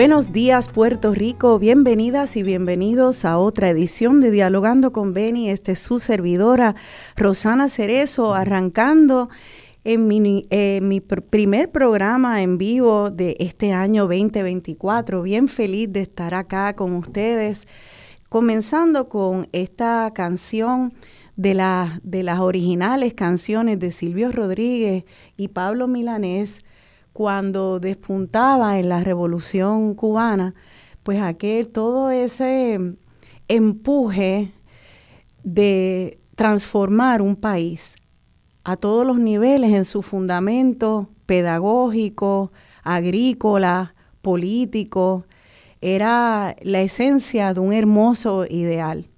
[0.00, 5.50] Buenos días Puerto Rico, bienvenidas y bienvenidos a otra edición de Dialogando con Beni.
[5.50, 6.74] Este es su servidora
[7.16, 9.28] Rosana Cerezo, arrancando
[9.84, 10.46] en mi,
[10.80, 15.20] mi primer programa en vivo de este año 2024.
[15.20, 17.68] Bien feliz de estar acá con ustedes,
[18.30, 20.94] comenzando con esta canción
[21.36, 21.50] de,
[22.02, 25.04] de las originales canciones de Silvio Rodríguez
[25.36, 26.60] y Pablo Milanés
[27.12, 30.54] cuando despuntaba en la revolución cubana,
[31.02, 32.96] pues aquel, todo ese
[33.48, 34.52] empuje
[35.42, 37.94] de transformar un país
[38.64, 45.24] a todos los niveles en su fundamento pedagógico, agrícola, político,
[45.80, 49.08] era la esencia de un hermoso ideal.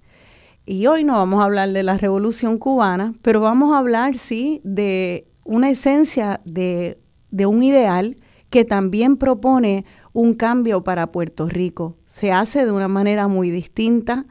[0.65, 4.61] Y hoy no vamos a hablar de la revolución cubana, pero vamos a hablar, sí,
[4.63, 7.02] de una esencia de
[7.33, 8.19] de un ideal
[8.51, 11.97] que también propone un cambio para Puerto Rico.
[12.07, 14.27] Se hace de una manera muy distinta,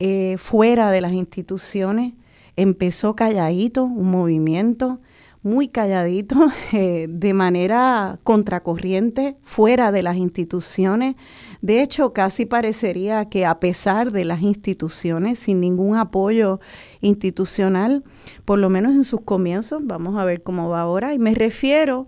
[0.00, 2.14] eh, fuera de las instituciones.
[2.56, 5.00] Empezó calladito, un movimiento
[5.42, 6.36] muy calladito,
[6.72, 11.16] eh, de manera contracorriente, fuera de las instituciones.
[11.62, 16.60] De hecho, casi parecería que a pesar de las instituciones, sin ningún apoyo
[17.00, 18.04] institucional,
[18.44, 22.06] por lo menos en sus comienzos, vamos a ver cómo va ahora, y me refiero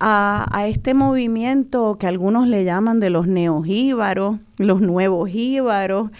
[0.00, 6.10] este movimiento que algunos le llaman de los neojíbaros, los nuevos jíbaros.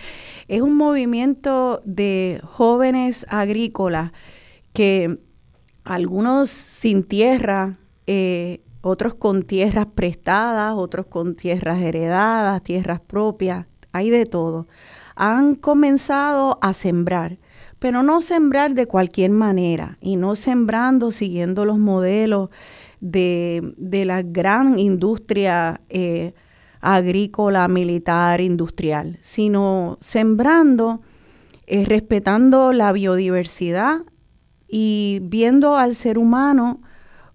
[0.49, 4.13] Es un movimiento de jóvenes agrícolas
[4.73, 5.19] que
[5.85, 14.11] algunos sin tierra, eh, otros con tierras prestadas, otros con tierras heredadas, tierras propias, hay
[14.11, 14.67] de todo.
[15.17, 17.39] Han comenzado a sembrar,
[17.79, 22.51] pero no sembrar de cualquier manera y no sembrando siguiendo los modelos
[23.01, 23.75] de,
[24.05, 26.35] la gran industria eh,
[26.81, 31.01] agrícola, militar, industrial, sino sembrando,
[31.67, 34.03] eh, respetando la biodiversidad
[34.69, 36.81] y viendo al ser humano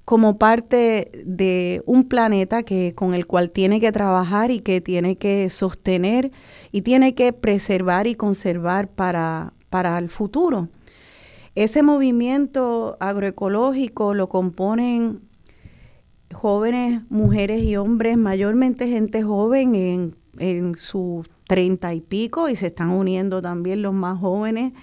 [0.06, 5.16] como parte de un planeta que, con el cual tiene que trabajar y que tiene
[5.16, 6.32] que sostener
[6.72, 10.68] y tiene que preservar y conservar para, para el futuro.
[11.56, 15.22] Ese movimiento agroecológico lo componen
[16.34, 22.68] jóvenes, mujeres y hombres, mayormente gente joven en, en sus treinta y pico y se
[22.68, 24.74] están uniendo también los más jóvenes.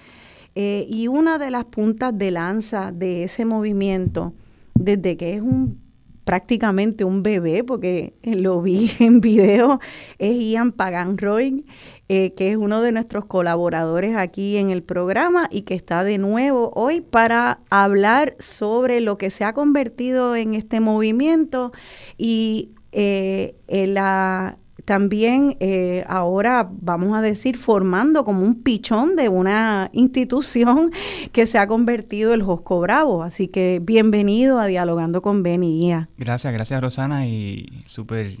[0.55, 4.33] Eh, y una de las puntas de lanza de ese movimiento,
[4.73, 5.79] desde que es un
[6.23, 9.79] prácticamente un bebé, porque lo vi en video,
[10.17, 11.65] es Ian Paganroy,
[12.13, 16.17] eh, que es uno de nuestros colaboradores aquí en el programa y que está de
[16.17, 21.71] nuevo hoy para hablar sobre lo que se ha convertido en este movimiento
[22.17, 29.89] y eh, la, también eh, ahora, vamos a decir, formando como un pichón de una
[29.93, 30.91] institución
[31.31, 33.23] que se ha convertido el Josco Bravo.
[33.23, 36.09] Así que bienvenido a Dialogando con Ben y Ia.
[36.17, 38.35] Gracias, gracias Rosana y súper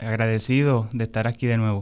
[0.00, 1.78] agradecido de estar aquí de nuevo.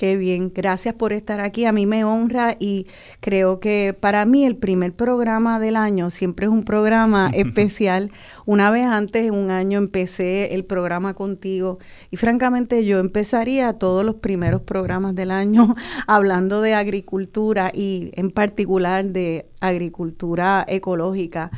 [0.00, 1.66] Qué bien, gracias por estar aquí.
[1.66, 2.86] A mí me honra y
[3.20, 8.10] creo que para mí el primer programa del año siempre es un programa especial.
[8.46, 11.80] Una vez antes, un año, empecé el programa contigo
[12.10, 15.74] y francamente yo empezaría todos los primeros programas del año
[16.06, 21.50] hablando de agricultura y en particular de agricultura ecológica,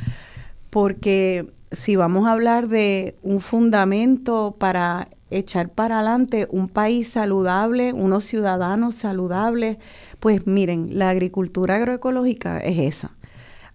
[0.69, 5.07] porque si vamos a hablar de un fundamento para
[5.37, 9.77] echar para adelante un país saludable, unos ciudadanos saludables,
[10.19, 13.11] pues miren, la agricultura agroecológica es esa.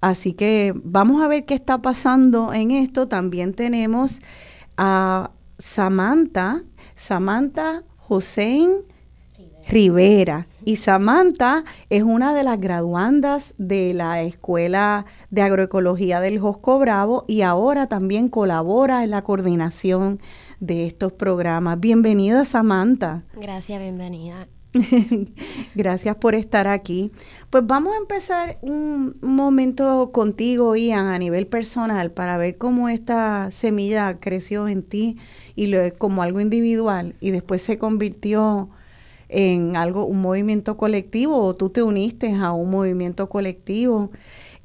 [0.00, 3.08] Así que vamos a ver qué está pasando en esto.
[3.08, 4.20] También tenemos
[4.76, 6.62] a Samantha,
[6.94, 8.70] Samantha Hussein
[9.68, 10.46] Rivera.
[10.64, 17.24] Y Samantha es una de las graduandas de la Escuela de Agroecología del Josco Bravo
[17.26, 20.20] y ahora también colabora en la coordinación
[20.60, 21.80] de estos programas.
[21.80, 23.24] Bienvenida, Samantha.
[23.34, 24.48] Gracias, bienvenida.
[25.74, 27.10] Gracias por estar aquí.
[27.50, 33.50] Pues vamos a empezar un momento contigo, Ian, a nivel personal, para ver cómo esta
[33.50, 35.16] semilla creció en ti
[35.54, 38.70] y lo, como algo individual y después se convirtió
[39.28, 44.10] en algo, un movimiento colectivo o tú te uniste a un movimiento colectivo.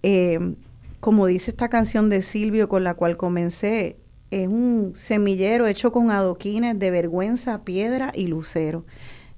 [0.03, 0.55] Eh,
[0.99, 3.97] como dice esta canción de Silvio con la cual comencé,
[4.41, 8.85] es un semillero hecho con adoquines de vergüenza, piedra y lucero.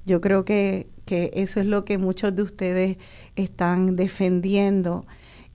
[0.06, 2.98] Yo creo que, eso es lo que muchos de ustedes
[3.36, 5.06] están defendiendo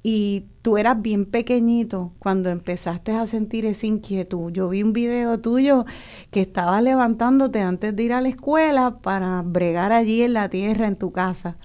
[0.03, 4.53] y tú eras bien pequeñito cuando empezaste a sentir esa inquietud.
[4.53, 5.85] Yo vi un video tuyo
[6.31, 10.87] que estabas levantándote antes de ir a la escuela para bregar allí en la tierra,
[10.87, 11.57] en tu casa.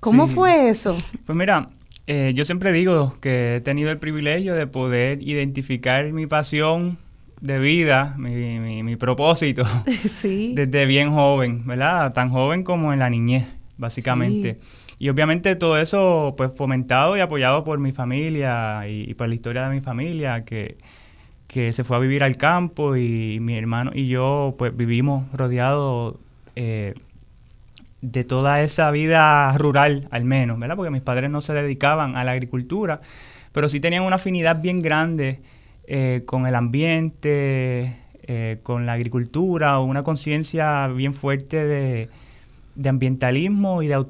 [0.00, 0.96] ¿Cómo fue eso?
[1.26, 1.68] Pues mira,
[2.06, 6.98] eh, yo siempre digo que he tenido el privilegio de poder identificar mi pasión
[7.40, 9.64] de vida, mi, mi, propósito,
[10.22, 12.12] desde bien joven, ¿verdad?
[12.12, 13.46] Tan joven como en la niñez,
[13.78, 14.58] básicamente.
[15.00, 19.66] Y obviamente todo eso pues fomentado y apoyado por mi familia y, por la historia
[19.66, 20.76] de mi familia que,
[21.48, 26.16] se fue a vivir al campo y, mi hermano y yo pues vivimos rodeados
[26.54, 26.94] eh,
[28.02, 30.76] de toda esa vida rural al menos, ¿verdad?
[30.76, 33.00] Porque mis padres no se dedicaban a la agricultura,
[33.52, 35.40] pero sí tenían una afinidad bien grande
[35.86, 42.08] eh, con el ambiente, eh, con la agricultura, una conciencia bien fuerte de,
[42.74, 44.06] de ambientalismo y de,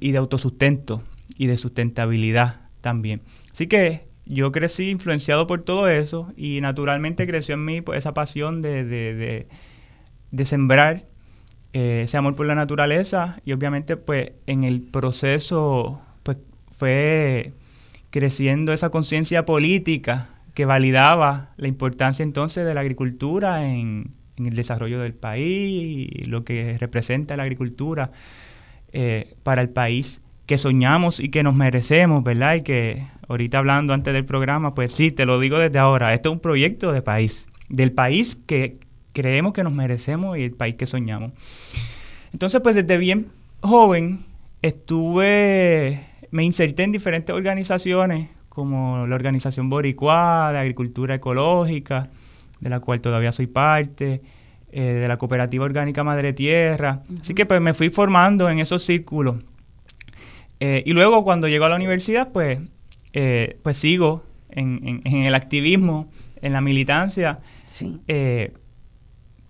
[0.00, 1.02] y de autosustento
[1.36, 3.22] y de sustentabilidad también.
[3.52, 8.14] Así que yo crecí influenciado por todo eso y naturalmente creció en mí pues, esa
[8.14, 9.46] pasión de, de,
[10.30, 11.04] de, sembrar
[11.72, 16.38] eh, ese amor por la naturaleza y obviamente pues en el proceso pues
[16.76, 17.52] fue
[18.10, 25.00] creciendo esa conciencia política que validaba la importancia entonces de la agricultura en, el desarrollo
[25.00, 28.10] del país y lo que representa la agricultura
[28.92, 32.54] eh, para el país que soñamos y que nos merecemos, ¿verdad?
[32.56, 36.30] Y que ahorita hablando antes del programa, pues sí, te lo digo desde ahora, esto
[36.30, 38.78] es un proyecto de país, del país que
[39.12, 41.32] creemos que nos merecemos y el país que soñamos.
[42.32, 43.28] Entonces, pues desde bien
[43.60, 44.24] joven
[44.62, 46.00] estuve,
[46.30, 52.10] me inserté en diferentes organizaciones, como la Organización Boricua de Agricultura Ecológica,
[52.60, 54.22] de la cual todavía soy parte,
[54.72, 57.02] eh, de la Cooperativa Orgánica Madre Tierra.
[57.20, 59.36] Así que pues me fui formando en esos círculos.
[60.60, 62.60] Eh, y luego cuando llego a la universidad, pues,
[63.12, 66.10] eh, pues sigo en, el activismo,
[66.42, 67.40] en la militancia,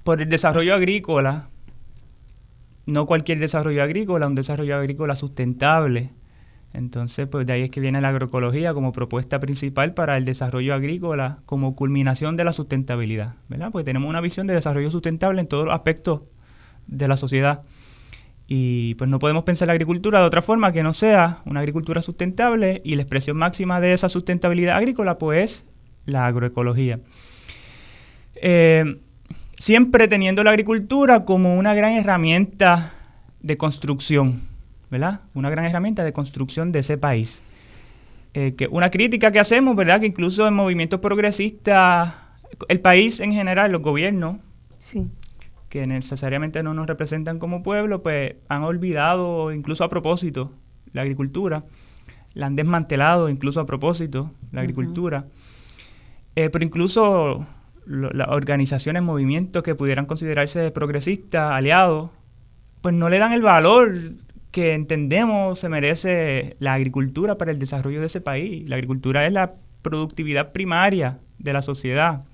[0.03, 1.49] por el desarrollo agrícola,
[2.87, 6.11] no cualquier desarrollo agrícola, un desarrollo agrícola sustentable,
[6.73, 10.75] entonces, pues de ahí es que viene la agroecología como propuesta principal para el desarrollo
[10.75, 13.71] agrícola, como culminación de la sustentabilidad, ¿verdad?
[13.73, 16.23] Porque tenemos una visión de desarrollo sustentable en todos los aspectos
[16.87, 17.63] de la sociedad.
[18.47, 22.03] Y pues no podemos pensar la agricultura de otra forma que no sea una agricultura
[22.03, 25.67] sustentable y la expresión máxima de esa sustentabilidad agrícola, pues,
[26.07, 27.01] la agroecología.
[28.37, 29.01] Eh,
[29.61, 32.93] siempre teniendo la agricultura como una gran herramienta
[33.41, 34.51] de construcción
[34.91, 35.21] ¿verdad?
[35.35, 37.43] Una gran herramienta de construcción de ese país.
[38.35, 40.01] Eh, que una crítica que hacemos, ¿verdad?
[40.01, 42.13] Que incluso en movimientos progresistas,
[42.69, 44.37] el país en general, los gobiernos,
[45.69, 50.53] que necesariamente no nos representan como pueblo, pues han olvidado, incluso a propósito,
[50.93, 51.65] la agricultura.
[52.35, 55.27] La han desmantelado, incluso a propósito, la agricultura.
[56.37, 57.47] Eh, pero incluso
[57.91, 62.11] las organizaciones, movimientos que pudieran considerarse progresistas, aliados,
[62.81, 63.95] pues no le dan el valor
[64.51, 68.69] que entendemos se merece la agricultura para el desarrollo de ese país.
[68.69, 72.25] La agricultura es la productividad primaria de la sociedad.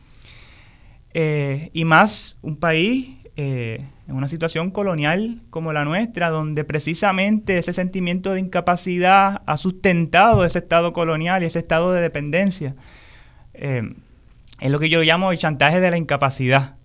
[1.12, 7.58] Eh, y más un país eh, en una situación colonial como la nuestra, donde precisamente
[7.58, 12.74] ese sentimiento de incapacidad ha sustentado ese estado colonial y ese estado de dependencia.
[13.54, 13.94] Eh,
[14.60, 16.76] es lo que yo llamo el chantaje de la incapacidad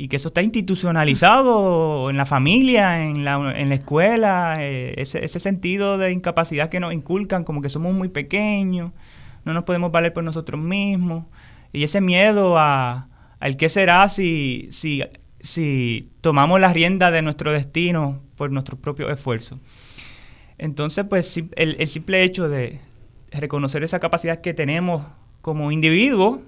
[0.00, 5.22] y que eso está institucionalizado en la familia, en la, en la escuela, eh, ese,
[5.22, 8.92] ese, sentido de incapacidad que nos inculcan, como que somos muy pequeños,
[9.44, 11.26] no nos podemos valer por nosotros mismos,
[11.70, 13.08] y ese miedo a,
[13.40, 15.02] al qué será si, si,
[15.40, 19.58] si tomamos la rienda de nuestro destino por nuestros propios esfuerzos.
[20.56, 22.80] Entonces, pues el, el simple hecho de
[23.32, 25.02] reconocer esa capacidad que tenemos
[25.42, 26.40] como individuos,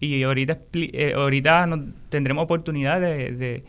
[0.00, 1.68] y ahorita, eh, ahorita
[2.08, 3.62] tendremos oportunidad de,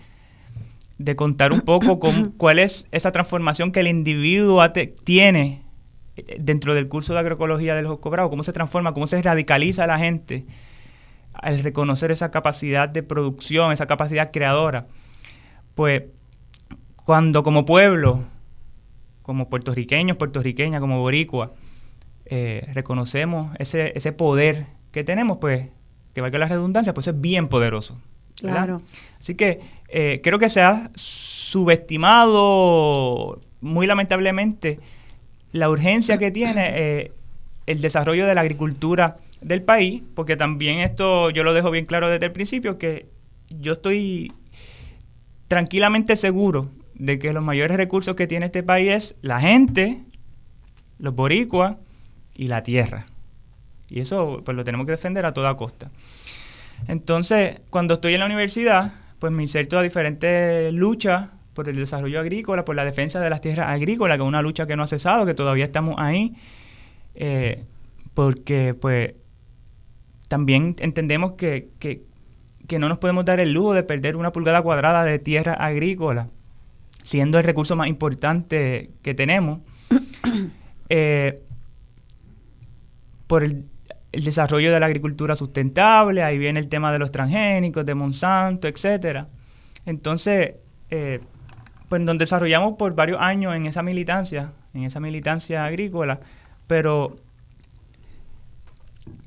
[0.97, 4.63] de, contar un poco con, cuál es esa transformación que el individuo
[5.03, 5.63] tiene
[6.15, 9.85] eh, dentro del curso de agroecología del Josco Bravo, cómo se transforma, cómo se radicaliza
[9.88, 10.45] la gente
[11.33, 14.88] al reconocer esa capacidad de producción, esa capacidad creadora.
[15.75, 16.03] Pues
[16.95, 18.23] cuando como pueblo,
[19.21, 21.53] como puertorriqueños, puertorriqueñas, como boricua,
[22.25, 25.69] eh, reconocemos ese, ese poder que tenemos, pues
[26.13, 27.98] que valga la redundancia, pues es bien poderoso.
[28.39, 28.82] Claro.
[29.20, 34.80] Así que eh, creo que se ha subestimado muy lamentablemente
[35.51, 37.12] la urgencia que tiene eh,
[37.68, 42.10] el desarrollo de la agricultura del país, porque también esto yo lo dejo bien claro
[42.10, 43.08] desde el principio, que
[43.50, 44.32] yo estoy
[45.48, 50.00] tranquilamente seguro de que los mayores recursos que tiene este país es la gente,
[51.00, 51.77] los boricuas
[52.36, 53.06] y la tierra.
[53.91, 55.91] Y eso pues lo tenemos que defender a toda costa.
[56.88, 62.21] Entonces, cuando estoy en la universidad, pues me inserto a diferentes luchas por el desarrollo
[62.21, 64.88] agrícola, por la defensa de las tierras agrícolas, que es una lucha que no ha
[64.88, 66.33] cesado, que todavía estamos ahí,
[67.15, 67.65] eh,
[68.13, 69.13] porque pues
[70.29, 72.03] también entendemos que, que,
[72.67, 76.29] que no nos podemos dar el lujo de perder una pulgada cuadrada de tierra agrícola,
[77.03, 79.60] siendo el recurso más importante que tenemos,
[80.89, 81.43] eh,
[83.27, 83.65] por el,
[84.12, 89.30] desarrollo de la agricultura sustentable, ahí viene el tema de los transgénicos, de Monsanto, etcétera.
[89.86, 90.56] Entonces,
[90.89, 91.22] eh,
[91.89, 96.20] pues nos desarrollamos por varios años en esa militancia, en esa militancia agrícola,
[96.68, 97.18] pero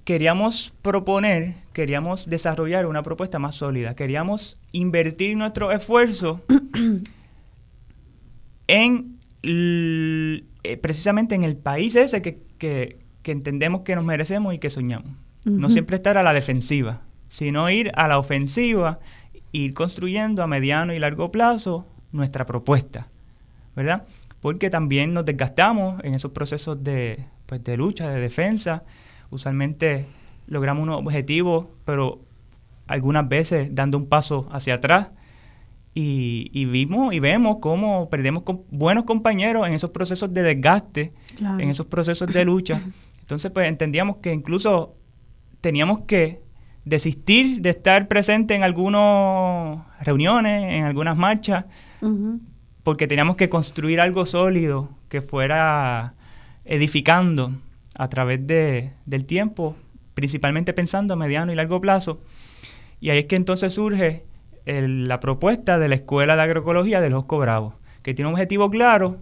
[0.05, 6.43] queríamos proponer, queríamos desarrollar una propuesta más sólida, queríamos invertir nuestro esfuerzo
[8.67, 12.99] en eh, precisamente en el país ese que,
[13.33, 15.13] entendemos que nos merecemos y que soñamos.
[15.45, 19.01] No siempre estar a la defensiva, sino ir a la ofensiva,
[19.53, 23.09] ir construyendo a mediano y largo plazo nuestra propuesta,
[23.77, 24.05] ¿verdad?
[24.41, 28.85] Porque también nos desgastamos en esos procesos de, pues, de lucha, de defensa,
[29.31, 30.07] usualmente
[30.47, 32.21] logramos unos objetivos, pero
[32.87, 35.09] algunas veces dando un paso hacia atrás.
[35.97, 41.87] Y, vimos y vemos cómo perdemos buenos compañeros en esos procesos de desgaste, en esos
[41.87, 42.81] procesos de lucha.
[43.25, 44.97] Entonces, pues entendíamos que incluso
[45.63, 46.43] teníamos que
[46.85, 51.65] desistir de estar presente en algunas reuniones, en algunas marchas,
[52.83, 56.13] porque teníamos que construir algo sólido que fuera
[56.67, 57.53] edificando
[57.97, 59.75] a través de, del tiempo,
[60.13, 62.21] principalmente pensando a mediano y largo plazo.
[63.01, 64.27] Y ahí es que entonces surge
[64.67, 69.17] la propuesta de la Escuela de Agroecología de los Bravo, que tiene un objetivo claro,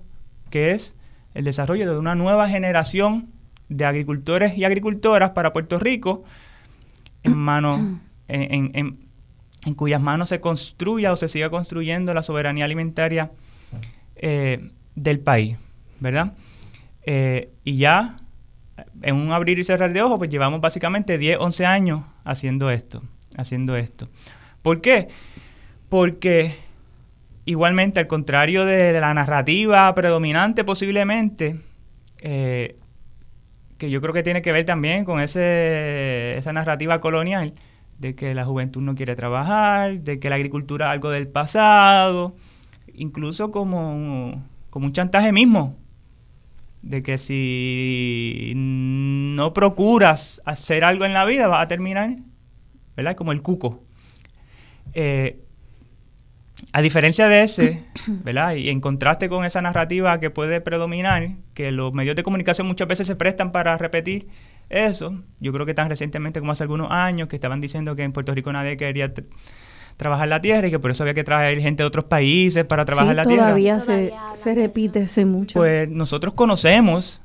[0.51, 0.97] que es
[1.35, 3.31] el desarrollo de una nueva generación
[3.73, 6.25] de agricultores y agricultoras para Puerto Rico,
[7.23, 7.81] en manos,
[8.29, 8.99] en, en,
[9.65, 13.31] en, cuyas manos se construya o se siga construyendo la soberanía alimentaria
[14.17, 15.57] eh, del país,
[16.01, 16.35] ¿verdad?
[17.05, 18.17] Eh, y ya
[19.03, 23.03] en un abrir y cerrar de ojos, pues llevamos básicamente 10, 11 años haciendo esto,
[23.37, 24.09] haciendo esto.
[24.63, 25.09] ¿Por qué?
[25.89, 26.55] Porque
[27.45, 31.57] igualmente, al contrario de, la narrativa predominante posiblemente,
[32.21, 32.77] eh,
[33.83, 37.53] que yo creo que tiene que ver también con ese, esa narrativa colonial,
[37.99, 42.37] de que la juventud no quiere trabajar, de que la agricultura es algo del pasado,
[42.95, 45.77] incluso como, como un chantaje mismo,
[46.83, 52.19] de que si no procuras hacer algo en la vida vas a terminar,
[52.97, 53.17] ¿verdad?
[53.17, 53.83] Como el cuco.
[54.95, 55.41] Eh,
[56.73, 58.55] a diferencia de ese, ¿verdad?
[58.55, 62.89] Y en contraste con esa narrativa que puede predominar, que los medios de comunicación muchas
[62.89, 64.29] veces se prestan para repetir
[64.69, 68.13] eso, yo creo que tan recientemente como hace algunos años que estaban diciendo que en
[68.13, 69.13] Puerto Rico nadie quería
[69.97, 72.85] trabajar la tierra y que por eso había que traer gente de otros países para
[72.85, 73.45] trabajar la tierra.
[73.45, 75.59] Todavía se, se repite ese mucho.
[75.59, 77.23] Pues nosotros conocemos,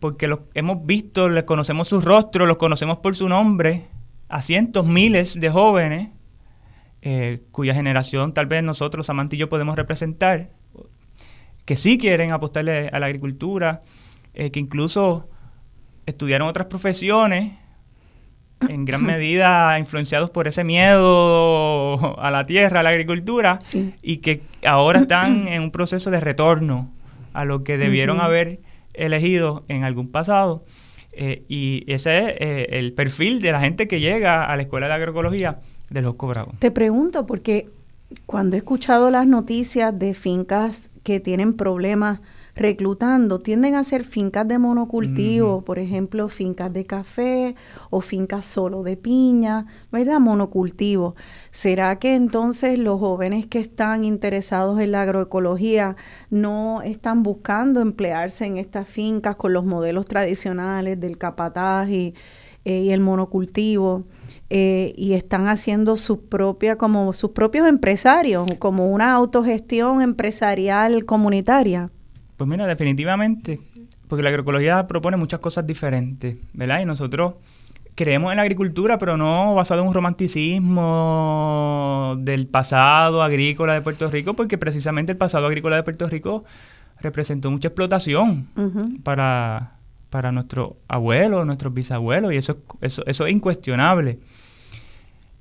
[0.00, 3.84] porque los hemos visto, les conocemos su rostro, los conocemos por su nombre,
[4.28, 6.08] a cientos, miles de jóvenes
[7.08, 10.50] eh, cuya generación tal vez nosotros, Amantillo, podemos representar,
[11.64, 13.84] que sí quieren apostarle a la agricultura,
[14.34, 15.28] eh, que incluso
[16.04, 17.52] estudiaron otras profesiones
[18.68, 23.60] en gran medida influenciados por ese miedo a la tierra, a la agricultura,
[24.02, 26.90] y que ahora están en un proceso de retorno
[27.32, 28.58] a lo que debieron haber
[28.94, 30.64] elegido en algún pasado.
[31.12, 34.88] Eh, y ese es eh, el perfil de la gente que llega a la Escuela
[34.88, 36.54] de Agroecología de los cobrados.
[36.58, 37.70] Te pregunto, porque
[38.26, 42.20] cuando he escuchado las noticias de fincas que tienen problemas
[42.56, 47.54] reclutando tienden a ser fincas de monocultivo, por ejemplo, fincas de café
[47.90, 50.18] o fincas solo de piña, ¿verdad?
[50.18, 51.14] Monocultivo.
[51.50, 55.96] ¿Será que entonces los jóvenes que están interesados en la agroecología
[56.30, 62.14] no están buscando emplearse en estas fincas con los modelos tradicionales del capataz y,
[62.64, 64.04] eh, el monocultivo?
[64.48, 71.90] Eh, y están haciendo su propia, como sus propios empresarios, como una autogestión empresarial comunitaria.
[72.36, 73.58] Pues mira, definitivamente,
[74.06, 76.80] porque la agroecología propone muchas cosas diferentes, ¿verdad?
[76.80, 77.34] Y nosotros
[77.96, 84.08] creemos en la agricultura, pero no basado en un romanticismo del pasado agrícola de Puerto
[84.10, 86.44] Rico, porque precisamente el pasado agrícola de Puerto Rico
[87.00, 88.46] representó mucha explotación
[89.02, 89.78] para,
[90.10, 94.18] para nuestros abuelos, nuestros bisabuelos, y eso, eso, eso es incuestionable.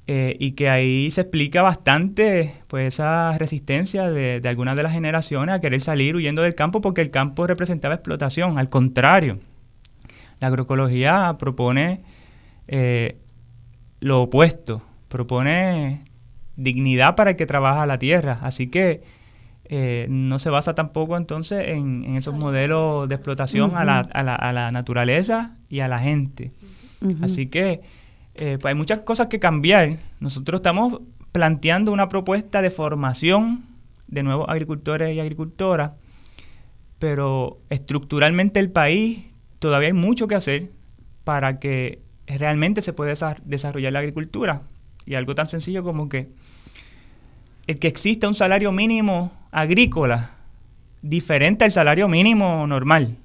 [0.08, 4.94] Eh, y que ahí se explica bastante pues esa resistencia de, de, algunas de las
[4.94, 9.40] generaciones a querer salir huyendo del campo porque el campo representaba explotación, al contrario.
[10.40, 12.02] La agroecología propone
[12.68, 13.18] eh,
[14.00, 16.04] lo opuesto, propone
[16.56, 19.04] dignidad para el que trabaja la tierra, así que
[19.68, 24.36] eh, no se basa tampoco entonces en, esos modelos de explotación a, la, a, la,
[24.36, 26.52] a, la, naturaleza y a la gente.
[27.22, 27.82] Así que
[28.36, 29.98] eh, pues hay muchas cosas que cambiar.
[30.20, 31.02] Nosotros estamos
[31.32, 33.64] planteando una propuesta de formación
[34.08, 35.92] de nuevos agricultores y agricultoras,
[37.00, 39.26] pero estructuralmente el país
[39.60, 40.72] todavía hay mucho que hacer
[41.24, 43.14] para que realmente se pueda
[43.46, 44.62] desarrollar la agricultura.
[45.06, 46.30] Y algo tan sencillo como que
[47.68, 50.32] el que exista un salario mínimo agrícola
[51.02, 53.16] diferente al salario mínimo normal,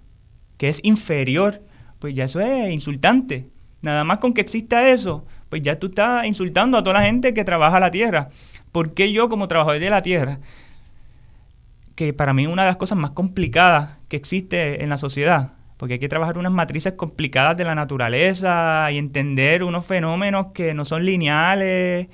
[0.59, 1.61] que es inferior,
[1.99, 3.49] pues ya eso es insultante.
[3.83, 7.35] Nada más con que exista eso, pues ya tú estás insultando a toda la gente
[7.35, 8.29] que trabaja la tierra.
[8.71, 10.39] ¿Por qué yo como trabajador de la tierra,
[11.97, 15.55] que para mí es una de las cosas más complicadas que existe en la sociedad,
[15.79, 20.75] porque hay que trabajar unas matrices complicadas de la naturaleza y entender unos fenómenos que
[20.75, 22.07] no son lineales.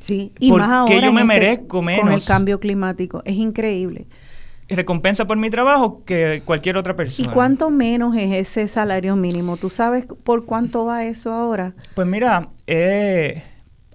[0.00, 2.04] Sí, y más ahora yo me este merezco menos?
[2.04, 3.22] con el cambio climático.
[3.24, 4.06] Es increíble.
[4.68, 7.30] Recompensa por mi trabajo que cualquier otra persona.
[7.30, 9.56] ¿Y cuánto menos es ese salario mínimo?
[9.56, 11.72] ¿Tú sabes por cuánto va eso ahora?
[11.94, 13.42] Pues mira, eh,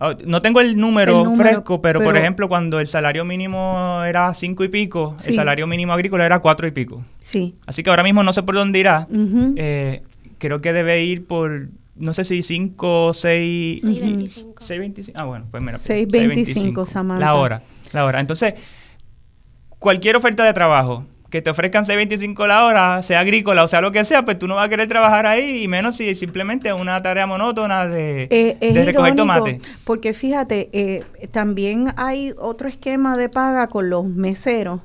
[0.06, 4.66] Oh, no tengo el número, fresco, pero, por ejemplo, cuando el salario mínimo era cinco
[4.66, 7.06] y pico, el salario mínimo agrícola era cuatro y pico.
[7.20, 7.56] Sí.
[7.66, 9.08] Así que ahora mismo no sé por dónde irá.
[9.56, 10.02] Eh,
[10.40, 13.84] creo que debe ir por, no sé si cinco, seis...
[13.84, 14.56] 6.25.
[14.56, 15.12] 6.25.
[15.16, 15.78] Ah, bueno, pues mira.
[15.78, 17.26] 6.25, Samantha.
[17.26, 18.20] La hora, la hora.
[18.20, 18.54] Entonces,
[19.80, 23.92] cualquier oferta de trabajo que te ofrezcan 6.25 la hora, sea agrícola o sea lo
[23.92, 26.80] que sea, pues tú no vas a querer trabajar ahí y menos si simplemente es
[26.80, 29.60] una tarea monótona de, Eh, es de recoger irónico, tomate.
[29.84, 34.82] Porque fíjate, eh, también hay otro esquema de paga con los meseros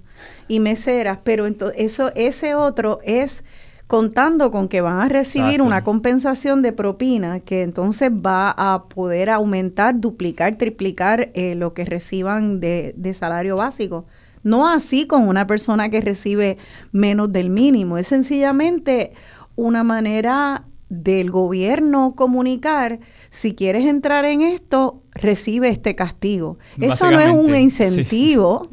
[0.49, 3.45] y meseras, pero eso, ese otro es
[3.89, 5.65] contando con que van a recibir Exacto.
[5.65, 11.87] una compensación de propina que entonces va a poder aumentar, duplicar, triplicar eh, lo que
[11.87, 14.05] reciban de, de salario básico.
[14.43, 16.59] No así con una persona que recibe
[16.93, 19.13] menos del mínimo, es sencillamente
[19.57, 22.99] una manera del gobierno comunicar,
[23.31, 26.59] si quieres entrar en esto, recibe este castigo.
[26.81, 28.69] Eso no es un incentivo,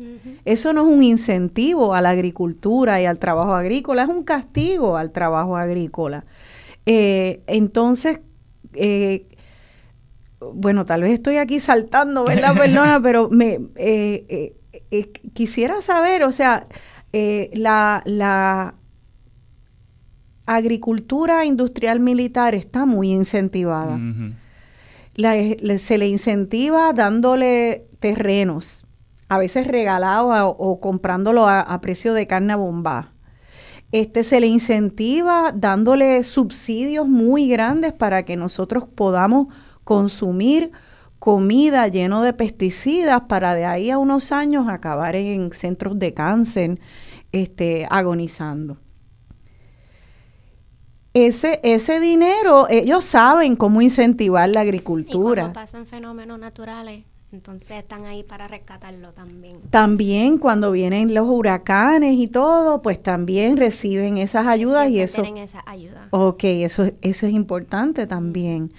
[0.46, 4.96] eso no es un incentivo a la agricultura y al trabajo agrícola, es un castigo
[4.98, 6.24] al trabajo agrícola.
[6.86, 8.20] Eh, entonces,
[8.74, 9.28] eh,
[10.54, 12.54] bueno, tal vez estoy aquí saltando, ¿verdad?
[12.58, 14.54] Perdona, pero me eh,
[14.92, 16.68] eh, quisiera saber, o sea,
[17.54, 18.76] la, la
[20.46, 23.98] agricultura industrial militar está muy incentivada.
[25.16, 28.85] La- se le incentiva dándole terrenos,
[29.30, 33.12] a veces regalados a- o comprándolo a, a precio de carne a bomba.
[33.92, 39.48] Este, se le incentiva dándole subsidios muy grandes para que nosotros podamos
[39.84, 40.72] consumir
[41.20, 46.80] comida lleno de pesticidas para de ahí a unos años acabar en centros de cáncer
[47.32, 48.78] este, agonizando.
[51.14, 55.44] Ese, ese dinero, ellos saben cómo incentivar la Y agricultura.
[55.44, 59.60] cuando pasan fenómenos naturales, entonces están ahí para rescatarlo también.
[59.70, 65.22] También cuando vienen los huracanes y todo, pues también reciben esas ayudas y eso.
[65.22, 66.08] Tienen esa ayuda.
[66.12, 68.72] Ok, eso, eso es importante también.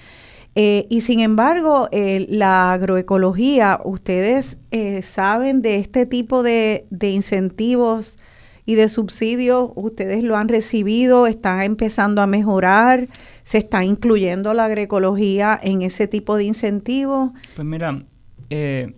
[0.55, 7.11] Eh, y sin embargo, eh, la agroecología, ustedes eh, saben de este tipo de, de
[7.11, 8.19] incentivos
[8.65, 13.07] y de subsidios, ustedes lo han recibido, están empezando a mejorar,
[13.43, 17.33] se está incluyendo la agroecología en ese tipo de incentivos.
[17.55, 18.03] Pues mira,
[18.51, 18.95] eh,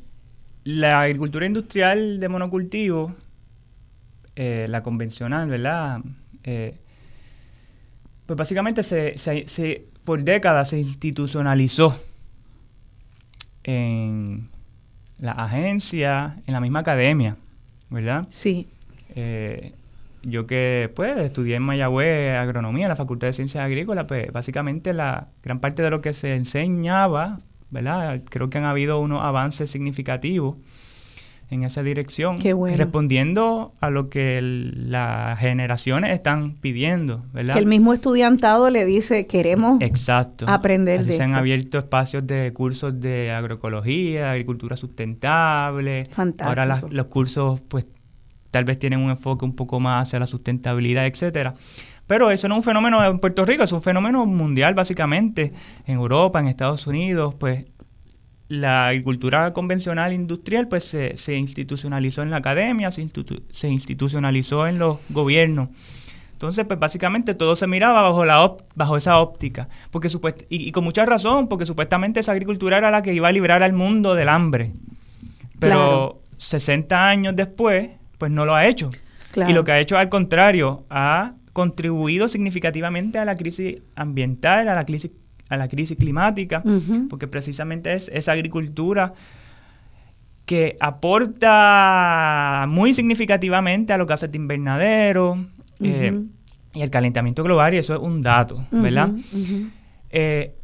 [0.64, 3.14] la agricultura industrial de monocultivo,
[4.36, 6.00] eh, la convencional, ¿verdad?
[6.44, 6.74] Eh,
[8.26, 11.98] pues básicamente se, se- se- por décadas se institucionalizó
[13.64, 14.48] en
[15.18, 17.36] la agencia, en la misma academia,
[17.90, 18.26] ¿verdad?
[18.28, 18.68] Sí.
[19.14, 19.72] Eh,
[20.22, 24.92] yo que pues estudié en Mayagüez agronomía en la Facultad de Ciencias Agrícolas, pues básicamente
[24.92, 27.38] la gran parte de lo que se enseñaba,
[27.70, 28.22] ¿verdad?
[28.28, 30.56] Creo que han habido unos avances significativos
[31.50, 32.76] en esa dirección, Qué bueno.
[32.76, 37.54] respondiendo a lo que el- las generaciones están pidiendo, ¿verdad?
[37.54, 40.44] Que el mismo estudiantado le dice, queremos Exacto.
[40.46, 46.06] aprender Así de se han abierto espacios de cursos de agroecología, agricultura sustentable.
[46.10, 46.48] Fantástico.
[46.50, 47.86] Ahora las- los cursos, pues,
[48.50, 51.54] tal vez tienen un enfoque un poco más hacia la sustentabilidad, etcétera.
[52.08, 55.52] Pero eso no es un fenómeno en Puerto Rico, es un fenómeno mundial, básicamente.
[55.86, 57.66] En Europa, en Estados Unidos, pues,
[58.48, 64.66] la agricultura convencional industrial, pues, se, se institucionalizó en la academia, se, institu- se institucionalizó
[64.66, 65.68] en los gobiernos
[66.32, 69.68] Entonces, pues básicamente todo se miraba bajo, la bajo esa óptica.
[69.90, 70.08] Porque
[70.48, 73.72] y, con mucha razón, porque supuestamente esa agricultura era la que iba a librar al
[73.74, 74.72] mundo del hambre.
[75.58, 78.90] Pero 60 años después, pues no lo ha hecho.
[79.50, 84.76] Y lo que ha hecho, al contrario, ha contribuido significativamente a la crisis ambiental, a
[84.76, 85.10] la crisis,
[85.48, 86.62] a la crisis climática,
[87.10, 89.12] porque precisamente es esa agricultura
[90.46, 95.46] que aporta muy significativamente a lo que hace el invernadero
[95.80, 96.22] eh,
[96.74, 99.10] y el calentamiento global, y eso es un dato, ¿verdad?
[100.10, 100.54] Eh,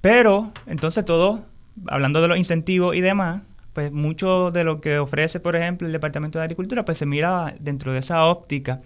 [0.00, 1.44] pero, entonces todo,
[1.86, 5.92] hablando de los incentivos y demás, pues mucho de lo que ofrece, por ejemplo, el
[5.92, 8.80] Departamento de Agricultura, pues se mira dentro de esa óptica,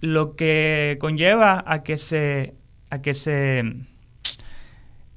[0.00, 2.54] lo que conlleva a que se,
[2.90, 3.86] a que se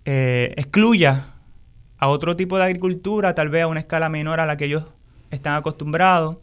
[0.05, 1.33] eh, excluya
[1.97, 4.85] a otro tipo de agricultura, tal vez a una escala menor a la que ellos
[5.31, 6.37] están acostumbrados,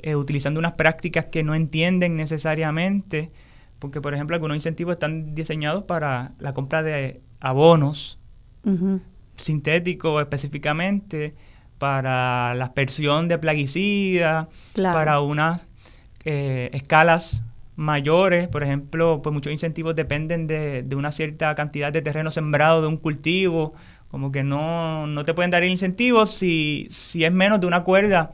[0.00, 3.30] eh, utilizando unas prácticas que no entienden necesariamente,
[3.78, 8.18] porque por ejemplo algunos incentivos están diseñados para la compra de abonos
[9.36, 11.34] sintéticos específicamente,
[11.78, 15.66] para la aspersión de plaguicidas, para unas
[16.24, 17.44] eh, escalas
[17.80, 22.82] mayores, por ejemplo, pues muchos incentivos dependen de, de, una cierta cantidad de terreno sembrado
[22.82, 23.72] de un cultivo
[24.10, 28.32] como que no, no te pueden dar incentivos si, si es menos de una cuerda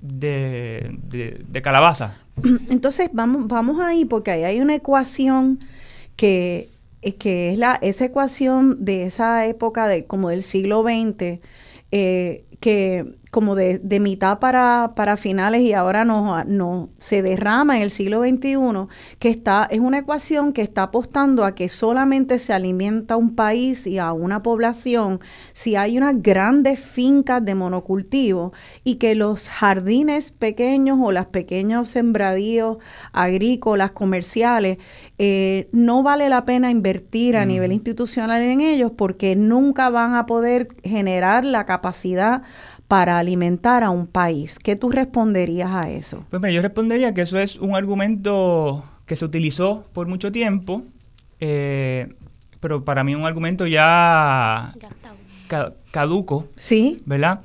[0.00, 2.16] de, de, calabaza.
[2.70, 5.60] Entonces, vamos, vamos ahí, porque ahí hay una ecuación
[6.16, 6.68] que,
[7.18, 11.38] que es la, esa ecuación de esa época de como del siglo XX,
[11.92, 17.76] eh, que como de, de mitad para, para, finales y ahora no, no se derrama
[17.76, 18.58] en el siglo XXI,
[19.18, 23.86] que está, es una ecuación que está apostando a que solamente se alimenta un país
[23.86, 25.20] y a una población
[25.52, 31.88] si hay unas grandes fincas de monocultivo y que los jardines pequeños o las pequeños
[31.88, 32.78] sembradíos
[33.12, 34.78] agrícolas, comerciales,
[35.18, 40.26] eh, no vale la pena invertir a nivel institucional en ellos porque nunca van a
[40.26, 42.42] poder generar la capacidad
[42.90, 44.58] para alimentar a un país.
[44.58, 46.24] ¿Qué tú responderías a eso?
[46.28, 50.82] Pues yo respondería que eso es un argumento que se utilizó por mucho tiempo,
[51.38, 52.12] eh,
[52.58, 54.72] pero para mí un argumento ya
[55.92, 57.42] caduco, sí, ¿verdad?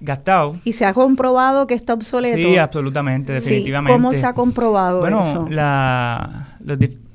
[0.00, 0.56] Gastado.
[0.64, 2.36] ¿Y se ha comprobado que está obsoleto?
[2.36, 3.92] Sí, absolutamente, definitivamente.
[3.96, 5.46] ¿Cómo se ha comprobado bueno, eso?
[5.48, 6.56] La,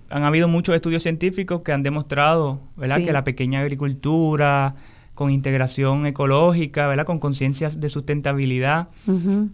[0.09, 2.99] han habido muchos estudios científicos que han demostrado, ¿verdad?
[3.03, 4.75] Que la pequeña agricultura,
[5.15, 7.05] con integración ecológica, ¿verdad?
[7.05, 8.89] Con conciencia de sustentabilidad,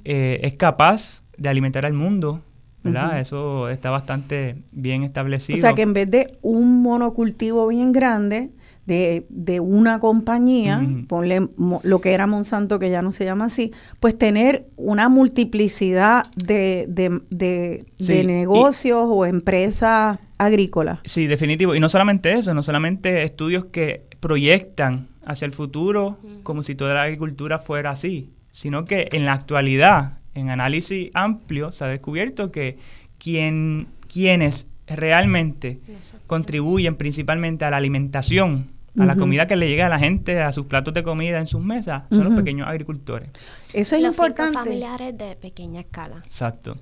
[0.04, 2.41] eh, es capaz de alimentar al mundo,
[2.84, 3.19] ¿verdad?
[3.19, 5.58] Eso está bastante bien establecido.
[5.58, 8.50] O sea que en vez de un monocultivo bien grande,
[8.86, 11.47] de, de una compañía, ponle
[11.84, 16.86] lo que era Monsanto, que ya no se llama así, pues tener una multiplicidad de,
[16.89, 21.00] de, de, negocios o empresas agrícolas.
[21.06, 21.76] Sí, definitivo.
[21.76, 26.93] Y no solamente eso, no solamente estudios que proyectan hacia el futuro como si toda
[26.93, 32.51] la agricultura fuera así, sino que en la actualidad, en análisis amplio, se ha descubierto
[32.51, 32.77] que
[33.17, 35.79] quien, quienes realmente
[36.27, 38.67] contribuyen principalmente a la alimentación,
[38.99, 41.47] a la comida que le llega a la gente, a sus platos de comida en
[41.47, 43.29] sus mesas, son los pequeños agricultores.
[43.73, 44.53] Eso es importante.
[44.53, 46.17] Los familiares de pequeña escala.
[46.25, 46.75] Exacto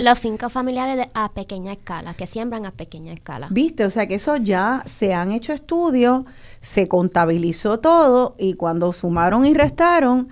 [0.00, 3.48] los fincas familiares a pequeña escala, que siembran a pequeña escala.
[3.50, 6.24] Viste, o sea que eso ya se han hecho estudios,
[6.60, 10.28] se contabilizó todo y cuando sumaron y restaron,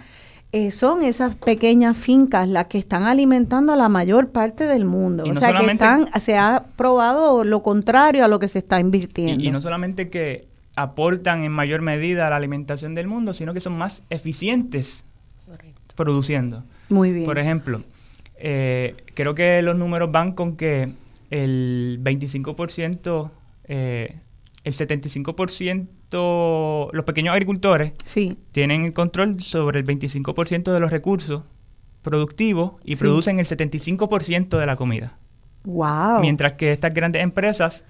[0.53, 5.25] eh, son esas pequeñas fincas las que están alimentando a la mayor parte del mundo.
[5.25, 9.45] o sea que están, se ha probado lo contrario a lo que se está invirtiendo.
[9.45, 13.61] y no solamente que aportan en mayor medida a la alimentación del mundo, sino que
[13.61, 15.05] son más eficientes
[15.95, 16.65] produciendo.
[16.89, 17.27] Muy bien.
[17.27, 17.83] Por ejemplo,
[18.41, 20.93] eh, creo que los números van con que
[21.31, 23.31] el 25%,
[23.65, 24.17] eh,
[24.65, 28.37] el 75%, los pequeños agricultores sí.
[28.53, 31.43] tienen el control sobre el 25% de los recursos
[32.03, 35.19] productivos y producen el 75% de la comida.
[35.65, 36.21] Wow.
[36.21, 37.85] Mientras que estas grandes empresas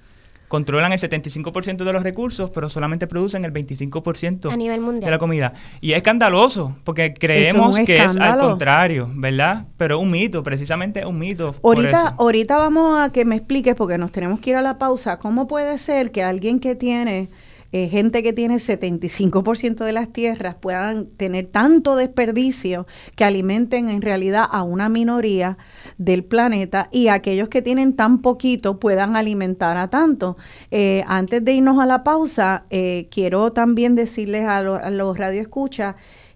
[0.51, 5.05] controlan el 75% de los recursos, pero solamente producen el 25% a nivel mundial.
[5.05, 5.53] de la comida.
[5.81, 9.67] Y es escandaloso, porque creemos que es al contrario, ¿verdad?
[9.77, 11.55] Pero es un mito, precisamente es un mito.
[11.63, 15.21] Ahorita, ahorita vamos a que me expliques, porque nos tenemos que ir a la pausa,
[15.21, 17.29] ¿cómo puede ser que alguien que tiene
[17.73, 24.03] eh, gente que tiene 75% de las tierras puedan tener tanto desperdicio que alimenten en
[24.03, 25.57] realidad a una minoría
[25.97, 30.37] del planeta y aquellos que tienen tan poquito puedan alimentar a tanto.
[30.71, 35.95] Eh, antes de irnos a la pausa, eh, quiero también decirles a, a los radioescuchas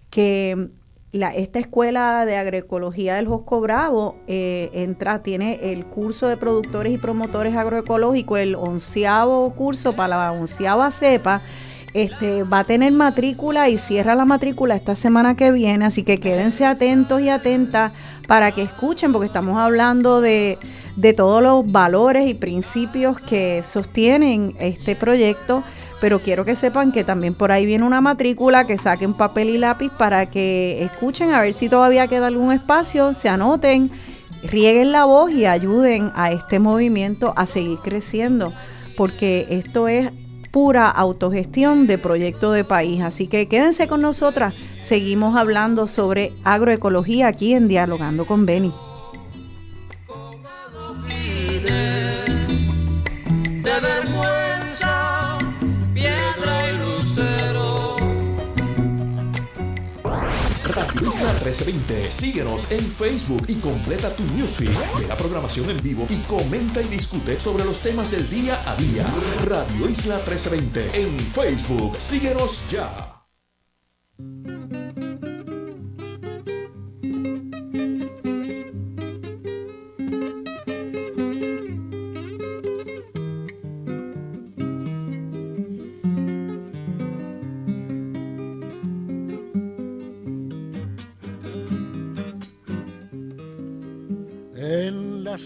[0.09, 0.69] que
[1.23, 6.97] esta escuela de agroecología del Josco Bravo eh, entra, tiene el curso de productores y
[6.97, 11.41] promotores agroecológicos, el onceavo curso para la onceava cepa.
[11.93, 16.19] Este, va a tener matrícula y cierra la matrícula esta semana que viene, así que
[16.19, 17.93] quédense atentos y atentas
[18.27, 20.59] para que escuchen, porque estamos hablando de,
[20.97, 25.63] de todos los valores y principios que sostienen este proyecto
[25.99, 29.57] pero quiero que sepan que también por ahí viene una matrícula, que saquen papel y
[29.57, 33.89] lápiz para que escuchen a ver si todavía queda algún espacio, se anoten,
[34.43, 38.53] rieguen la voz y ayuden a este movimiento a seguir creciendo,
[38.97, 40.09] porque esto es
[40.51, 43.01] pura autogestión de proyecto de país.
[43.01, 48.73] Así que quédense con nosotras, seguimos hablando sobre agroecología aquí en Dialogando con Beni.
[61.15, 62.11] Isla 1320.
[62.11, 66.89] Síguenos en Facebook y completa tu newsfeed de la programación en vivo y comenta y
[66.89, 69.07] discute sobre los temas del día a día.
[69.45, 71.95] Radio Isla 1320 en Facebook.
[71.99, 73.23] Síguenos ya.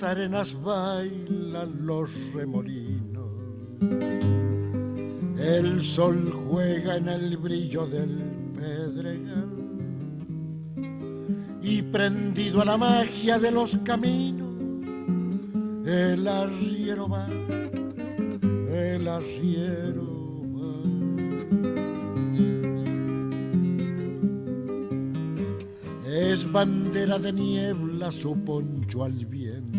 [0.03, 3.29] Arenas bailan los remolinos.
[5.37, 8.09] El sol juega en el brillo del
[8.55, 9.49] pedregal.
[11.61, 14.49] Y prendido a la magia de los caminos,
[15.85, 17.27] el arriero va,
[18.69, 20.09] el arriero.
[26.05, 29.78] Es bandera de niebla su poncho al viento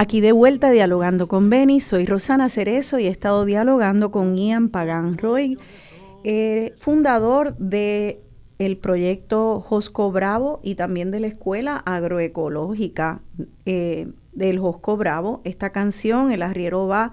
[0.00, 4.70] Aquí de vuelta dialogando con Benny, soy Rosana Cerezo y he estado dialogando con Ian
[4.70, 5.58] Pagan Roy,
[6.24, 8.22] eh, fundador de
[8.58, 13.20] el proyecto Josco Bravo y también de la Escuela Agroecológica
[13.66, 15.42] eh, del Josco Bravo.
[15.44, 17.12] Esta canción, El Arriero va,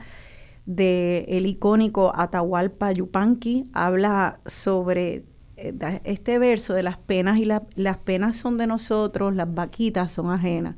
[0.66, 5.26] de el icónico Atahualpa Yupanqui, habla sobre
[5.58, 5.74] eh,
[6.06, 10.78] este verso de las penas y las penas son de nosotros, las vaquitas son ajenas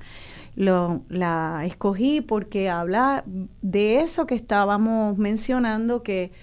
[0.60, 3.24] lo, la escogí porque habla
[3.62, 6.34] de eso que estábamos mencionando, que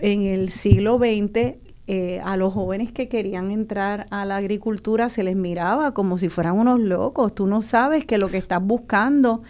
[0.00, 5.22] en el siglo XX eh, a los jóvenes que querían entrar a la agricultura se
[5.22, 7.34] les miraba como si fueran unos locos.
[7.34, 9.42] Tú no sabes que lo que estás buscando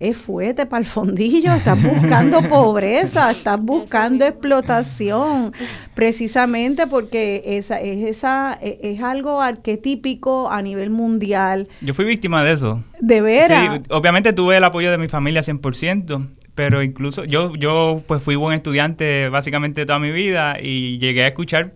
[0.00, 5.52] es fuerte para el fondillo, estás buscando pobreza, estás buscando explotación,
[5.94, 11.66] precisamente porque esa es esa e, es algo arquetípico a nivel mundial.
[11.80, 12.84] Yo fui víctima de eso.
[13.00, 13.76] De veras.
[13.76, 18.36] Sí, obviamente tuve el apoyo de mi familia 100%, pero incluso yo yo pues fui
[18.36, 21.74] buen estudiante básicamente toda mi vida y llegué a escuchar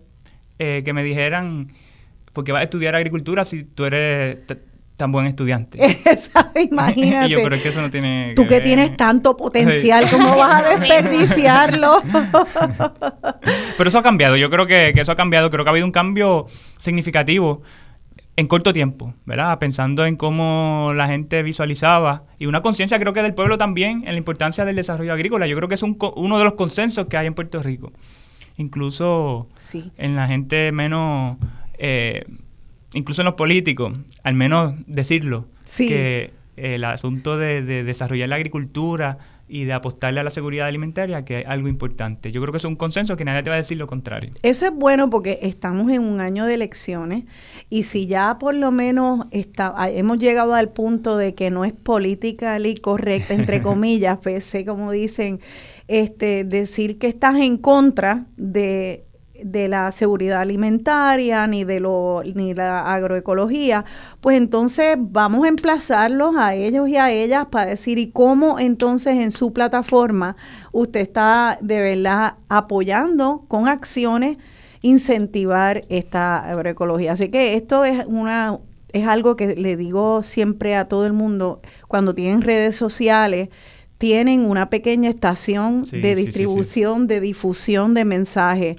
[0.59, 1.73] eh, que me dijeran
[2.31, 4.37] porque vas a estudiar agricultura si tú eres
[5.03, 5.79] tan buen estudiante.
[6.71, 7.27] Imagínate.
[7.27, 8.31] y yo, pero es que eso no tiene.
[8.37, 12.01] Tú que, tienes tanto potencial, ¿cómo vas a desperdiciarlo?
[13.77, 14.37] pero eso ha cambiado.
[14.37, 15.49] Yo creo que, eso ha cambiado.
[15.49, 17.63] Creo que ha habido un cambio significativo
[18.37, 19.59] en corto tiempo, ¿verdad?
[19.59, 24.13] Pensando en cómo la gente visualizaba y una conciencia creo que del pueblo también en
[24.13, 25.47] la importancia del desarrollo agrícola.
[25.47, 27.91] Yo creo que es un, uno de los consensos que hay en Puerto Rico.
[28.55, 29.49] Incluso
[29.97, 31.35] en la gente menos
[31.77, 32.23] eh,
[32.93, 39.65] incluso en los políticos, al menos decirlo, que el asunto de, desarrollar la agricultura y
[39.65, 42.31] de apostarle a la seguridad alimentaria, que es algo importante.
[42.31, 44.31] Yo creo que es un consenso que nadie te va a decir lo contrario.
[44.41, 47.25] Eso es bueno porque estamos en un año de elecciones
[47.69, 51.73] y si ya por lo menos está, hemos llegado al punto de que no es
[51.73, 55.39] política y correcta, entre comillas, pese como dicen,
[55.87, 59.05] este, decir que estás en contra de
[59.45, 63.85] de la seguridad alimentaria ni de lo ni la agroecología,
[64.21, 69.17] pues entonces vamos a emplazarlos a ellos y a ellas para decir y cómo entonces
[69.17, 70.35] en su plataforma
[70.71, 74.37] usted está de verdad apoyando con acciones
[74.81, 77.13] incentivar esta agroecología.
[77.13, 78.59] Así que esto es una
[78.91, 83.49] es algo que le digo siempre a todo el mundo cuando tienen redes sociales
[83.97, 88.75] tienen una pequeña estación de distribución, de difusión de mensajes.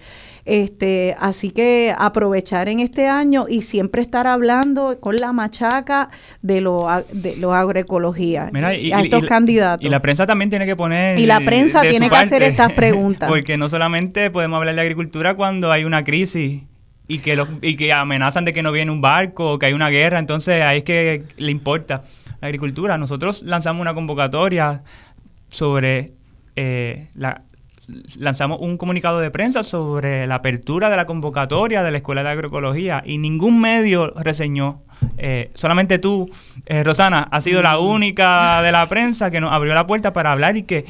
[0.47, 6.11] Este, así que aprovechar en este año y siempre estar hablando con la machaca
[6.43, 9.87] de lo, de lo agroecología y, a estos candidatos.
[9.87, 11.19] Y la prensa también tiene que poner.
[11.19, 13.29] Y la prensa tiene que hacer estas preguntas.
[13.31, 16.63] Porque no solamente podemos hablar de agricultura cuando hay una crisis
[17.09, 19.89] y que, y que amenazan de que no viene un barco o que hay una
[19.89, 22.05] guerra, entonces ahí es que le importa
[22.43, 22.99] la agricultura.
[22.99, 24.83] Nosotros lanzamos una convocatoria
[25.49, 26.13] sobre
[26.57, 27.43] eh, la
[28.19, 32.31] lanzamos un comunicado de prensa sobre la apertura de la convocatoria de la Escuela de
[32.31, 34.83] Agroecología y ningún medio reseñó.
[35.19, 36.31] Eh, solamente tú,
[36.67, 40.33] eh, Rosana, has sido la única de la prensa que nos abrió la puerta para
[40.33, 40.85] hablar y que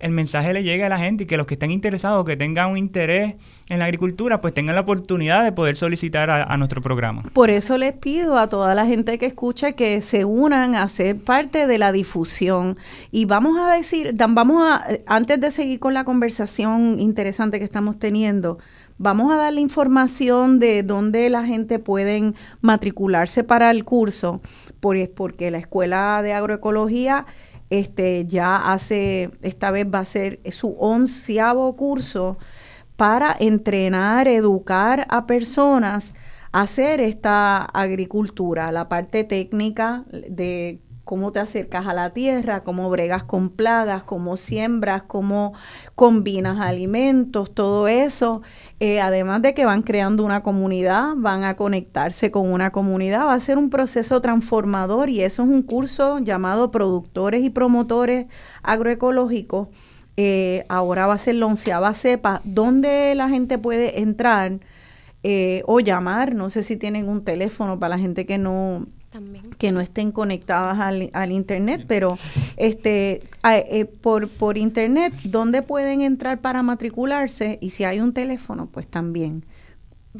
[0.00, 2.70] el mensaje le llegue a la gente y que los que estén interesados, que tengan
[2.70, 3.34] un interés
[3.68, 7.22] en la agricultura, pues tengan la oportunidad de poder solicitar a, nuestro programa.
[7.32, 11.16] Por eso les pido a toda la gente que escucha que se unan a ser
[11.16, 12.76] parte de la difusión.
[13.10, 17.98] Y vamos a decir, vamos a, antes de seguir con la conversación interesante que estamos
[17.98, 18.58] teniendo,
[18.98, 24.40] vamos a dar la información de dónde la gente puede matricularse para el curso,
[24.80, 27.26] porque la Escuela de Agroecología
[27.70, 32.38] este, ya hace, esta vez va a ser su onceavo curso
[32.96, 36.14] para entrenar, educar a personas
[36.50, 42.90] a hacer esta agricultura, la parte técnica de cómo te acercas a la tierra, cómo
[42.90, 45.54] bregas con plagas, cómo siembras, cómo
[45.94, 48.42] combinas alimentos, todo eso.
[48.78, 53.32] Eh, además de que van creando una comunidad, van a conectarse con una comunidad, va
[53.32, 58.26] a ser un proceso transformador y eso es un curso llamado Productores y Promotores
[58.62, 59.68] Agroecológicos.
[60.18, 64.60] Eh, ahora va a ser la onceava cepa, donde la gente puede entrar
[65.22, 68.86] eh, o llamar, no sé si tienen un teléfono para la gente que no
[69.58, 72.18] que no estén conectadas al, internet, pero
[72.56, 77.58] este eh, por, por internet, ¿dónde pueden entrar para matricularse?
[77.60, 79.40] Y si hay un teléfono, pues también.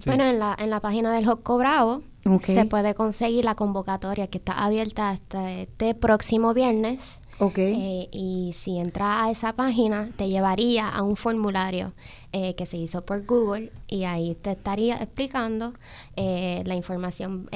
[0.06, 2.02] Bueno, en la, en la página del Josco Bravo
[2.44, 7.20] se puede conseguir la convocatoria que está abierta hasta este próximo viernes.
[7.40, 11.92] Eh, y si entras a esa página, te llevaría a un formulario
[12.32, 15.72] eh, que se hizo por Google y ahí te estaría explicando
[16.16, 17.48] la información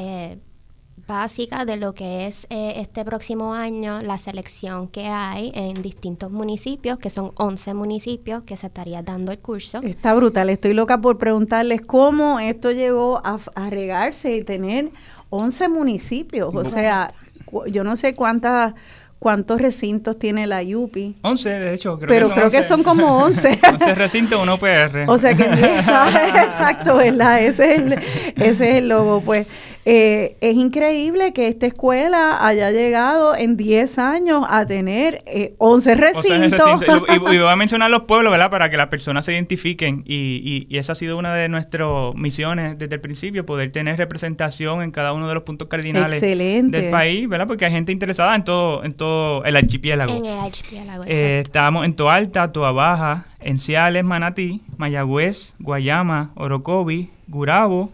[1.12, 6.30] básica de lo que es eh, este próximo año la selección que hay en distintos
[6.30, 9.80] municipios, que son 11 municipios que se estaría dando el curso.
[9.82, 13.38] Está brutal, estoy loca por preguntarles cómo esto llegó a,
[13.68, 14.90] regarse y tener
[15.28, 17.12] 11 municipios, o sea,
[17.66, 18.74] yo no sé cuántas
[19.22, 21.18] cuántos recintos tiene la YUPI.
[21.22, 21.96] 11, de hecho.
[21.96, 23.60] Creo Pero creo que son como 11.
[23.72, 25.04] 11 recintos, uno PR.
[25.06, 27.40] O sea que, exacto, ¿verdad?
[27.40, 27.92] Ese es el,
[28.36, 29.46] ese es el logo, pues.
[29.84, 35.24] Eh, es increíble que esta escuela haya llegado en 10 años a tener
[35.58, 36.82] 11 eh, recintos.
[37.08, 38.48] Y, voy a mencionar los pueblos, ¿verdad?
[38.48, 40.04] Para que las personas se identifiquen.
[40.06, 44.90] Y, esa ha sido una de nuestras misiones desde el principio, poder tener representación en
[44.90, 47.46] cada uno de los puntos cardinales del país, ¿verdad?
[47.48, 50.16] Porque hay gente interesada en todo, en todo el archipiélago.
[50.16, 57.10] En el archipiélago, eh, Estamos en Toa Alta, Toa Baja, Enciales, Manatí, Mayagüez, Guayama, Orocovi,
[57.26, 57.90] Gurabo,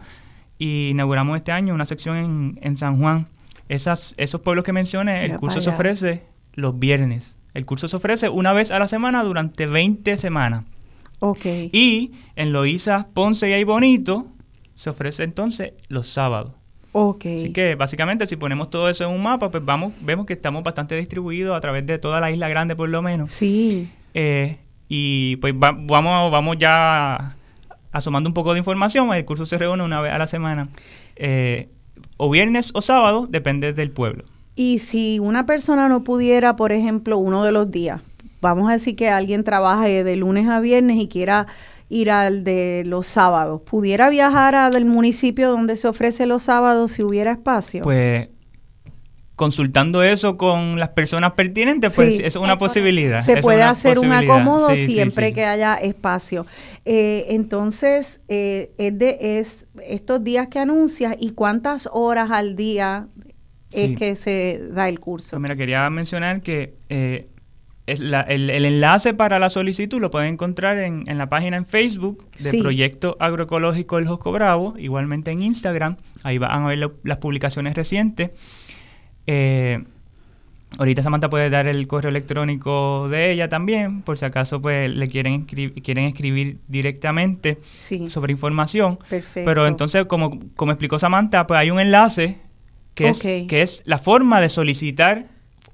[0.59, 3.29] y inauguramos este año una sección en, en San Juan.
[3.69, 6.23] Esas, esos pueblos que mencioné, el curso se ofrece
[6.55, 7.37] los viernes.
[7.55, 10.65] El curso se ofrece una vez a la semana durante 20 semanas.
[11.21, 11.45] Ok.
[11.73, 14.27] Y en Loíza, Ponce y Ay Bonito
[14.75, 16.53] se ofrece entonces los sábados.
[16.93, 17.27] Ok.
[17.27, 20.63] Así que básicamente si ponemos todo eso en un mapa, pues vamos, vemos que estamos
[20.63, 23.31] bastante distribuidos a través de toda la isla grande por lo menos.
[23.31, 23.91] Sí.
[24.15, 27.37] Eh, y pues vamos, vamos ya
[27.93, 30.68] asomando un poco de información, el curso se reúne una vez a la semana,
[31.16, 31.68] eh,
[32.16, 34.24] o viernes o sábado, depende del pueblo.
[34.55, 38.01] Y si una persona no pudiera, por ejemplo, uno de los días,
[38.41, 41.47] vamos a decir que alguien trabaje de lunes a viernes y quiera
[41.89, 47.03] ir al de los sábados, ¿pudiera viajar al municipio donde se ofrece los sábados si
[47.03, 47.82] hubiera espacio?
[47.82, 48.28] Pues
[49.39, 53.24] consultando eso con las personas pertinentes, pues es una posibilidad.
[53.24, 56.45] Se puede hacer un acomodo siempre que haya espacio.
[56.84, 63.07] Eh, entonces, eh, es de es estos días que anuncias y cuántas horas al día
[63.70, 65.30] es que se da el curso.
[65.30, 67.28] Pues mira, quería mencionar que eh,
[67.86, 72.26] el, el, enlace para la solicitud lo pueden encontrar en, en la página en Facebook
[72.43, 75.97] del Proyecto Agroecológico El Josco Bravo, igualmente en Instagram.
[76.24, 78.30] Ahí van a ver las publicaciones recientes.
[79.31, 79.85] Eh,
[80.79, 85.07] ahorita Samantha puede dar el correo electrónico de ella también, por si acaso pues le
[85.09, 87.59] quieren, quieren escribir directamente
[88.09, 88.99] sobre información.
[89.45, 92.39] Pero entonces, como, como explicó Samantha, pues hay un enlace
[92.95, 95.26] que, es, que es la forma de solicitar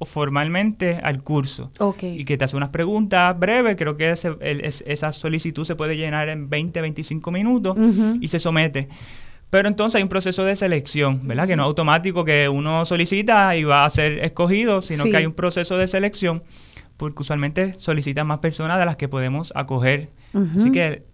[0.04, 1.70] formalmente al curso.
[2.02, 6.50] Y que te hace unas preguntas breves, creo que esa solicitud se puede llenar en
[6.50, 7.76] 20, 25 minutos
[8.20, 8.88] y se somete.
[9.54, 11.46] Pero entonces hay un proceso de selección, ¿verdad?
[11.46, 15.26] Que no es automático que uno solicita y va a ser escogido, sino que hay
[15.26, 16.42] un proceso de selección,
[16.96, 20.10] porque usualmente solicitan más personas de las que podemos acoger.
[20.56, 21.04] Así que,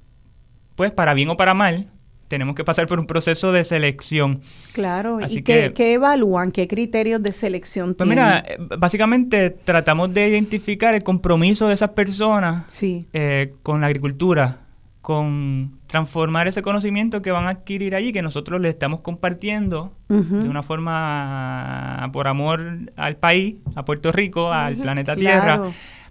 [0.75, 1.91] pues, para bien o para mal,
[2.29, 4.41] tenemos que pasar por un proceso de selección.
[4.73, 6.51] Claro, ¿y qué, evalúan?
[6.51, 8.25] ¿Qué criterios de selección pues tienen?
[8.25, 14.61] mira, eh, básicamente tratamos de identificar el compromiso de esas personas eh, con la agricultura,
[15.01, 20.49] con transformar ese conocimiento que van a adquirir allí, que nosotros le estamos compartiendo de
[20.49, 25.63] una forma por amor al país, a Puerto Rico, al planeta Tierra,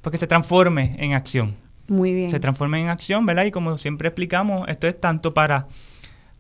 [0.02, 1.56] porque se transforme en acción.
[1.88, 2.30] Muy bien.
[2.30, 3.46] Se transforme en acción, ¿verdad?
[3.46, 5.68] Y como siempre explicamos, esto es tanto para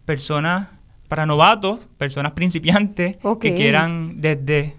[0.05, 0.67] personas,
[1.07, 4.75] para novatos, personas principiantes, que quieran desde,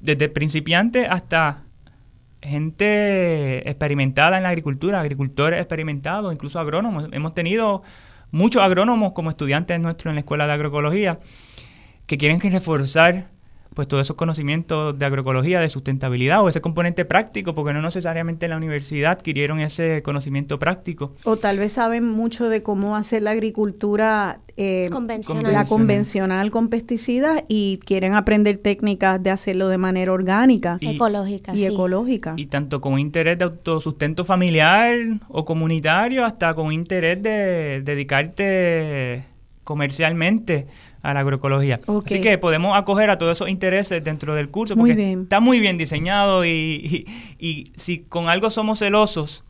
[0.00, 1.63] desde principiantes hasta
[2.44, 7.08] gente experimentada en la agricultura, agricultores experimentados, incluso agrónomos.
[7.12, 7.82] Hemos tenido
[8.30, 11.20] muchos agrónomos como estudiantes nuestros en la Escuela de Agroecología
[12.06, 13.30] que quieren reforzar
[13.74, 18.46] pues todos esos conocimientos de agroecología, de sustentabilidad o ese componente práctico, porque no necesariamente
[18.46, 21.12] en la universidad adquirieron ese conocimiento práctico.
[21.24, 25.52] O tal vez saben mucho de cómo hacer la agricultura eh, convencional.
[25.52, 30.78] la convencional con pesticidas y quieren aprender técnicas de hacerlo de manera orgánica.
[30.80, 31.54] Y, ecológica.
[31.54, 32.34] Y ecológica.
[32.36, 34.94] Y tanto con interés de autosustento familiar
[35.28, 39.24] o comunitario, hasta con interés de dedicarte
[39.64, 40.68] comercialmente
[41.04, 41.80] a la agroecología.
[42.04, 45.76] Así que podemos acoger a todos esos intereses dentro del curso porque está muy bien
[45.76, 47.06] diseñado y,
[47.76, 49.44] si con algo somos celosos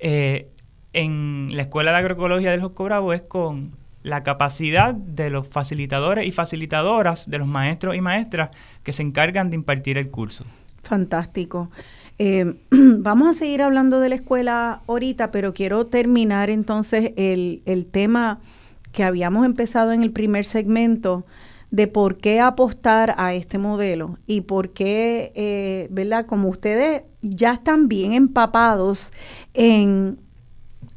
[0.00, 0.48] eh,
[0.92, 6.26] en la Escuela de Agroecología del Josco Bravo es con la capacidad de los facilitadores
[6.26, 8.50] y facilitadoras, de los maestros y maestras
[8.82, 10.44] que se encargan de impartir el curso.
[10.82, 11.70] Fantástico.
[12.18, 17.86] Eh, vamos a seguir hablando de la escuela ahorita, pero quiero terminar entonces el, el
[17.86, 18.40] tema
[18.96, 21.26] que habíamos empezado en el primer segmento
[21.70, 26.24] de por qué apostar a este modelo y por qué, eh, ¿verdad?
[26.24, 29.12] Como ustedes ya están bien empapados
[29.52, 30.18] en,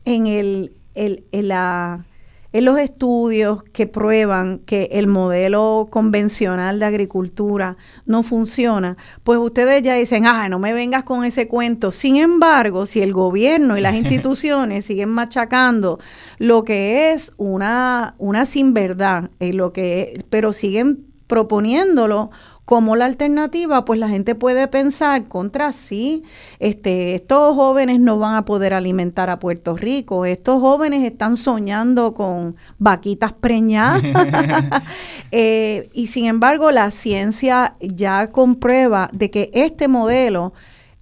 [0.06, 2.06] en el, el, la
[2.52, 9.84] en los estudios que prueban que el modelo convencional de agricultura no funciona, pues ustedes
[9.84, 11.91] ya dicen, ah, no me vengas con ese cuento.
[11.91, 16.00] Sin embargo, si el gobierno y las instituciones siguen machacando
[16.38, 22.32] lo que es una, una sin verdad, eh, lo que, pero siguen proponiéndolo
[22.70, 26.22] como la alternativa, pues la gente puede pensar contra sí,
[26.59, 32.13] este, estos jóvenes no van a poder alimentar a Puerto Rico, estos jóvenes están soñando
[32.13, 34.03] con vaquitas preñadas.
[35.32, 40.53] Eh, y sin embargo, la ciencia ya comprueba de que este modelo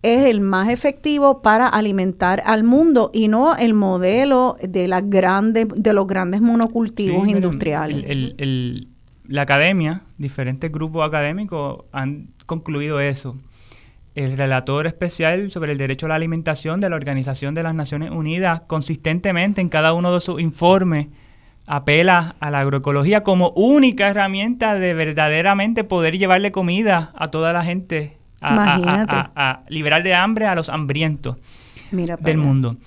[0.01, 5.68] es el más efectivo para alimentar al mundo y no el modelo de las grandes,
[5.74, 8.05] de los grandes monocultivos industriales.
[8.07, 8.97] el
[9.28, 13.38] la academia, diferentes grupos académicos han concluido eso.
[14.15, 18.11] El relator especial sobre el derecho a la alimentación de la Organización de las Naciones
[18.11, 21.07] Unidas consistentemente en cada uno de sus informes
[21.67, 27.63] apela a la agroecología como única herramienta de verdaderamente poder llevarle comida a toda la
[27.63, 31.36] gente, a, liberar de hambre a los hambrientos
[31.91, 32.78] del mundo.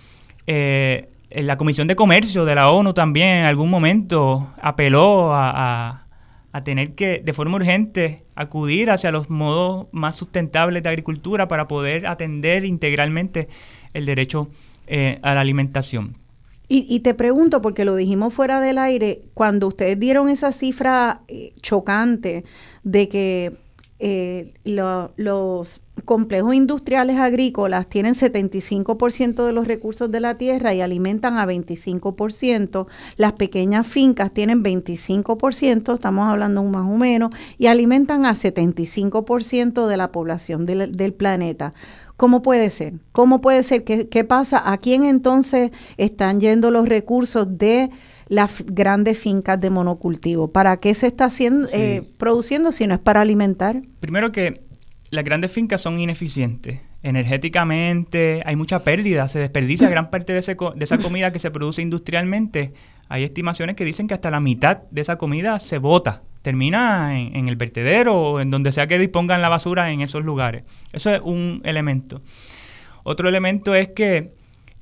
[0.46, 6.06] Eh, la Comisión de Comercio de la ONU también en algún momento apeló a,
[6.52, 11.68] a tener que, de forma urgente, acudir hacia los modos más sustentables de agricultura para
[11.68, 13.48] poder atender integralmente
[13.94, 14.48] el derecho
[14.86, 16.16] eh, a la alimentación.
[16.72, 21.52] Y, te pregunto, porque lo dijimos fuera del aire, cuando ustedes dieron esa cifra eh,
[21.60, 22.44] chocante
[22.84, 23.56] de que
[24.00, 31.36] eh, los complejos industriales agrícolas tienen 75% de los recursos de la tierra y alimentan
[31.36, 32.86] a 25%,
[33.16, 39.96] las pequeñas fincas tienen 25%, estamos hablando más o menos, y alimentan a 75% de
[39.98, 41.74] la población del, del planeta.
[42.16, 42.94] ¿Cómo puede ser?
[43.12, 43.84] ¿Cómo puede ser?
[43.84, 44.72] ¿Qué, ¿Qué, pasa?
[44.72, 47.90] ¿A quién entonces están yendo los recursos de
[48.30, 50.50] las grandes fincas de monocultivo?
[50.50, 53.82] ¿Para qué se está haciendo, eh, produciendo si no es para alimentar?
[54.00, 54.62] Primero que
[55.10, 56.80] las grandes fincas son ineficientes.
[57.02, 61.82] Energéticamente hay mucha pérdida, se desperdicia gran parte de, de esa comida que se produce
[61.82, 62.72] industrialmente.
[63.10, 67.48] Hay estimaciones que dicen que hasta la mitad de esa comida se bota termina en,
[67.48, 70.64] el vertedero o en donde sea que dispongan la basura en esos lugares.
[70.92, 72.22] Eso es un elemento.
[73.02, 74.32] Otro elemento es que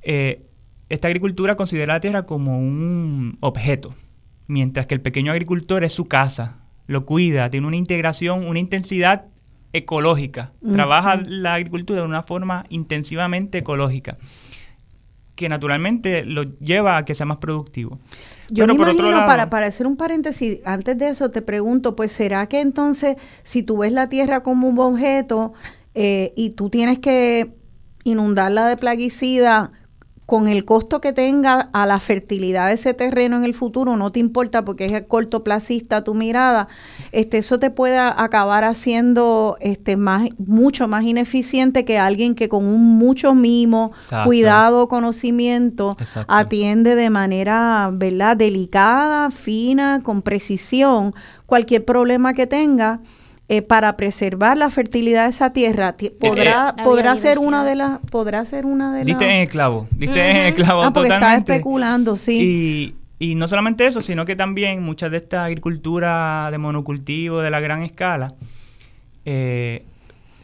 [0.01, 0.41] eh,
[0.89, 3.93] esta agricultura considera la tierra como un objeto,
[4.47, 9.25] mientras que el pequeño agricultor es su casa, lo cuida, tiene una integración, una intensidad
[9.71, 14.17] ecológica, trabaja la agricultura de una forma intensivamente ecológica
[15.39, 17.97] que naturalmente lo lleva a que sea más productivo.
[18.49, 22.47] Yo me imagino, para, para hacer un paréntesis, antes de eso te pregunto, pues ¿será
[22.47, 25.53] que entonces si tú ves la tierra como un objeto
[25.95, 27.53] eh, y tú tienes que
[28.03, 29.71] inundarla de plaguicida,
[30.29, 34.11] con el costo que tenga a la fertilidad de ese terreno en el futuro, no
[34.11, 36.67] te importa porque es cortoplacista tu mirada,
[37.11, 42.67] este, eso te puede acabar haciendo este, más, mucho más ineficiente que alguien que con
[42.67, 43.91] un mucho mimo,
[44.23, 48.37] cuidado, conocimiento, atiende de manera ¿verdad?
[48.37, 51.15] delicada, fina, con precisión,
[51.47, 53.01] cualquier problema que tenga
[53.49, 57.99] eh, para preservar la fertilidad de esa tierra podrá eh, podrá ser una de las
[58.11, 61.09] podrá ser una de las diste en el clavo diste en el clavo ah, porque
[61.09, 62.95] estaba especulando sí.
[63.19, 67.49] Y, y no solamente eso sino que también muchas de esta agricultura de monocultivo de
[67.49, 68.35] la gran escala
[69.25, 69.83] eh,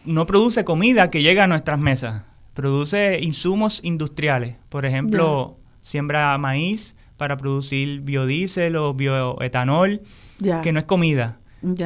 [0.05, 2.23] no produce comida que llega a nuestras mesas.
[2.53, 4.55] Produce insumos industriales.
[4.69, 10.01] Por ejemplo siembra maíz para producir biodiesel o bioetanol
[10.63, 11.39] que no es comida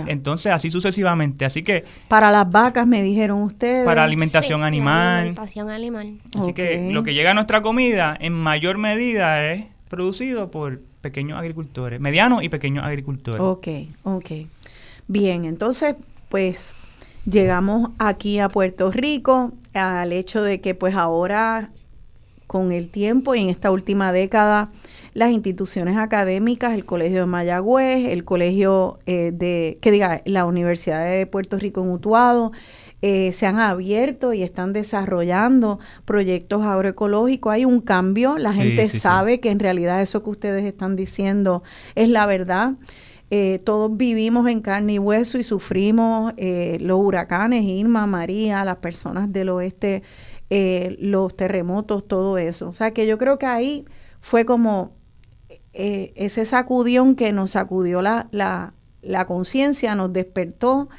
[0.08, 1.46] entonces, así sucesivamente.
[1.46, 1.86] Así que...
[2.08, 3.86] Para las vacas, me dijeron ustedes.
[3.86, 5.20] Para alimentación animal.
[5.20, 6.20] alimentación animal.
[6.38, 11.40] Así que lo que llega a nuestra comida, en mayor medida, es producido por pequeños
[11.40, 13.42] agricultores, medianos y pequeños agricultores.
[13.42, 13.68] Ok,
[14.04, 14.32] ok.
[15.08, 15.96] Bien, entonces,
[16.30, 16.76] pues
[17.26, 21.70] llegamos aquí a Puerto Rico al hecho de que pues ahora
[22.48, 24.72] con el tiempo y en esta última década
[25.20, 31.06] las instituciones académicas, el Colegio de Mayagüez, el Colegio eh, de, que diga, la Universidad
[31.06, 32.54] de Puerto Rico en Utuado,
[33.02, 37.52] eh, se han abierto y están desarrollando proyectos agroecológicos.
[37.52, 41.64] Hay un cambio, la gente sabe que en realidad eso que ustedes están diciendo
[41.96, 42.76] es la verdad.
[43.30, 46.32] Eh, todos vivimos en carne y hueso y sufrimos
[46.80, 50.02] los huracanes, Irma, María, las personas del oeste,
[50.98, 52.70] los terremotos, todo eso.
[52.70, 53.86] O sea que yo creo que ahí
[54.22, 54.99] fue como
[55.82, 60.90] eh, ese sacudión que nos sacudió la, la, la conciencia, nos despertó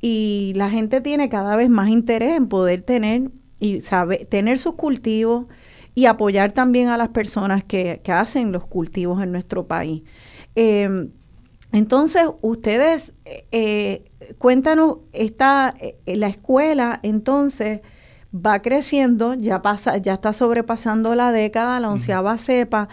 [0.00, 3.30] y la gente tiene cada vez más interés en poder tener
[3.60, 5.48] y saber, tener sus cultivos
[5.94, 10.02] y apoyar también a las personas que, que hacen los cultivos en nuestro país.
[10.54, 11.10] Em,
[11.70, 14.04] entonces, ustedes, eh,
[14.38, 17.82] cuéntanos, esta, eh, la escuela entonces
[18.34, 22.88] va creciendo, ya pasa, ya está sobrepasando la década, la onceava cepa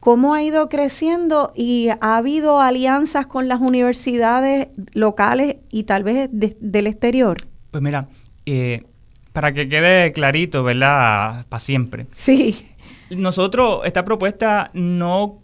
[0.00, 6.28] cómo ha ido creciendo y ha habido alianzas con las universidades locales y tal vez
[6.32, 7.36] del exterior.
[7.70, 8.08] Pues mira,
[8.46, 8.84] eh,
[9.32, 11.46] para que quede clarito, ¿verdad?
[11.48, 12.06] Para siempre.
[12.16, 12.66] Sí.
[13.10, 15.42] Nosotros, esta propuesta no,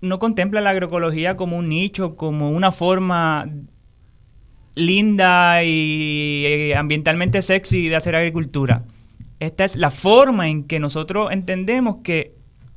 [0.00, 3.48] no contempla la agroecología como un nicho, como una forma
[4.74, 8.84] linda y eh, ambientalmente sexy de hacer agricultura.
[9.38, 12.34] Esta es la forma en que nosotros entendemos que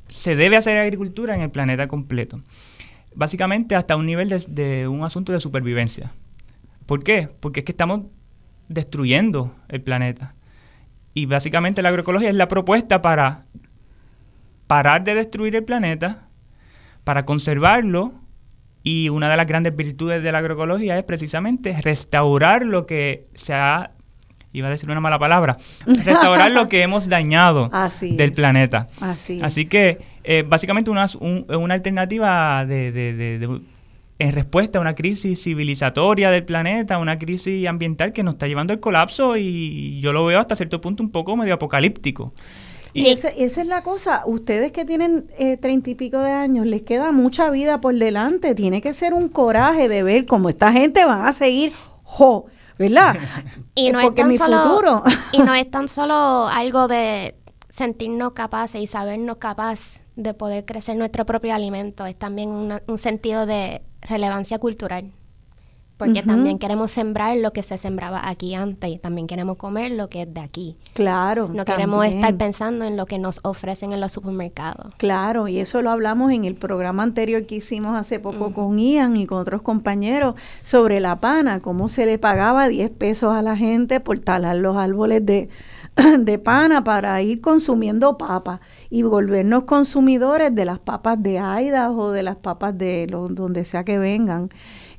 [0.08, 2.40] se debe hacer agricultura en el planeta completo.
[3.14, 6.12] Básicamente hasta un nivel de, un asunto de supervivencia.
[6.86, 7.28] ¿Por qué?
[7.40, 8.02] Porque es que estamos
[8.68, 10.34] destruyendo el planeta.
[11.14, 13.46] Y básicamente la agroecología es la propuesta para
[14.66, 16.28] parar de destruir el planeta,
[17.04, 18.14] para conservarlo,
[18.82, 23.52] y una de las grandes virtudes de la agroecología es precisamente restaurar lo que se
[23.52, 23.92] ha
[24.58, 25.56] iba a decir una mala palabra,
[25.86, 28.88] restaurar lo que hemos dañado del planeta.
[29.00, 33.60] Así, que eh, básicamente una, una alternativa de,
[34.18, 38.72] en respuesta a una crisis civilizatoria del planeta, una crisis ambiental que nos está llevando
[38.72, 42.32] al colapso y yo lo veo hasta cierto punto un poco medio apocalíptico.
[42.94, 46.66] Y esa, esa, es la cosa, ustedes que tienen eh, treinta y pico de años,
[46.66, 50.72] les queda mucha vida por delante, tiene que ser un coraje de ver cómo esta
[50.72, 52.46] gente va a seguir jo,
[52.78, 53.16] ¿verdad?
[53.74, 55.02] y no es mi futuro.
[55.32, 57.34] y no es tan solo algo de
[57.68, 63.46] sentirnos capaces y sabernos capaces de poder crecer nuestro propio alimento, es también un sentido
[63.46, 65.12] de relevancia cultural
[65.98, 70.08] porque también queremos sembrar lo que se sembraba aquí antes y también queremos comer lo
[70.08, 70.76] que es de aquí.
[70.94, 71.50] Claro.
[71.52, 74.94] No queremos estar pensando en lo que nos ofrecen en los supermercados.
[74.96, 79.16] Claro, y eso lo hablamos en el programa anterior que hicimos hace poco con Ian
[79.16, 83.56] y con otros compañeros sobre la pana, cómo se le pagaba 10 pesos a la
[83.56, 85.48] gente por talar los árboles de,
[86.20, 92.12] de pana para ir consumiendo papas y volvernos consumidores de las papas de Aida o
[92.12, 94.48] de las papas de donde sea que vengan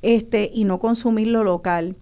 [0.02, 1.96] este, y no consumir lo local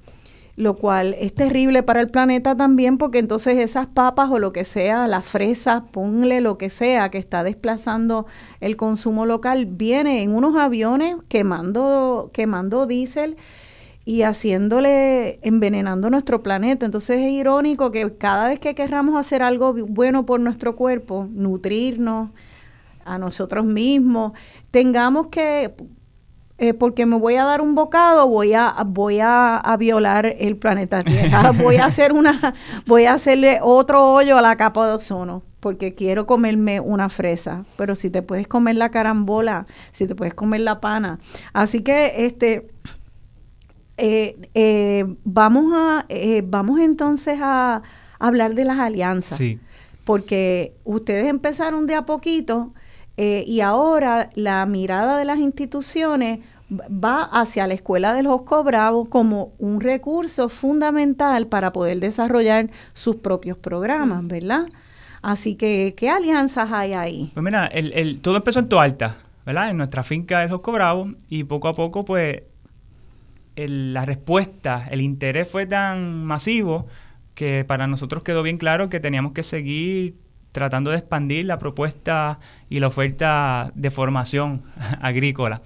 [0.58, 4.66] lo cual es terrible para el planeta también porque entonces esas papas o lo que
[4.66, 8.26] sea, la fresa, ponle lo que sea que está desplazando
[8.60, 13.38] el consumo local, viene en unos aviones quemando, quemando diésel
[14.04, 16.88] y haciéndole, envenenando nuestro planeta.
[16.88, 22.32] Entonces es irónico que cada vez que querramos hacer algo bueno por nuestro cuerpo, nutrirnos
[23.06, 24.32] a nosotros mismos,
[24.72, 25.72] tengamos que
[26.60, 31.00] eh, porque me voy a dar un bocado, voy a, voy a, violar el planeta
[31.00, 31.52] Tierra.
[31.64, 32.56] voy a hacer una,
[32.88, 37.66] voy a hacerle otro hoyo a la capa de ozono, porque quiero comerme una fresa.
[37.76, 41.20] Pero si te puedes comer la carambola, si te puedes comer la pana.
[41.54, 42.68] Así que este
[43.98, 46.08] eh, eh, vamos a
[46.44, 47.84] vamos entonces a
[48.18, 49.40] hablar de las alianzas.
[50.06, 52.74] Porque ustedes empezaron de a poquito
[53.18, 56.40] eh, y ahora la mirada de las instituciones
[56.72, 63.16] va hacia la escuela del Josco Bravo como un recurso fundamental para poder desarrollar sus
[63.16, 64.68] propios programas, ¿verdad?
[65.22, 67.32] Así que, ¿qué alianzas hay ahí?
[67.34, 69.72] Pues mira, el, todo empezó en Toalta, ¿verdad?
[69.72, 72.44] En nuestra finca del Josco Bravo y poco a poco, pues,
[73.56, 76.86] la respuesta, el interés fue tan masivo
[77.34, 80.16] que para nosotros quedó bien claro que teníamos que seguir
[80.52, 82.40] tratando de expandir la propuesta
[82.70, 84.64] y la oferta de formación
[85.02, 85.62] agrícola.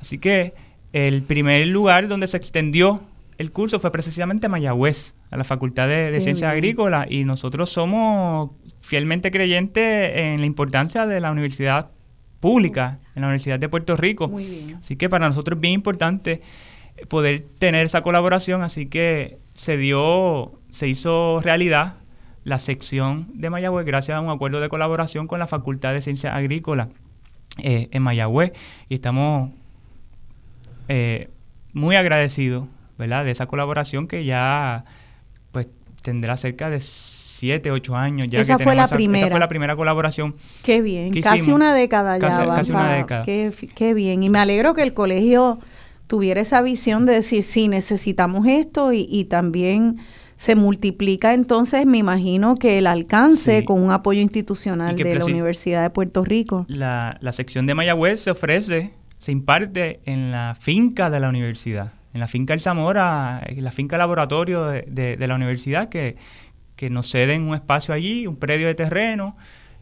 [0.00, 0.54] Así que
[0.92, 3.02] el primer lugar donde se extendió
[3.38, 8.50] el curso fue precisamente Mayagüez, a la Facultad de, Ciencias Agrícolas, y nosotros somos
[8.80, 11.90] fielmente creyentes en la importancia de la universidad
[12.40, 14.32] pública, en la Universidad de Puerto Rico.
[14.78, 16.40] Así que para nosotros es bien importante
[17.08, 21.96] poder tener esa colaboración, así que se dio, se hizo realidad
[22.46, 26.32] la sección de Mayagüez gracias a un acuerdo de colaboración con la Facultad de Ciencias
[26.32, 26.86] Agrícolas
[27.58, 28.52] eh, en Mayagüez.
[28.88, 29.50] Y estamos
[30.86, 31.28] eh,
[31.72, 32.68] muy agradecidos
[32.98, 33.24] ¿verdad?
[33.24, 34.84] de esa colaboración que ya
[35.50, 35.66] pues
[36.02, 39.74] tendrá cerca de siete, ocho años ya esa fue la primera esa fue la primera.
[39.74, 43.24] colaboración qué bien casi una década ya casi, una década.
[43.24, 44.22] Qué, qué bien.
[44.22, 45.58] Y me alegro que el colegio
[46.06, 49.98] tuviera esa visión de decir sí necesitamos esto y, y también
[50.36, 55.82] se multiplica entonces, me imagino que el alcance con un apoyo institucional de la Universidad
[55.82, 56.66] de Puerto Rico.
[56.68, 61.92] La, la sección de Mayagüez se ofrece, se imparte en la finca de la universidad,
[62.12, 66.16] en la finca El Zamora, en la finca laboratorio de, de, la universidad, que,
[66.76, 69.36] que nos ceden un espacio allí, un predio de terreno,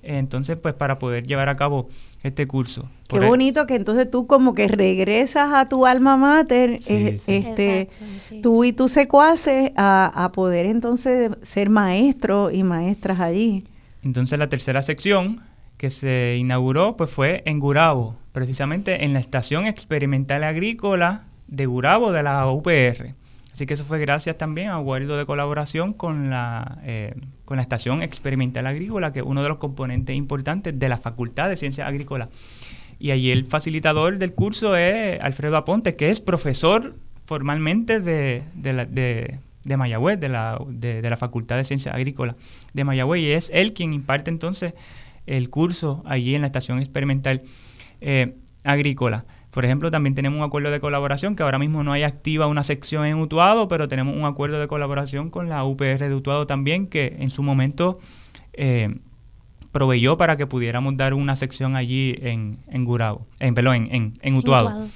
[0.05, 1.89] entonces pues para poder llevar a cabo
[2.23, 2.89] este curso.
[3.09, 7.89] Qué bonito que entonces tú como que regresas a tu alma mater, eh, este,
[8.43, 13.65] tú y tus secuaces a, a poder entonces ser maestros y maestras allí.
[14.03, 15.43] Entonces la tercera sección
[15.77, 22.13] que se inauguró pues fue en Gurabo, precisamente en la Estación Experimental Agrícola de Gurabo
[22.13, 23.15] de la UPR.
[23.53, 27.15] Así que eso fue gracias también a acuerdo de colaboración con la, eh,
[27.45, 31.49] con la Estación Experimental Agrícola, que es uno de los componentes importantes de la Facultad
[31.49, 32.29] de Ciencias Agrícolas.
[32.99, 38.73] Y allí el facilitador del curso es Alfredo Aponte, que es profesor formalmente de, de,
[38.73, 39.39] la, de,
[39.77, 42.37] Mayagüez, de la, de, la Facultad de Ciencias Agrícolas
[42.73, 44.75] de Mayagüez, y es él quien imparte entonces
[45.27, 47.43] el curso allí en la Estación Experimental
[48.01, 49.25] eh, Agrícola.
[49.55, 52.65] Por ejemplo, también tenemos un acuerdo de colaboración, que ahora mismo no hay activa una
[52.65, 56.89] sección en Utuado, pero tenemos un acuerdo de colaboración con la UPR de Utuado también,
[56.89, 58.01] que en su momento
[58.53, 58.97] eh,
[59.71, 64.35] proveyó para que pudiéramos dar una sección allí en, en Gurabo, en, perdón, en, en,
[64.35, 64.89] Utuado.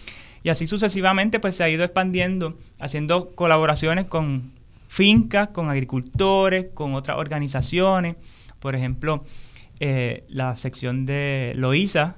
[0.42, 4.50] Y así sucesivamente pues se ha ido expandiendo, haciendo colaboraciones con
[4.88, 8.16] fincas, con agricultores, con otras organizaciones.
[8.58, 9.22] Por ejemplo,
[9.78, 12.16] eh, la sección de Loíza,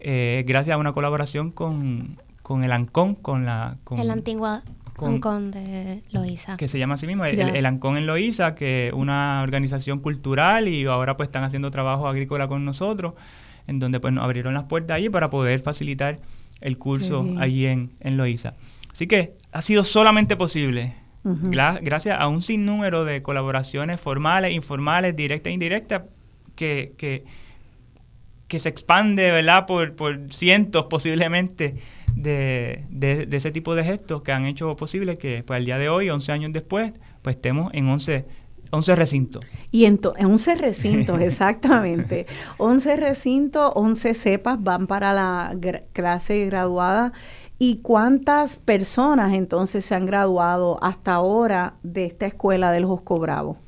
[0.00, 2.18] eh, gracias a una colaboración con,
[2.62, 3.78] el ANCON, con la...
[3.84, 4.60] Con, el antiguo
[4.98, 6.56] ANCON de Loíza.
[6.56, 10.84] Que se llama así mismo, el, ANCON en Loíza, que es una organización cultural y
[10.84, 13.14] ahora pues están haciendo trabajo agrícola con nosotros,
[13.66, 16.18] en donde pues nos abrieron las puertas allí para poder facilitar
[16.60, 18.54] el curso allí en, en Loíza.
[18.90, 25.50] Así que ha sido solamente posible gracias a un sinnúmero de colaboraciones formales, informales, directas
[25.50, 26.02] e indirectas,
[26.56, 27.24] que, que,
[28.50, 31.76] que se expande, ¿verdad?, por, por cientos posiblemente
[32.16, 35.88] de, de, ese tipo de gestos que han hecho posible que pues, al día de
[35.88, 36.92] hoy, 11 años después,
[37.22, 38.26] pues estemos en 11
[38.72, 39.44] 11 recintos.
[39.72, 42.26] Y en 11 recintos, exactamente.
[42.58, 45.56] 11 recintos, 11 cepas van para la
[45.92, 47.12] clase graduada.
[47.58, 53.58] ¿Y cuántas personas entonces se han graduado hasta ahora de esta escuela del Josco Bravo?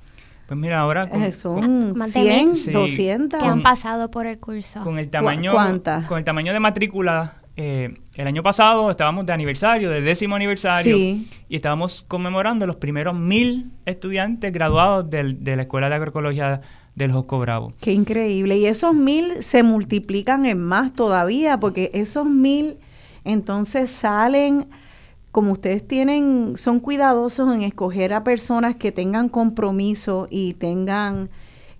[0.52, 4.82] Pues mira, ahora eh, son 100, 200 que han pasado por el curso.
[4.84, 6.04] Con el tamaño, ¿Cuántas?
[6.04, 10.94] Con el tamaño de matrícula eh, el año pasado estábamos de aniversario, del décimo aniversario,
[10.94, 16.60] y estábamos conmemorando los primeros mil estudiantes graduados de la Escuela de Agroecología
[16.96, 17.72] del Josco Bravo.
[17.80, 18.58] Qué increíble.
[18.58, 22.76] Y esos mil se multiplican en más todavía, porque esos mil
[23.24, 24.66] entonces salen,
[25.32, 31.30] como ustedes tienen, son cuidadosos en escoger a personas que tengan compromiso y tengan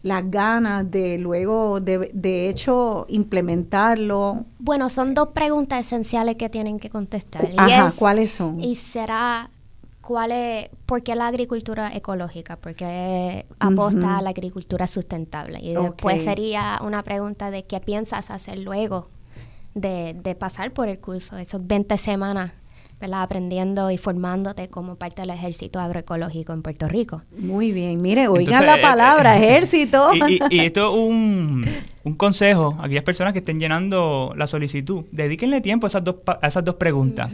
[0.03, 4.47] las ganas de luego, de, de hecho, implementarlo?
[4.59, 7.47] Bueno, son dos preguntas esenciales que tienen que contestar.
[7.59, 8.59] Ajá, ¿cuáles son?
[8.59, 9.51] Y será,
[10.01, 12.57] ¿cuál es, ¿por qué la agricultura ecológica?
[12.57, 15.61] Porque aposta a la agricultura sustentable.
[15.61, 19.11] Y después sería una pregunta de qué piensas hacer luego
[19.75, 22.53] de, de pasar por el curso, esos 20 semanas
[23.11, 27.23] aprendiendo y formándote como parte del ejército agroecológico en Puerto Rico.
[27.37, 30.11] Muy bien, mire, oigan la eh, palabra, eh, ejército.
[30.51, 31.67] Y, esto es un,
[32.17, 35.05] consejo a aquellas personas que estén llenando la solicitud.
[35.11, 37.31] Dedíquenle tiempo a esas dos, a esas dos preguntas.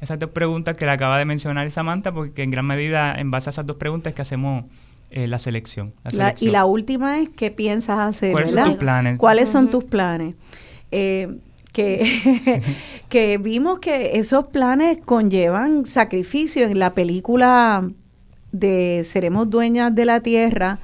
[0.00, 3.48] Esas dos preguntas que le acaba de mencionar Samantha, porque en gran medida en base
[3.48, 4.64] a esas dos preguntas es que hacemos
[5.10, 5.94] eh, la, selección,
[6.38, 8.32] y la última es, ¿qué piensas hacer?
[8.32, 9.18] ¿Cuáles son tus planes?
[9.18, 10.34] ¿Cuáles son tus planes?
[13.08, 16.66] que, vimos que esos planes conllevan sacrificio.
[16.66, 17.88] En la película
[18.52, 20.78] de Seremos Dueñas de la Tierra,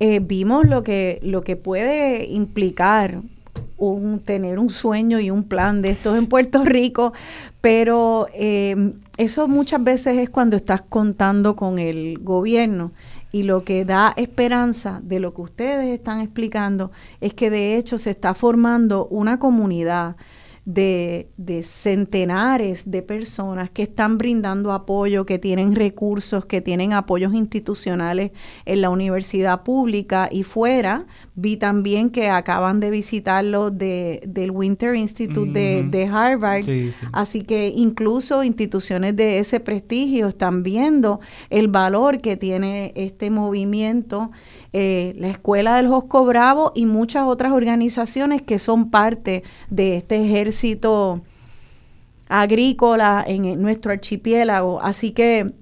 [0.00, 3.20] eh, vimos lo que, lo que puede implicar
[3.76, 7.12] un, tener un sueño y un plan de estos en Puerto Rico,
[7.60, 12.92] pero eh, eso muchas veces es cuando estás contando con el gobierno
[13.30, 16.90] y lo que da esperanza de lo que ustedes están explicando
[17.20, 20.16] es que de hecho se está formando una comunidad
[20.68, 27.32] de, de, centenares de personas que están brindando apoyo, que tienen recursos, que tienen apoyos
[27.32, 28.32] institucionales
[28.66, 31.06] en la universidad pública y fuera.
[31.34, 36.64] Vi también que acaban de visitarlo de, del Winter Institute de, Harvard.
[37.12, 44.30] Así que incluso instituciones de ese prestigio están viendo el valor que tiene este movimiento
[44.74, 50.18] eh, la Escuela del Josco Bravo y muchas otras organizaciones que son parte de este
[50.58, 51.22] ejército
[52.28, 54.80] agrícola en nuestro archipiélago.
[54.82, 55.54] Así que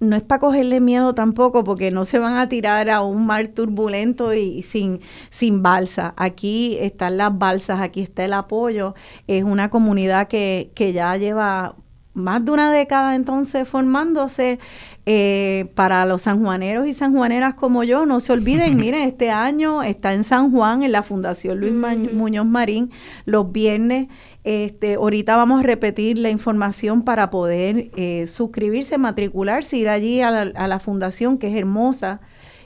[0.00, 3.48] no es para cogerle miedo tampoco porque no se van a tirar a un mar
[3.48, 6.14] turbulento y sin, sin balsa.
[6.16, 8.94] Aquí están las balsas, aquí está el apoyo.
[9.26, 11.76] Es una comunidad que, que ya lleva
[12.14, 14.58] más de una década entonces formándose
[15.06, 20.14] eh, para los sanjuaneros y sanjuaneras como yo, no se olviden, miren, este año está
[20.14, 22.90] en San Juan, en la Fundación Luis Muñoz Marín,
[23.24, 24.08] los viernes.
[24.44, 30.30] Este, ahorita vamos a repetir la información para poder eh, suscribirse, matricularse, ir allí a
[30.30, 32.20] la, a la fundación, que es hermosa,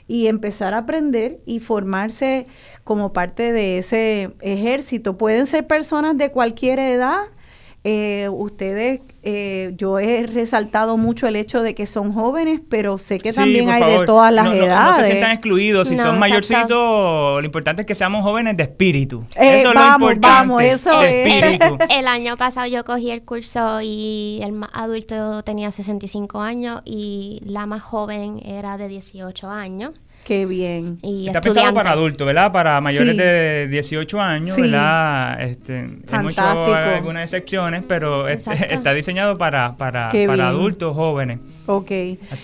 [0.07, 2.47] y empezar a aprender y formarse
[2.83, 5.17] como parte de ese ejército.
[5.17, 7.19] Pueden ser personas de cualquier edad,
[7.89, 13.17] eh, ustedes, eh, yo he resaltado mucho el hecho de que son jóvenes, pero sé
[13.17, 14.97] que también hay de todas las edades.
[14.97, 15.87] No, se sientan excluidos.
[15.87, 19.23] Si son mayorcitos, lo importante es que seamos jóvenes de espíritu.
[19.37, 20.27] Eh, eso es lo importante.
[20.27, 21.59] Vamos, eso es.
[21.89, 27.39] El año pasado yo cogí el curso y el más adulto tenía 65 años y
[27.45, 29.93] la más joven era de 18 años.
[30.27, 30.99] Qué bien.
[31.01, 32.51] Está pensado para adultos, ¿verdad?
[32.51, 35.41] Para mayores de 18 años, ¿verdad?
[35.41, 41.39] Este, hay algunas excepciones, pero está diseñado para, para, para adultos jóvenes.
[41.65, 41.91] Ok.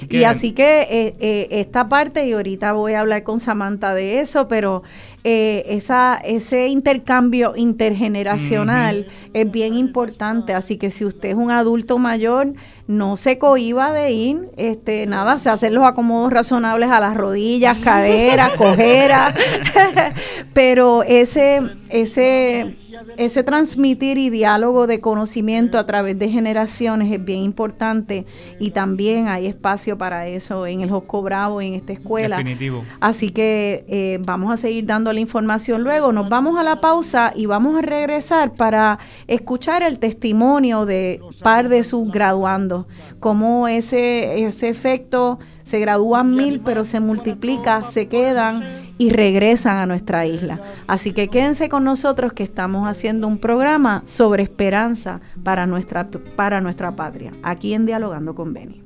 [0.10, 4.22] y así que eh, eh, esta parte, y ahorita voy a hablar con Samantha de
[4.22, 4.84] eso, pero
[5.26, 10.54] eh, esa, ese intercambio intergeneracional es bien importante.
[10.54, 12.54] Así que si usted es un adulto mayor,
[12.88, 17.78] no se cohiba de ir, este, nada, se hacen los acomodos razonables a las rodillas,
[17.78, 19.34] caderas, cojeras,
[20.54, 22.76] pero ese, ese,
[23.18, 28.26] ese transmitir y diálogo de conocimiento a través de generaciones es bien importante
[28.60, 32.38] y también hay espacio para eso en el Josco Bravo, en esta escuela.
[32.38, 32.84] Definitivo.
[33.00, 36.12] Así que eh, vamos a seguir dando la información luego.
[36.12, 41.70] Nos vamos a la pausa y vamos a regresar para escuchar el testimonio de par
[41.70, 42.86] de sus graduandos,
[43.20, 49.86] cómo ese, ese efecto se gradúan mil, pero se multiplica, se quedan y regresan a
[49.86, 50.60] nuestra isla.
[50.88, 56.62] Así que quédense con nosotros que estamos haciendo un programa sobre esperanza para nuestra, para
[56.62, 58.82] nuestra patria, aquí en Dialogando con Beni.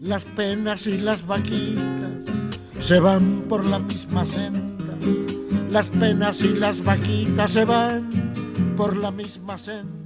[0.00, 1.80] Las penas y las vaquitas
[2.78, 4.98] se van por la misma senda.
[5.70, 10.03] Las penas y las vaquitas se van por la misma senda.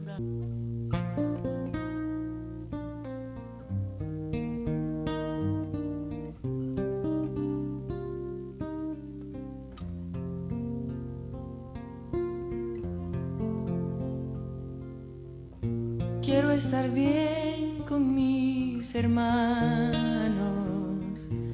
[16.59, 20.35] Estar bien con mis hermanos,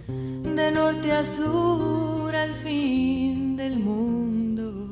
[0.07, 4.89] de norte a sur al fin del mundo,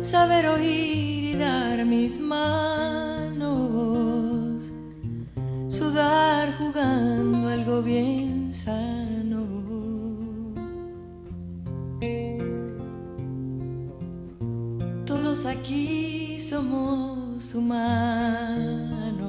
[0.00, 3.52] saber oír y dar mis manos,
[5.68, 9.44] sudar jugando algo bien sano.
[15.04, 19.20] Todos aquí somos humanos,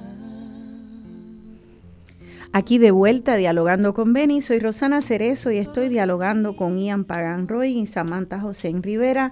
[2.54, 7.48] Aquí de vuelta dialogando con Beni, soy Rosana Cerezo y estoy dialogando con Ian Pagan
[7.48, 9.32] Roy y Samantha José Rivera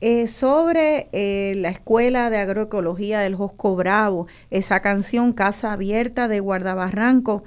[0.00, 6.40] eh, sobre eh, la Escuela de Agroecología del Josco Bravo, esa canción Casa Abierta de
[6.40, 7.42] Guardabarranco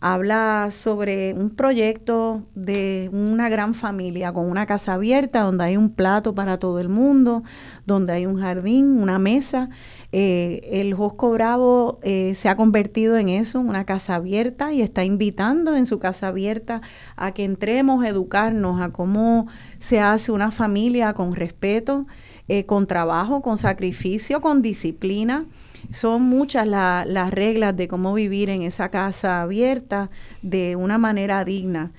[0.00, 5.90] habla sobre un proyecto de una gran familia con una casa abierta donde hay un
[5.90, 7.42] plato para todo el mundo,
[7.86, 9.70] donde hay un jardín, una mesa.
[10.18, 15.04] Eh, el Josco Bravo eh, se ha convertido en eso, una casa abierta, y está
[15.04, 16.80] invitando en su casa abierta
[17.16, 19.46] a que entremos a educarnos a cómo
[19.78, 22.06] se hace una familia con respeto,
[22.48, 25.44] eh, con trabajo, con sacrificio, con disciplina
[25.90, 30.10] son muchas las reglas de cómo vivir en esa casa abierta
[30.40, 31.92] de una manera digna.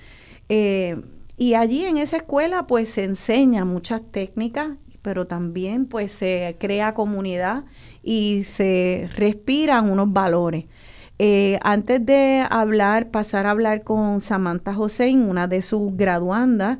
[0.48, 4.70] Y allí en esa escuela pues se enseña muchas técnicas,
[5.02, 7.64] pero también pues se crea comunidad
[8.02, 10.66] y se respiran unos valores.
[11.20, 16.78] Eh, antes de hablar, pasar a hablar con Samantha José, una de sus graduandas,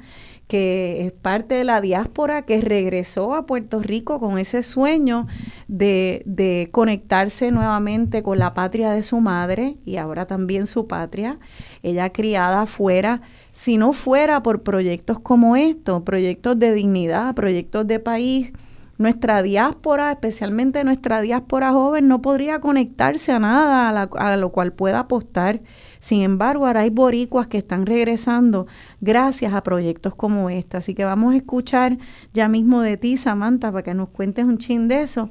[0.49, 5.27] que es parte de la diáspora que regresó a Puerto Rico con ese sueño
[5.69, 11.39] de, de, conectarse nuevamente con la patria de su madre y ahora también su patria.
[11.83, 13.21] Ella criada afuera,
[13.53, 18.53] si no fuera por proyectos como estos, proyectos de dignidad, proyectos de país,
[18.97, 24.73] nuestra diáspora, especialmente nuestra diáspora joven, no podría conectarse a nada a, a lo cual
[24.73, 25.61] pueda apostar
[26.01, 28.67] sin embargo, ahora hay boricuas que están regresando
[29.01, 30.77] gracias a proyectos como este.
[30.77, 31.99] Así que vamos a escuchar
[32.33, 35.31] ya mismo de ti, Samantha, para que nos cuentes un chin de eso.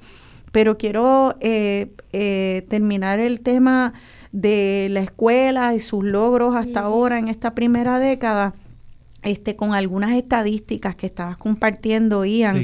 [0.52, 3.94] pero quiero eh, eh, terminar el tema
[4.32, 8.56] de la escuela y sus logros hasta ahora en esta primera década,
[9.24, 12.62] este, con algunas estadísticas que estabas compartiendo, Ian,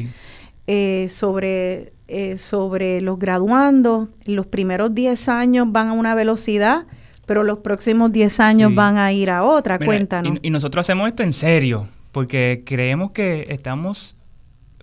[0.65, 1.93] eh, sobre,
[2.37, 4.09] sobre los graduandos.
[4.25, 6.87] Los primeros 10 años van a una velocidad,
[7.25, 9.79] pero los próximos 10 años van a ir a otra.
[9.79, 10.39] Cuéntanos.
[10.41, 14.15] y nosotros hacemos esto en serio, porque creemos que estamos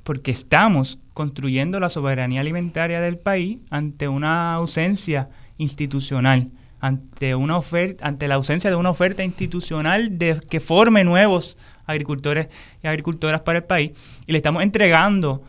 [0.02, 5.28] porque estamos construyendo la soberanía alimentaria del país ante una ausencia
[5.58, 11.58] institucional, ante una oferta, ante la ausencia de una oferta institucional de que forme nuevos
[11.86, 12.48] agricultores
[12.82, 13.92] y agricultoras para el país
[14.26, 15.42] y le estamos entregando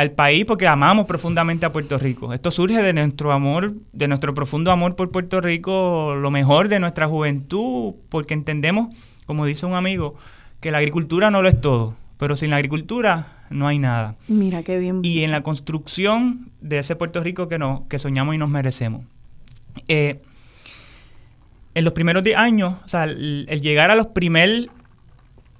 [0.00, 2.32] al país porque amamos profundamente a Puerto Rico.
[2.32, 6.80] Esto surge de nuestro amor, de nuestro profundo amor por Puerto Rico, lo mejor de
[6.80, 8.96] nuestra juventud, porque entendemos,
[9.26, 10.14] como dice un amigo,
[10.60, 14.16] que la agricultura no lo es todo, pero sin la agricultura no hay nada.
[14.26, 15.00] Mira qué bien.
[15.02, 19.02] Y en la construcción de ese Puerto Rico que, no, que soñamos y nos merecemos.
[19.86, 20.22] Eh,
[21.74, 24.70] en los primeros 10 años, o sea, el, llegar a los primer,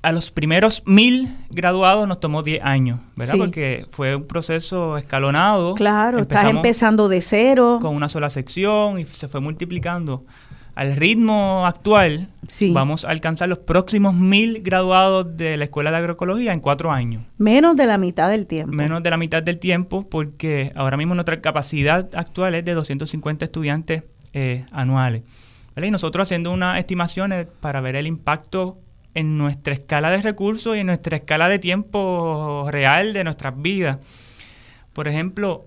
[0.03, 3.35] a los primeros mil graduados nos tomó 10 años, ¿verdad?
[3.39, 5.75] Porque fue un proceso escalonado.
[5.75, 7.79] Claro, estás empezando de cero.
[7.83, 10.25] Con una sola sección y se fue multiplicando
[10.75, 12.31] al ritmo actual,
[12.73, 17.25] vamos a alcanzar los próximos mil graduados de la Escuela de Agroecología en cuatro años.
[17.37, 18.73] Menos de la mitad del tiempo.
[18.73, 23.45] Menos de la mitad del tiempo, porque ahora mismo nuestra capacidad actual es de 250
[23.45, 25.23] estudiantes eh, anuales.
[25.77, 28.79] Y nosotros haciendo unas estimaciones para ver el impacto
[29.15, 33.99] en nuestra escala de recursos y en nuestra escala de tiempo real de nuestras vidas.
[34.93, 35.67] Por ejemplo,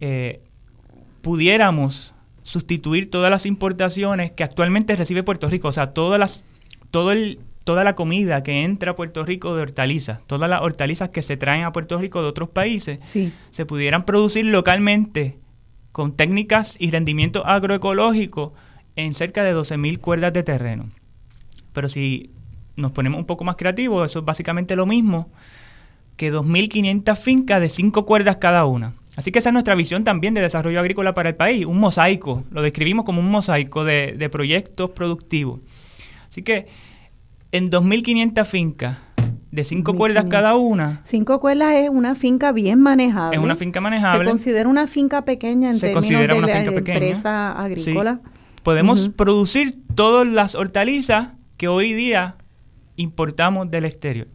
[0.00, 0.40] eh,
[1.22, 6.44] pudiéramos sustituir todas las importaciones que actualmente recibe Puerto Rico, o sea, todas las,
[6.90, 11.10] todo el, toda la comida que entra a Puerto Rico de hortalizas, todas las hortalizas
[11.10, 13.02] que se traen a Puerto Rico de otros países,
[13.50, 15.38] se pudieran producir localmente
[15.92, 18.54] con técnicas y rendimiento agroecológico
[18.96, 20.90] en cerca de 12.000 cuerdas de terreno.
[21.72, 22.30] Pero si
[22.80, 25.30] nos ponemos un poco más creativos, eso es básicamente lo mismo
[26.16, 28.94] que 2.500 fincas de 5 cuerdas cada una.
[29.16, 32.44] Así que esa es nuestra visión también de desarrollo agrícola para el país, un mosaico,
[32.50, 35.60] lo describimos como un mosaico de, proyectos productivos.
[36.28, 36.66] Así que
[37.52, 38.98] en 2.500 fincas,
[39.50, 41.00] de cinco cuerdas cada una.
[41.04, 43.36] Cinco cuerdas es una finca bien manejable.
[43.36, 44.24] Es una finca manejable.
[44.24, 48.20] Se considera una finca pequeña en Se términos de la empresa agrícola.
[48.62, 52.36] Podemos producir todas las hortalizas que hoy día
[53.00, 54.28] importamos del exterior.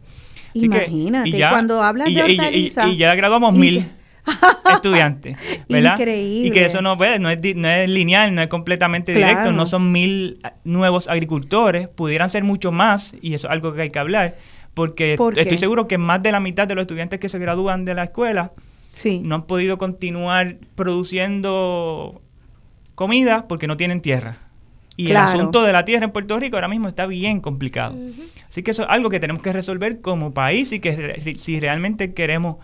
[0.54, 2.88] Imagínate, cuando hablas de hortalizas...
[2.88, 3.84] Y, ya graduamos mil.
[4.74, 5.36] estudiantes,
[5.68, 5.92] ¿verdad?
[5.92, 6.48] Increíble.
[6.48, 9.66] Y que eso no, pues, no, es, no es lineal, no es completamente directo, no
[9.66, 14.00] son mil nuevos agricultores, pudieran ser mucho más, y eso es algo que hay que
[14.00, 14.36] hablar,
[14.74, 17.94] porque estoy seguro que más de la mitad de los estudiantes que se gradúan de
[17.94, 18.52] la escuela
[18.90, 19.22] sí.
[19.24, 22.20] no han podido continuar produciendo
[22.94, 24.38] comida porque no tienen tierra.
[24.96, 27.96] Y el asunto de la tierra en Puerto Rico ahora mismo está bien complicado.
[28.48, 32.14] Así que eso es algo que tenemos que resolver como país y que si realmente
[32.14, 32.56] queremos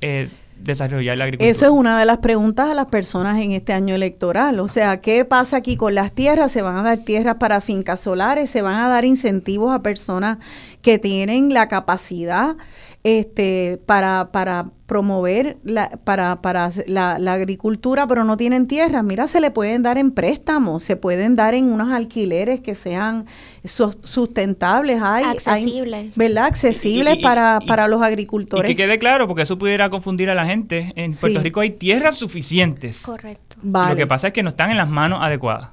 [0.00, 1.50] eh, desarrollar la agricultura.
[1.50, 4.60] Eso es una de las preguntas a las personas en este año electoral.
[4.60, 6.52] O sea, ¿qué pasa aquí con las tierras?
[6.52, 8.50] ¿Se van a dar tierras para fincas solares?
[8.50, 10.38] ¿Se van a dar incentivos a personas
[10.82, 12.56] que tienen la capacidad
[13.04, 19.02] este, para, para promover la, para, para la, agricultura, pero no tienen tierra.
[19.02, 23.26] Mira, se le pueden dar en préstamos, se pueden dar en unos alquileres que sean
[23.62, 26.46] sustentables, hay, accesibles, ¿verdad?
[26.46, 28.70] Accesibles para, para los agricultores.
[28.70, 30.94] Y que quede claro, porque eso pudiera confundir a la gente.
[30.96, 33.02] En Puerto Rico hay tierras suficientes.
[33.02, 33.56] Correcto.
[33.62, 35.68] Lo que pasa es que no están en las manos adecuadas.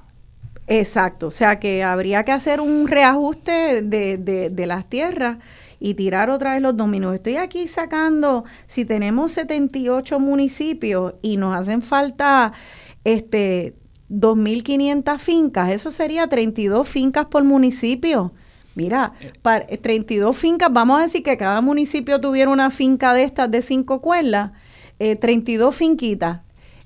[0.68, 5.38] Exacto, o sea que habría que hacer un reajuste de, de, de las tierras
[5.82, 7.12] y tirar otra vez los dominos.
[7.12, 12.52] Estoy aquí sacando, si tenemos 78 municipios y nos hacen falta
[13.02, 13.74] este
[14.08, 18.32] 2.500 fincas, eso sería 32 fincas por municipio.
[18.76, 19.12] Mira,
[19.42, 23.60] para 32 fincas, vamos a decir que cada municipio tuviera una finca de estas de
[23.60, 24.52] cinco cuerdas,
[25.00, 26.42] eh, 32 finquitas.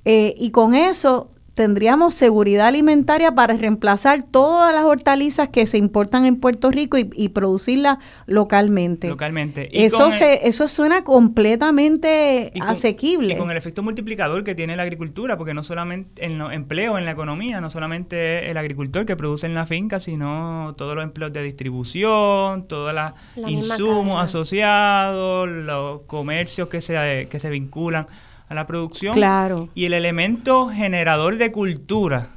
[0.07, 6.27] Eh, y con eso tendríamos seguridad alimentaria para reemplazar todas las hortalizas que se importan
[6.27, 7.97] en Puerto Rico y, producirlas
[8.27, 9.09] localmente.
[9.09, 9.71] Localmente.
[9.73, 13.35] eso, se, eso suena completamente asequible.
[13.35, 16.99] Y con el efecto multiplicador que tiene la agricultura, porque no solamente en los empleos
[16.99, 21.05] en la economía, no solamente el agricultor que produce en la finca, sino todos los
[21.05, 28.07] empleos de distribución, todos los insumos asociados, los comercios que se, que se vinculan
[28.49, 29.13] a la producción.
[29.13, 29.69] Claro.
[29.75, 32.31] Y el elemento generador de cultura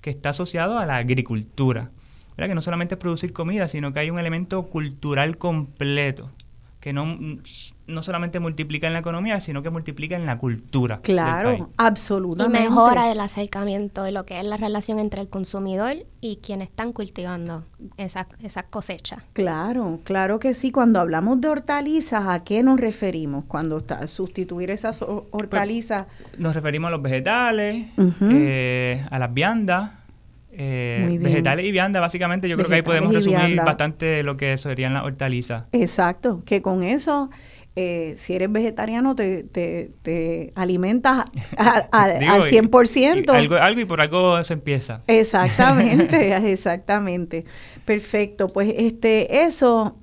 [0.00, 1.90] que está asociado a la agricultura.
[2.36, 2.48] ¿verdad?
[2.48, 6.30] Que no solamente es producir comida, sino que hay un elemento cultural completo.
[6.80, 7.18] que no,
[7.90, 11.00] no solamente multiplica en la economía, sino que multiplica en la cultura.
[11.02, 12.58] Claro, absolutamente.
[12.58, 16.68] Y mejora el acercamiento de lo que es la relación entre el consumidor y quienes
[16.68, 17.64] están cultivando
[17.96, 19.22] esas esa cosechas.
[19.32, 20.70] Claro, claro que sí.
[20.70, 23.44] Cuando hablamos de hortalizas, ¿a qué nos referimos?
[23.44, 26.06] Cuando está, sustituir esas hortalizas.
[26.06, 27.86] Pues, nos referimos a los vegetales,
[28.20, 29.99] eh, a las viandas
[30.62, 34.92] eh, vegetales y vianda, básicamente yo creo que ahí podemos resumir bastante lo que serían
[34.92, 35.64] las hortalizas.
[35.72, 37.30] Exacto, que con eso,
[37.76, 41.24] eh, si eres vegetariano, te, te, te alimentas
[41.56, 43.30] al 100%.
[43.30, 45.02] algo, algo y por algo se empieza.
[45.06, 47.46] Exactamente, exactamente.
[47.86, 49.96] Perfecto, pues este eso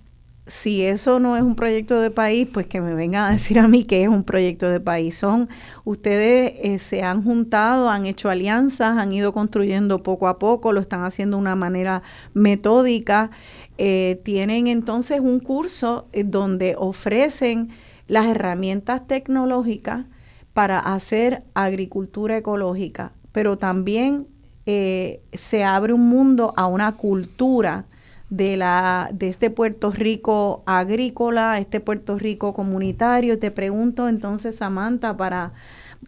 [0.48, 3.68] si eso no es un proyecto de país, pues que me vengan a decir a
[3.68, 5.18] mí que es un proyecto de país.
[5.18, 5.50] Son,
[5.84, 10.80] ustedes eh, se han juntado, han hecho alianzas, han ido construyendo poco a poco, lo
[10.80, 12.02] están haciendo de una manera
[12.34, 13.30] metódica.
[13.78, 17.70] Eh, tienen entonces un curso eh, donde ofrecen
[18.08, 20.06] las herramientas tecnológicas
[20.54, 24.28] para hacer agricultura ecológica, pero también
[24.66, 27.86] se abre un mundo a una cultura
[28.30, 33.39] de, la, de este Puerto Rico agrícola, este Puerto Rico comunitario.
[33.39, 35.53] Te pregunto entonces, Samantha, para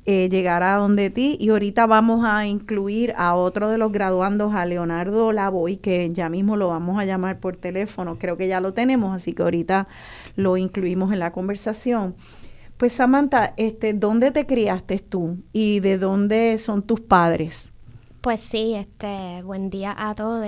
[0.05, 1.37] eh, llegar a donde ti.
[1.39, 6.29] Y ahorita vamos a incluir a otro de los graduandos, a Leonardo Lavoy, que ya
[6.29, 8.17] mismo lo vamos a llamar por teléfono.
[8.17, 9.87] Creo que ya lo tenemos, así que ahorita
[10.35, 12.15] lo incluimos en la conversación.
[12.77, 17.71] Pues Samantha, este, ¿dónde te criaste tú y de dónde son tus padres?
[18.21, 20.45] Pues sí, este, buen día a todos.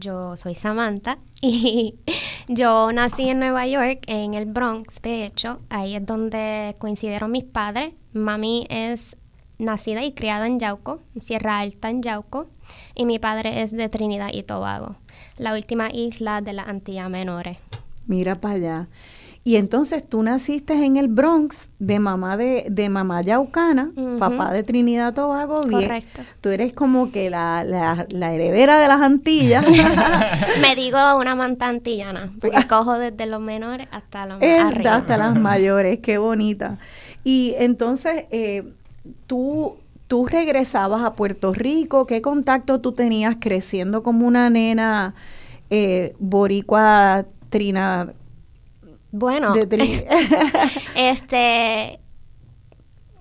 [0.00, 1.96] Yo soy Samantha y
[2.48, 5.60] yo nací en Nueva York, en el Bronx, de hecho.
[5.68, 7.92] Ahí es donde coincidieron mis padres.
[8.14, 9.16] Mami es
[9.58, 12.48] nacida y criada en Yauco, Sierra Alta en Yauco,
[12.94, 14.96] y mi padre es de Trinidad y Tobago,
[15.36, 17.58] la última isla de las Antillas Menores.
[18.06, 18.88] Mira para allá.
[19.42, 24.62] Y entonces tú naciste en el Bronx de mamá de, de mamá yaucana, papá de
[24.62, 25.62] Trinidad Tobago.
[25.62, 26.20] Correcto.
[26.42, 29.64] Tú eres como que la, la, heredera de las Antillas.
[30.60, 36.00] Me digo una manta antillana, porque cojo desde los menores hasta los Hasta las mayores,
[36.00, 36.78] qué bonita.
[37.24, 38.64] Y entonces, eh,
[39.26, 39.76] tú
[40.10, 45.14] tú regresabas a Puerto Rico, ¿qué contacto tú tenías creciendo como una nena
[45.70, 48.12] eh, boricua trina,
[49.12, 49.54] bueno,
[50.96, 52.00] este,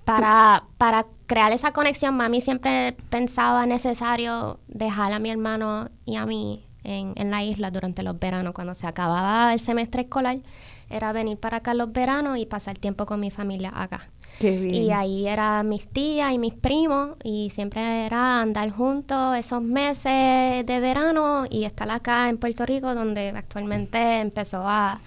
[0.06, 6.26] para, para crear esa conexión, mami siempre pensaba necesario dejar a mi hermano y a
[6.26, 10.40] mí en, en la isla durante los veranos, cuando se acababa el semestre escolar,
[10.90, 14.10] era venir para acá los veranos y pasar tiempo con mi familia acá.
[14.42, 20.66] Y ahí eran mis tías y mis primos y siempre era andar juntos esos meses
[20.66, 25.02] de verano y estar acá en Puerto Rico donde actualmente empezó a,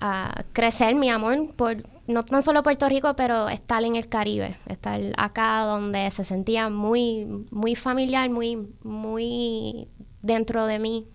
[0.00, 4.58] a crecer mi amor por no tan solo Puerto Rico, pero estar en el Caribe,
[4.66, 9.88] estar acá donde se sentía muy muy familiar, muy muy
[10.22, 11.06] dentro de mí,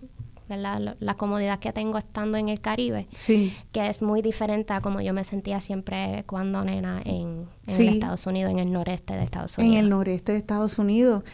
[0.48, 3.52] la, la, comodidad que tengo estando en el Caribe, sí.
[3.72, 8.26] que es muy diferente a como yo me sentía siempre cuando nena en, en Estados
[8.26, 9.76] Unidos, en el noreste de Estados Unidos.
[9.76, 11.24] En el noreste de Estados Unidos.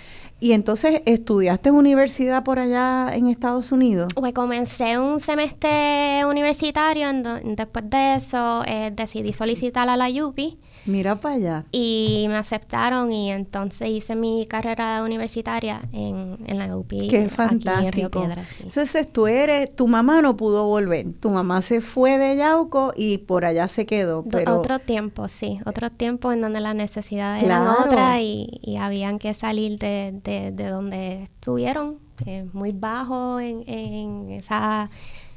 [0.40, 4.12] Y entonces, ¿estudiaste universidad por allá en Estados Unidos?
[4.14, 7.08] Pues comencé un semestre universitario,
[7.44, 11.64] después de eso eh, decidí solicitar a la UPI Mira para allá.
[11.70, 17.08] Y me aceptaron y entonces hice mi carrera universitaria en, en la UPI.
[17.08, 18.28] Qué fantástico.
[18.60, 21.12] Entonces tú eres, tu mamá no pudo volver.
[21.14, 24.24] Tu mamá se fue de Yauco y por allá se quedó.
[24.24, 24.58] Pero...
[24.58, 25.60] Otro tiempo, sí.
[25.66, 30.50] Otro tiempo en donde las necesidades eran otras y, y, habían que salir de, de,
[30.50, 34.90] de donde estuvieron, eh, muy bajo en, en esa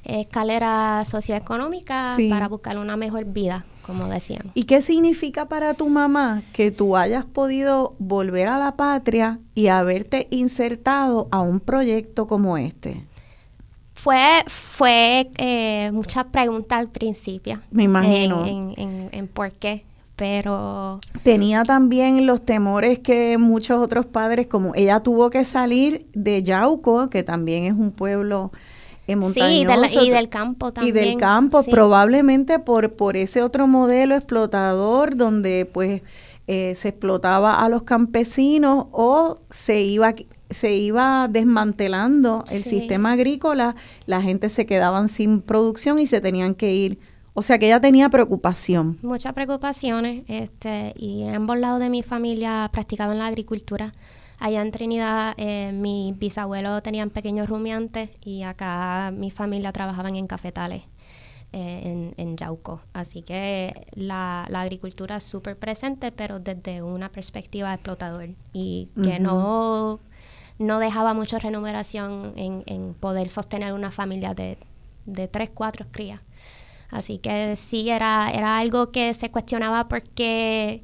[0.05, 4.51] escalera socioeconómica para buscar una mejor vida, como decían.
[4.53, 9.67] ¿Y qué significa para tu mamá que tú hayas podido volver a la patria y
[9.67, 13.05] haberte insertado a un proyecto como este?
[13.93, 17.61] Fue, fue eh, muchas preguntas al principio.
[17.71, 18.45] Me imagino.
[18.45, 19.85] En, en por qué
[20.15, 26.41] pero tenía también los temores que muchos otros padres como ella tuvo que salir de
[26.41, 28.51] Yauco que también es un pueblo
[29.07, 29.65] Sí,
[30.02, 30.95] y del campo también.
[30.95, 36.02] Y del campo, probablemente por, por ese otro modelo explotador donde pues
[36.48, 40.14] eh, se explotaba a los campesinos o se iba
[40.49, 43.76] se iba desmantelando el sistema agrícola,
[44.06, 46.99] la gente se quedaban sin producción y se tenían que ir.
[47.34, 48.98] O sea que ella tenía preocupación.
[49.02, 53.94] Muchas preocupaciones, este, y ambos lados de mi familia practicaban la agricultura.
[54.39, 60.27] Allá en Trinidad eh, mis bisabuelos tenían pequeños rumiantes y acá mi familia trabajaban en
[60.27, 60.83] cafetales.
[61.53, 62.81] eh, en, Yauco.
[62.91, 70.01] Así que la, agricultura es súper presente, pero desde una perspectiva explotador y que no,
[70.59, 74.57] no dejaba mucha remuneración en, en poder sostener una familia de,
[75.05, 76.19] de tres, cuatro crías.
[76.89, 80.83] Así que sí, era, era algo que se cuestionaba porque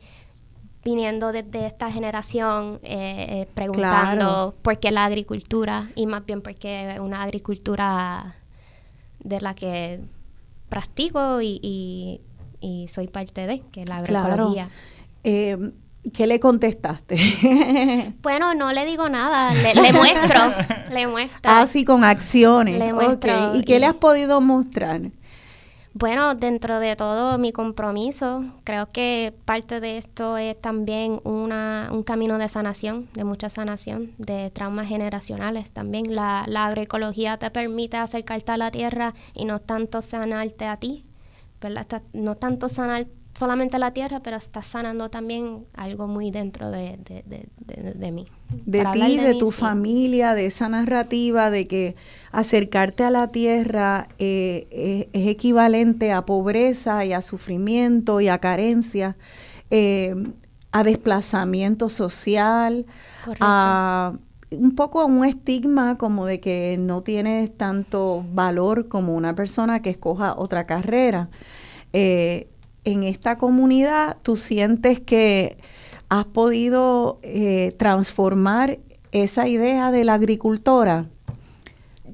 [0.84, 6.98] viniendo desde esta generación eh, eh, preguntando por qué la agricultura y más bien porque
[7.00, 8.32] una agricultura
[9.20, 10.00] de la que
[10.70, 12.20] practico y,
[12.88, 14.70] soy parte de, que es la agroecología.
[15.24, 15.72] Eh,
[16.14, 17.16] ¿Qué le contestaste?
[18.24, 20.40] bueno, no le digo nada, le, muestro,
[20.92, 21.52] le muestro.
[21.52, 22.80] Así ah, con acciones.
[22.80, 23.56] Le muestro.
[23.56, 25.02] ¿Y qué le has podido mostrar?
[25.94, 32.04] Bueno, dentro de todo mi compromiso, creo que parte de esto es también una, un
[32.04, 36.16] camino de sanación, de mucha sanación, de traumas generacionales también.
[36.16, 41.04] La, la agroecología te permite acercarte a la tierra y no tanto sanarte a ti,
[41.60, 42.02] ¿verdad?
[42.14, 43.08] No tanto sanar
[43.42, 47.00] solamente la tierra, pero estás sanando también algo muy dentro de,
[48.12, 48.28] mí.
[48.68, 51.96] De ti, de, tu familia, de esa narrativa de que
[52.32, 58.38] acercarte a la tierra eh, eh, es equivalente a pobreza y a sufrimiento y a
[58.38, 59.18] carencia,
[59.72, 60.14] eh,
[60.72, 62.86] a desplazamiento social,
[63.40, 64.14] a
[64.52, 69.90] un poco un estigma como de que no tienes tanto valor como una persona que
[69.90, 71.32] escoja otra carrera
[72.84, 75.58] en esta comunidad tú sientes que
[76.10, 78.80] has podido eh, transformar
[79.12, 81.08] esa idea de la agricultora?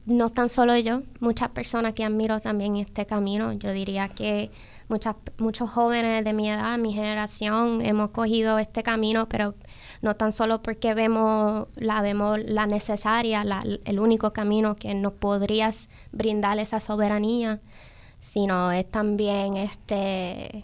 [0.05, 3.53] No tan solo yo, muchas personas que admiro también este camino.
[3.53, 4.51] Yo diría que
[4.87, 9.55] muchas, muchos jóvenes de mi edad, mi generación, hemos cogido este camino, pero
[10.01, 13.43] no tan solo porque vemos la, vemos la necesaria,
[13.83, 17.59] el único camino que nos podrías brindar esa soberanía,
[18.19, 20.63] sino es también este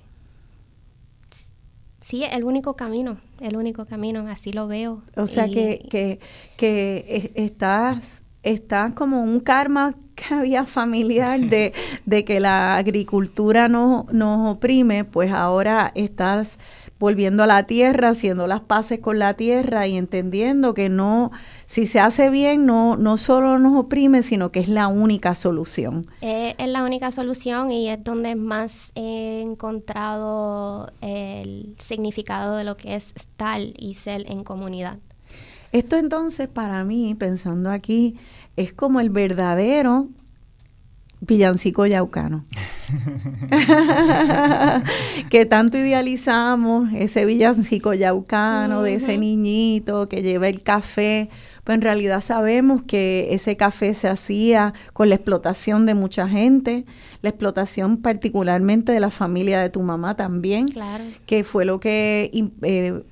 [2.01, 5.01] sí el único camino el único camino así lo veo.
[5.15, 6.19] O sea que, que,
[6.57, 11.73] que estás estás como un karma que había familiar de,
[12.05, 16.59] de que la agricultura nos, nos oprime pues ahora estás
[17.03, 21.31] volviendo a la tierra, haciendo las paces con la tierra y entendiendo que no,
[21.65, 26.05] si se hace bien, no, no solo nos oprime, sino que es la única solución.
[26.21, 32.95] es la única solución y es donde más he encontrado el significado de lo que
[32.95, 34.97] es estar y ser en comunidad.
[35.73, 38.15] Esto entonces para mí, pensando aquí,
[38.55, 40.07] es como el verdadero
[41.25, 42.43] villancico yaucano.
[45.29, 51.29] que tanto idealizamos ese villancico yaucano de ese niñito que lleva el café,
[51.63, 56.85] pues en realidad sabemos que ese café se hacía con la explotación de mucha gente,
[57.21, 60.65] la explotación particularmente de la familia de tu mamá también,
[61.25, 62.29] que fue lo que
[62.61, 63.03] eh,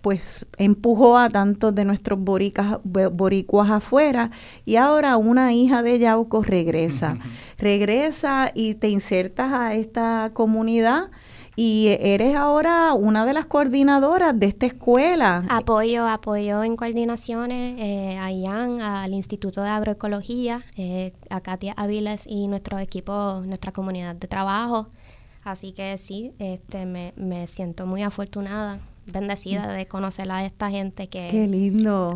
[0.00, 4.30] pues empujó a tantos de nuestros boricas, boricuas afuera
[4.64, 7.18] y ahora una hija de Yauco regresa.
[7.58, 11.10] regresa y te insertas a esta comunidad
[11.56, 15.44] y eres ahora una de las coordinadoras de esta escuela.
[15.48, 22.22] Apoyo, apoyo en coordinaciones eh, a IAN, al Instituto de Agroecología, eh, a Katia Aviles
[22.26, 24.86] y nuestro equipo, nuestra comunidad de trabajo.
[25.42, 28.78] Así que sí, este, me, me siento muy afortunada
[29.12, 31.28] bendecida de conocer a esta gente que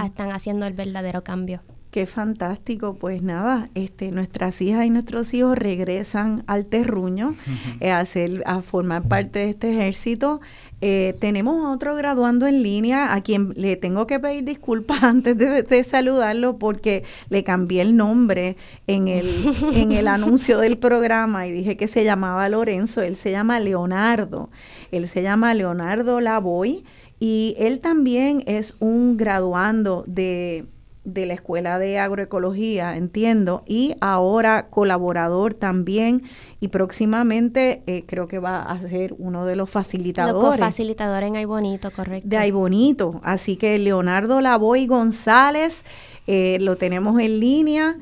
[0.04, 1.62] están haciendo el verdadero cambio.
[1.92, 7.34] Qué fantástico, pues nada, este, nuestras hijas y nuestros hijos regresan al terruño
[7.80, 10.40] eh, a, hacer, a formar parte de este ejército.
[10.80, 15.36] Eh, tenemos a otro graduando en línea a quien le tengo que pedir disculpas antes
[15.36, 18.56] de, saludarlo porque le cambié el nombre
[18.86, 19.28] en el,
[19.74, 24.48] en el anuncio del programa y dije que se llamaba Lorenzo, él se llama Leonardo,
[24.92, 26.84] él se llama Leonardo Lavoy
[27.20, 30.64] y él también es un graduando de
[31.04, 36.22] de la Escuela de Agroecología, entiendo, y ahora colaborador también
[36.60, 40.60] y próximamente eh, creo que va a ser uno de los facilitadores.
[40.60, 42.28] facilitador en Ay Bonito, correcto.
[42.28, 45.84] De Ay Bonito, así que Leonardo Lavoy González
[46.26, 47.96] eh, lo tenemos en línea.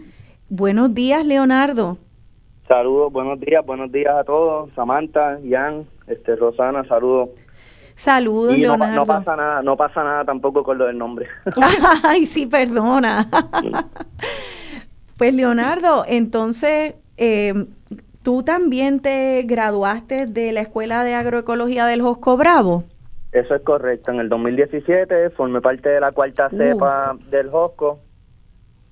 [0.49, 1.97] Buenos días, Leonardo.
[2.69, 4.71] Saludos, buenos días, buenos días a todos.
[4.75, 7.31] Samantha, Jan, este, Rosana, saludos.
[8.01, 8.97] Saludos, Leonardo.
[8.97, 11.27] No, pasa nada, no pasa nada tampoco con lo del nombre.
[12.03, 13.27] Ay, sí, perdona.
[15.19, 17.53] pues Leonardo, entonces, eh,
[18.23, 22.85] tú también te graduaste de la Escuela de Agroecología del Josco Bravo.
[23.33, 24.13] Eso es correcto.
[24.13, 26.57] En el 2017 formé parte de la cuarta uh.
[26.57, 27.99] cepa del Josco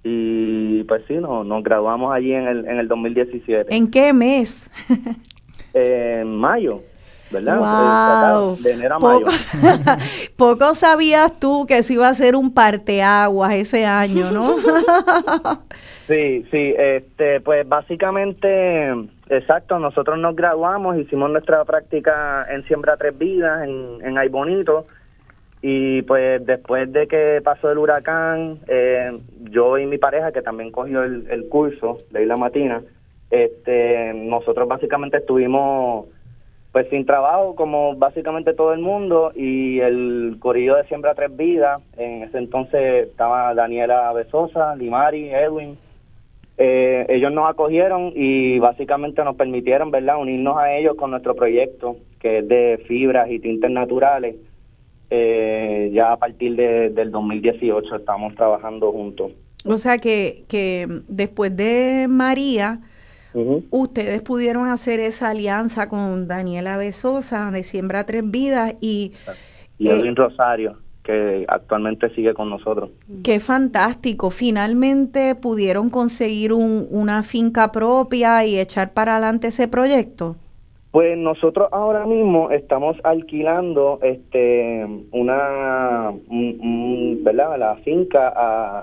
[0.02, 3.74] y pues sí, nos, nos graduamos allí en el, en el 2017.
[3.74, 4.70] ¿En qué mes?
[5.72, 6.82] en mayo.
[7.30, 8.36] ¿Verdad?
[8.36, 8.56] Wow.
[8.56, 9.26] De enero a mayo.
[10.36, 14.56] Poco, sabías tú que se iba a ser un parteaguas ese año, ¿no?
[16.08, 18.88] sí, sí, este, pues básicamente,
[19.28, 24.86] exacto, nosotros nos graduamos, hicimos nuestra práctica en Siembra Tres Vidas, en, en Ay Bonito,
[25.60, 29.18] y pues después de que pasó el huracán, eh,
[29.50, 32.82] yo y mi pareja, que también cogió el, el curso, Leila Matina,
[33.30, 36.06] este, nosotros básicamente estuvimos
[36.78, 41.82] pues sin trabajo como básicamente todo el mundo y el corillo de Siembra Tres Vidas,
[41.96, 45.76] en ese entonces estaba Daniela Besosa, Limari, Edwin,
[46.56, 51.96] eh, ellos nos acogieron y básicamente nos permitieron, ¿verdad?, unirnos a ellos con nuestro proyecto,
[52.20, 54.36] que es de fibras y tintes naturales.
[55.10, 59.32] Eh, ya a partir de, del 2018 estamos trabajando juntos.
[59.66, 62.78] O sea que, que después de María,
[63.70, 69.12] Ustedes pudieron hacer esa alianza con Daniela Besosa de Siembra Tres Vidas y...
[69.78, 72.90] Y Edwin eh, Rosario, que actualmente sigue con nosotros.
[73.22, 74.30] Qué fantástico.
[74.30, 80.36] Finalmente pudieron conseguir un, una finca propia y echar para adelante ese proyecto.
[80.90, 86.12] Pues nosotros ahora mismo estamos alquilando este una
[87.20, 87.58] ¿verdad?
[87.58, 88.28] la finca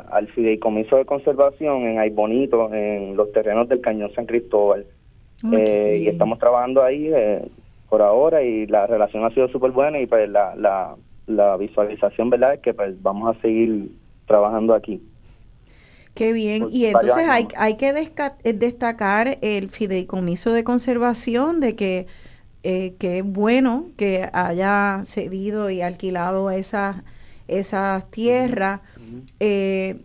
[0.02, 4.86] al fideicomiso de conservación en Ay Bonito, en los terrenos del Cañón San Cristóbal.
[5.52, 7.42] Eh, y estamos trabajando ahí eh,
[7.90, 10.96] por ahora y la relación ha sido súper buena y pues la, la,
[11.28, 13.90] la visualización verdad es que pues vamos a seguir
[14.28, 15.02] trabajando aquí.
[16.16, 16.70] Qué bien.
[16.72, 22.08] Y entonces hay, hay que eh, destacar el fideicomiso de conservación de que
[22.64, 26.96] eh, que es bueno que haya cedido y alquilado esas,
[27.48, 28.82] esas tierras.
[29.40, 29.98] Eh,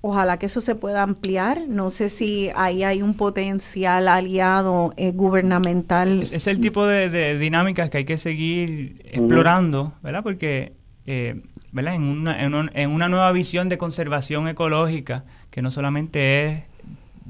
[0.00, 1.68] ojalá que eso se pueda ampliar.
[1.68, 6.22] No sé si ahí hay un potencial aliado gubernamental.
[6.22, 10.22] Es, el tipo de, dinámicas que hay que seguir explorando, ¿verdad?
[10.22, 10.72] Porque
[11.06, 11.40] eh,
[11.72, 11.94] ¿verdad?
[11.94, 16.62] En, una, en, una nueva visión de conservación ecológica, que no solamente es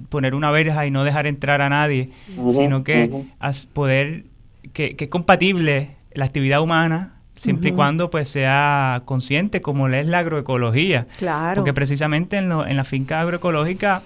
[0.09, 2.10] poner una verja y no dejar entrar a nadie,
[2.48, 3.26] sino que
[3.72, 4.24] poder,
[4.72, 10.20] que, es compatible la actividad humana siempre y cuando pues sea consciente como es la
[10.20, 11.09] agroecología.
[11.18, 11.56] Claro.
[11.56, 14.02] Porque precisamente en, en la finca agroecológica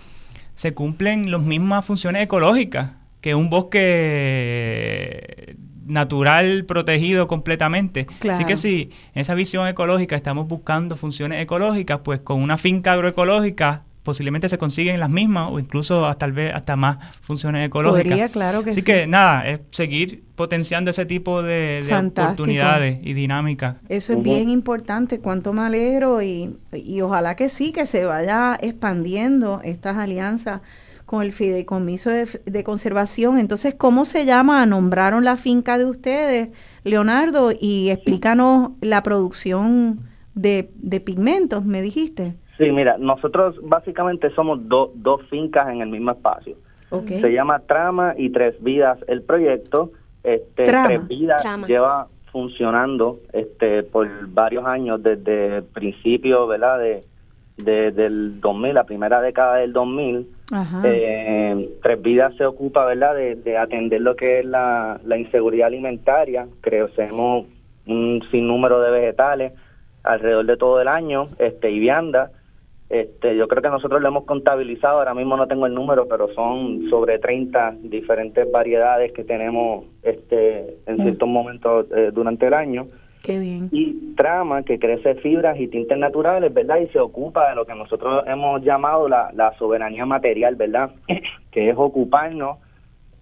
[0.54, 5.56] se cumplen las mismas funciones ecológicas que un bosque
[5.88, 8.06] natural protegido completamente.
[8.28, 12.92] Así que si en esa visión ecológica estamos buscando funciones ecológicas, pues con una finca
[12.92, 18.30] agroecológica posiblemente se consiguen las mismas o incluso hasta, tal vez hasta más funciones ecológicas.
[18.30, 21.86] claro que Así que nada, es seguir potenciando ese tipo de,
[22.16, 23.76] oportunidades y dinámicas.
[23.90, 28.56] Eso es bien importante, cuanto más alegro y, y ojalá que sí, que se vaya
[28.62, 30.62] expandiendo estas alianzas
[31.08, 33.38] con el fideicomiso de, conservación.
[33.38, 34.64] Entonces, ¿cómo se llama?
[34.66, 36.50] Nombraron la finca de ustedes,
[36.84, 40.00] Leonardo, y explícanos la producción
[40.34, 40.68] de,
[41.04, 42.34] pigmentos, me dijiste.
[42.58, 46.56] Sí, mira, nosotros básicamente somos dos fincas en el mismo espacio.
[47.06, 49.92] Se llama Trama y Tres Vidas el proyecto.
[50.22, 56.78] Este, Tres Vidas lleva funcionando este por varios años desde el principio, ¿verdad?
[56.78, 57.00] De,
[57.58, 60.26] de, del 2000, la primera década del 2000
[60.84, 66.46] eh, Tres Vidas se ocupa, ¿verdad?, de, atender lo que es la, inseguridad alimentaria.
[66.60, 67.46] Crecemos
[67.86, 69.52] un sinnúmero de vegetales
[70.02, 72.30] alrededor de todo el año, este, y vianda.
[72.88, 76.32] Este, yo creo que nosotros lo hemos contabilizado, ahora mismo no tengo el número, pero
[76.32, 82.86] son sobre 30 diferentes variedades que tenemos este, en ciertos momentos eh, durante el año.
[83.70, 86.78] Y Trama, que crece fibras y tintes naturales, ¿verdad?
[86.78, 90.90] Y se ocupa de lo que nosotros hemos llamado la, soberanía material, ¿verdad?
[91.50, 92.58] que es ocuparnos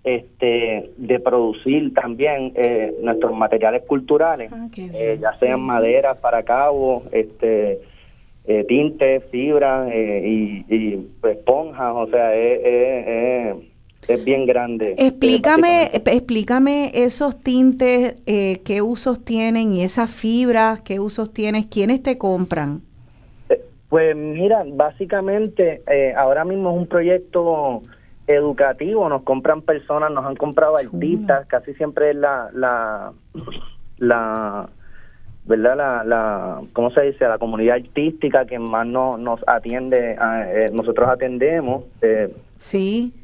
[0.05, 7.03] este, de producir también eh, nuestros materiales culturales, ah, eh, ya sean maderas para cabo,
[7.11, 7.81] este,
[8.45, 13.57] eh, tintes, fibras y, y esponjas, o sea, es
[14.09, 14.95] es bien grande.
[14.99, 22.03] Explícame, explícame esos tintes, eh, qué usos tienen y esas fibras, qué usos tienes, quiénes
[22.03, 22.83] te compran.
[23.49, 27.83] Eh, pues mira, básicamente eh, ahora mismo es un proyecto
[28.27, 33.13] educativo, nos compran personas, nos han comprado artistas, casi siempre es la, la,
[33.99, 34.69] la,
[35.45, 35.77] ¿verdad?
[35.77, 37.27] La, la, ¿cómo se dice?
[37.27, 40.17] La comunidad artística que más no, nos atiende,
[40.73, 41.85] nosotros atendemos.
[42.57, 43.15] sí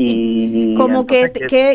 [0.00, 1.28] Y como que,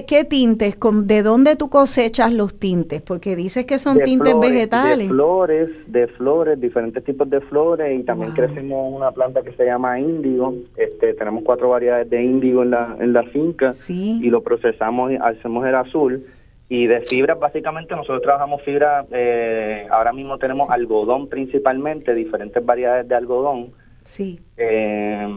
[0.08, 0.78] ¿qué, tintes?
[1.04, 3.02] ¿De dónde tú cosechas los tintes?
[3.02, 5.10] Porque dices que son tintes vegetales.
[5.10, 9.66] De flores, de flores, diferentes tipos de flores y también crecemos una planta que se
[9.66, 10.54] llama índigo.
[10.78, 15.18] Este, tenemos cuatro variedades de índigo en la, en la finca y lo procesamos y
[15.18, 16.24] hacemos el azul.
[16.70, 23.08] Y de fibras, básicamente, nosotros trabajamos fibra, eh, ahora mismo tenemos algodón principalmente, diferentes variedades
[23.08, 23.72] de algodón.
[24.04, 24.40] Sí.
[24.58, 25.28] Eh,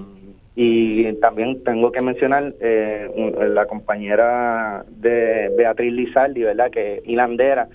[0.59, 3.11] y también tengo que mencionar eh,
[3.55, 6.71] la compañera de Beatriz Lizardi, ¿verdad?
[6.71, 7.69] Que es hilandera.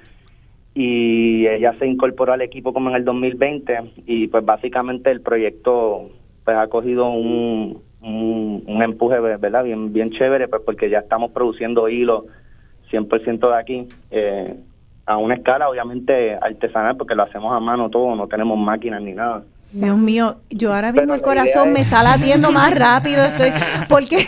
[0.73, 6.09] Y ella se incorporó al equipo como en el 2020 y pues básicamente el proyecto
[6.43, 9.63] pues ha cogido un, un, empuje, ¿verdad?
[9.63, 12.25] Bien, bien chévere, pues porque ya estamos produciendo hilo
[12.91, 13.87] 100% de aquí.
[14.09, 14.55] Eh,
[15.05, 19.13] a una escala obviamente artesanal porque lo hacemos a mano todo, no tenemos máquinas ni
[19.13, 19.43] nada.
[19.73, 23.51] Dios mío, yo ahora mismo el corazón me está latiendo más rápido, estoy,
[23.87, 24.27] porque,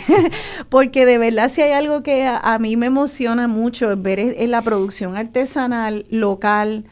[0.70, 4.48] porque de verdad si hay algo que a, mí me emociona mucho es ver es,
[4.48, 6.84] la producción artesanal local,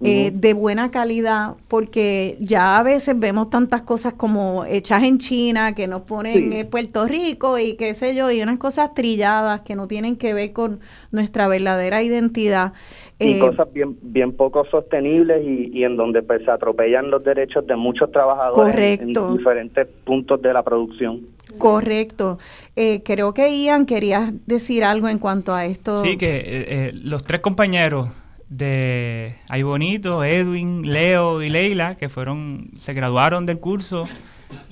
[0.00, 5.74] eh, de buena calidad, porque ya a veces vemos tantas cosas como hechas en China,
[5.74, 9.74] que nos ponen en Puerto Rico y qué sé yo, y unas cosas trilladas que
[9.74, 10.78] no tienen que ver con
[11.10, 12.74] nuestra verdadera identidad.
[13.18, 17.66] Y eh, cosas bien, bien poco sostenibles y, en donde pues, se atropellan los derechos
[17.66, 21.26] de muchos trabajadores en diferentes puntos de la producción.
[21.58, 22.38] Correcto.
[22.76, 25.96] Eh, creo que Ian querías decir algo en cuanto a esto.
[25.96, 28.10] Sí, que los tres compañeros
[28.48, 34.08] de Ay Bonito, Edwin, Leo y Leila, que fueron, se graduaron del curso.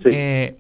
[0.05, 0.57] Eh,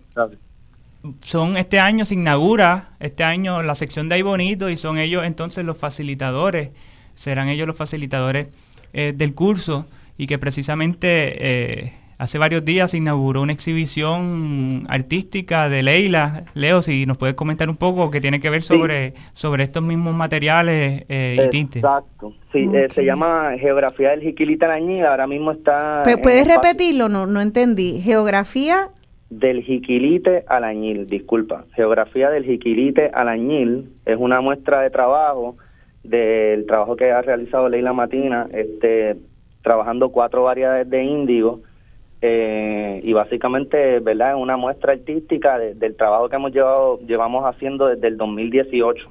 [1.20, 5.24] son este año se inaugura este año la sección de Ay Bonito y son ellos
[5.24, 6.70] entonces los facilitadores,
[7.14, 8.48] serán ellos los facilitadores
[8.92, 9.86] eh, del curso
[10.18, 16.44] y que precisamente eh, Hace varios días se inauguró una exhibición artística de Leila.
[16.54, 20.14] Leo, si nos puedes comentar un poco qué tiene que ver sobre, sobre estos mismos
[20.14, 21.84] materiales eh, y tintes.
[21.84, 22.32] Exacto.
[22.52, 25.04] Sí, eh, se llama Geografía del Jiquilite Alañil.
[25.04, 26.04] Ahora mismo está...
[26.22, 27.10] ¿Puedes repetirlo?
[27.10, 28.00] No, no entendí.
[28.00, 28.88] Geografía...
[29.28, 31.64] Del Jiquilite Alañil, disculpa.
[31.74, 35.56] Geografía del Jiquilite Alañil es una muestra de trabajo
[36.02, 39.16] del trabajo que ha realizado Leila Matina, este,
[39.62, 41.60] trabajando cuatro variedades de índigo
[42.22, 44.30] eh, y básicamente, ¿verdad?
[44.30, 49.08] Es una muestra artística del trabajo que hemos llevado, llevamos haciendo desde el 2018.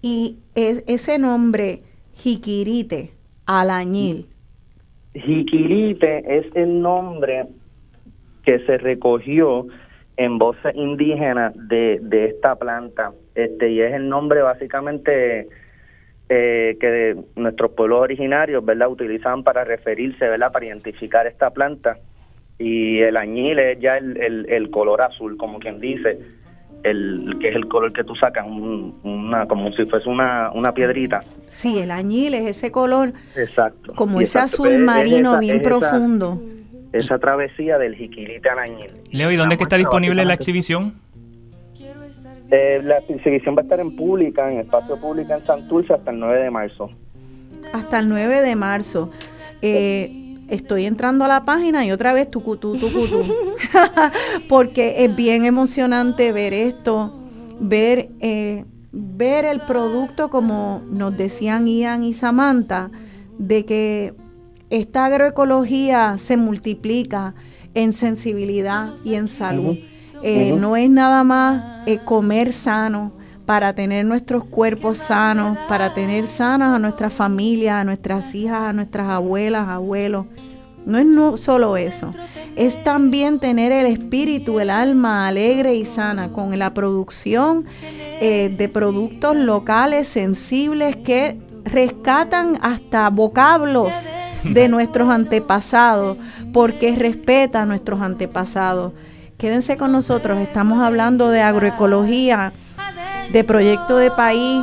[0.00, 1.80] Y es, ese nombre,
[2.14, 3.10] Jiquirite,
[3.46, 4.26] Alañil.
[5.14, 7.46] Jiquirite es el nombre
[8.44, 9.66] que se recogió
[10.16, 15.48] en voces indígenas de, de esta planta, este y es el nombre básicamente
[16.28, 18.88] eh, que nuestros pueblos originarios, ¿verdad?
[18.88, 20.52] Utilizaban para referirse, ¿verdad?
[20.52, 21.98] Para identificar esta planta
[22.58, 26.18] y el añil es ya el, el, color azul, como quien dice,
[26.82, 31.20] el que es el color que tú sacas, una, como si fuese una, una piedrita.
[31.46, 36.40] Sí, el añil es ese color, exacto, como ese azul marino bien profundo.
[36.92, 38.90] Esa, travesía del jiquilite al añil.
[39.10, 40.94] Leo, ¿y dónde que está disponible la exhibición?
[42.50, 46.20] Eh, la exhibición va a estar en pública, en espacio público en Santurce hasta el
[46.20, 46.90] 9 de marzo.
[47.74, 49.10] Hasta el 9 de marzo.
[49.60, 52.76] Eh, estoy entrando a la página y otra vez tu tu.
[54.48, 57.12] Porque es bien emocionante ver esto,
[57.60, 62.90] ver, eh, ver el producto como nos decían Ian y Samantha,
[63.38, 64.14] de que
[64.70, 67.34] esta agroecología se multiplica
[67.74, 69.76] en sensibilidad y en salud.
[70.22, 73.12] Eh, no es nada más eh, comer sano,
[73.46, 78.72] para tener nuestros cuerpos sanos, para tener sanas a nuestras familias, a nuestras hijas, a
[78.72, 80.26] nuestras abuelas, abuelos.
[80.84, 82.10] No es no solo eso,
[82.54, 87.64] es también tener el espíritu, el alma alegre y sana con la producción
[88.20, 94.06] eh, de productos locales sensibles que rescatan hasta vocablos
[94.44, 96.18] de nuestros antepasados,
[96.52, 98.92] porque respeta a nuestros antepasados.
[99.38, 102.52] Quédense con nosotros, estamos hablando de agroecología
[103.30, 104.62] de proyecto de país,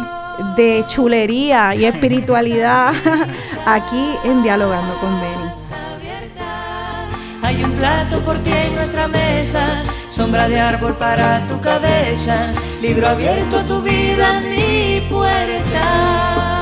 [0.55, 2.93] de chulería y espiritualidad
[3.65, 5.43] aquí en Dialogando con Beni.
[7.41, 13.07] Hay un plato por ti en nuestra mesa, sombra de árbol para tu cabeza, libro
[13.09, 16.52] abierto a tu vida, mi puerta.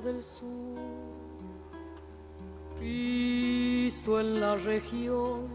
[0.00, 0.78] Del sur.
[2.78, 5.48] Piso en la región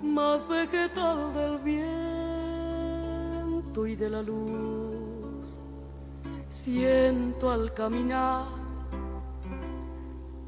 [0.00, 1.88] más vegetal del viento
[3.86, 5.58] y de la luz.
[6.48, 8.44] Siento al caminar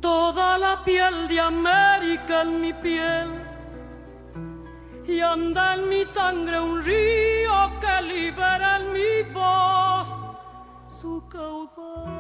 [0.01, 3.31] toda la piel de América en mi piel
[5.07, 10.09] y anda en mi sangre un río que libera en mi voz
[10.89, 12.20] su caudal.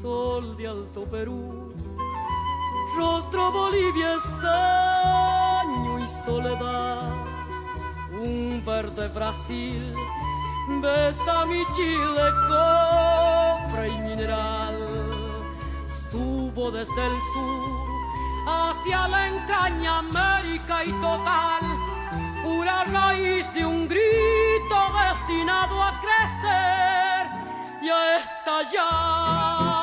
[0.00, 1.72] Sol de Alto Perú,
[2.98, 7.14] rostro Bolivia estaño y soledad,
[8.12, 9.94] un verde Brasil
[10.82, 14.86] besa mi Chile cofre y mineral,
[15.88, 17.86] estuvo desde el sur
[18.46, 21.62] hacia la entraña América y total,
[22.44, 24.76] pura raíz de un grito
[25.08, 27.26] destinado a crecer
[27.82, 29.75] y a estallar.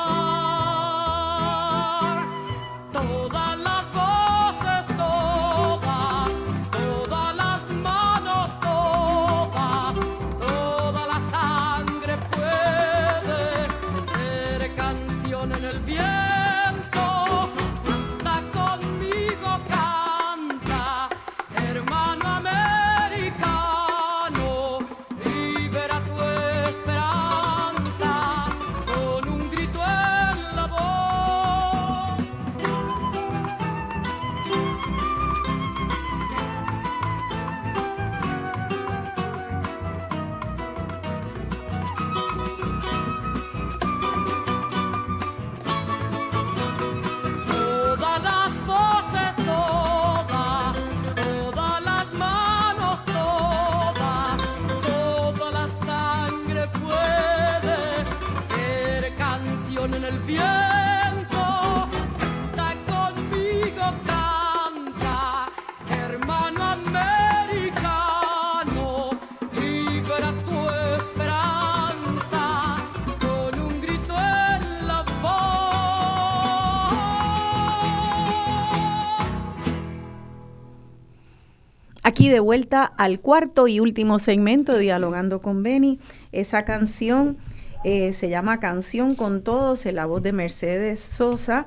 [82.14, 85.98] Aquí de vuelta al cuarto y último segmento Dialogando con Beni.
[86.30, 87.38] Esa canción
[87.82, 91.66] eh, se llama Canción con Todos, en la voz de Mercedes Sosa.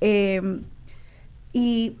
[0.00, 0.60] Eh,
[1.52, 1.96] y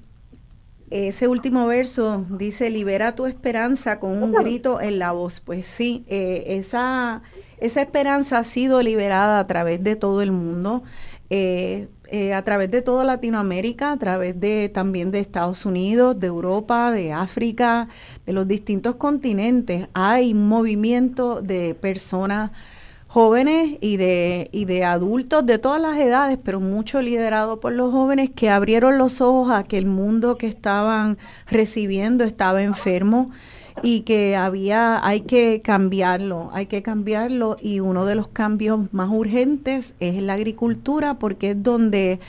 [0.90, 5.40] ese último verso dice, libera tu esperanza con un grito en la voz.
[5.40, 7.22] Pues sí, eh, esa,
[7.58, 10.84] esa esperanza ha sido liberada a través de todo el mundo.
[11.30, 11.88] Eh,
[12.34, 17.12] a través de toda Latinoamérica, a través de también de Estados Unidos, de Europa, de
[17.12, 17.88] África,
[18.24, 19.88] de los distintos continentes.
[19.94, 22.50] Hay un movimiento de personas
[23.08, 27.90] jóvenes y de, y de adultos de todas las edades, pero mucho liderado por los
[27.90, 33.30] jóvenes que abrieron los ojos a que el mundo que estaban recibiendo estaba enfermo
[33.82, 37.56] y que había, hay que cambiarlo, hay que cambiarlo.
[37.60, 42.20] Y uno de los cambios más urgentes es la agricultura porque es donde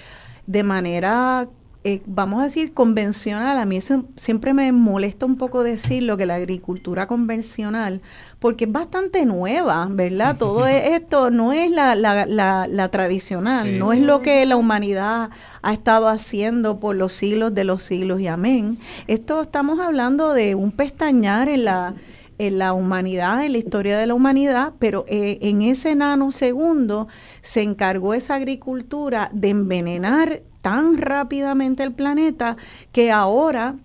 [0.47, 1.47] de manera
[1.85, 3.57] eh, vamos a decir, convencional.
[3.57, 3.79] A mí
[4.15, 8.01] siempre me molesta un poco decirlo que la agricultura convencional,
[8.39, 10.35] porque es bastante nueva, ¿verdad?
[10.39, 15.29] Todo esto no es la, la, la, tradicional, no es lo que la humanidad
[15.61, 18.77] ha estado haciendo por los siglos de los siglos y amén.
[19.07, 21.95] Esto estamos hablando de un pestañar en la
[22.39, 27.09] en la humanidad, en la historia de la humanidad, pero eh, en ese nanosegundo
[27.41, 32.57] se encargó esa agricultura de envenenar tan rápidamente el planeta
[32.91, 33.75] que ahora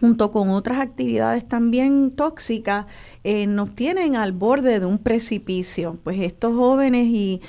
[0.00, 2.86] junto con otras actividades también tóxicas,
[3.22, 5.98] eh, nos tienen al borde de un precipicio.
[6.02, 7.40] Pues estos jóvenes y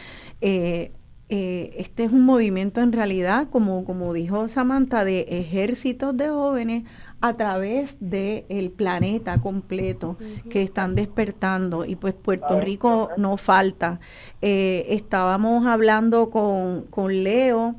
[0.42, 0.92] eh,
[1.30, 6.84] eh, este es un movimiento en realidad, como, como dijo Samantha, de ejércitos de jóvenes
[7.20, 10.18] a través del el planeta completo
[10.50, 14.00] que están despertando y pues Puerto Rico no falta.
[14.42, 17.76] estábamos hablando con, con Leo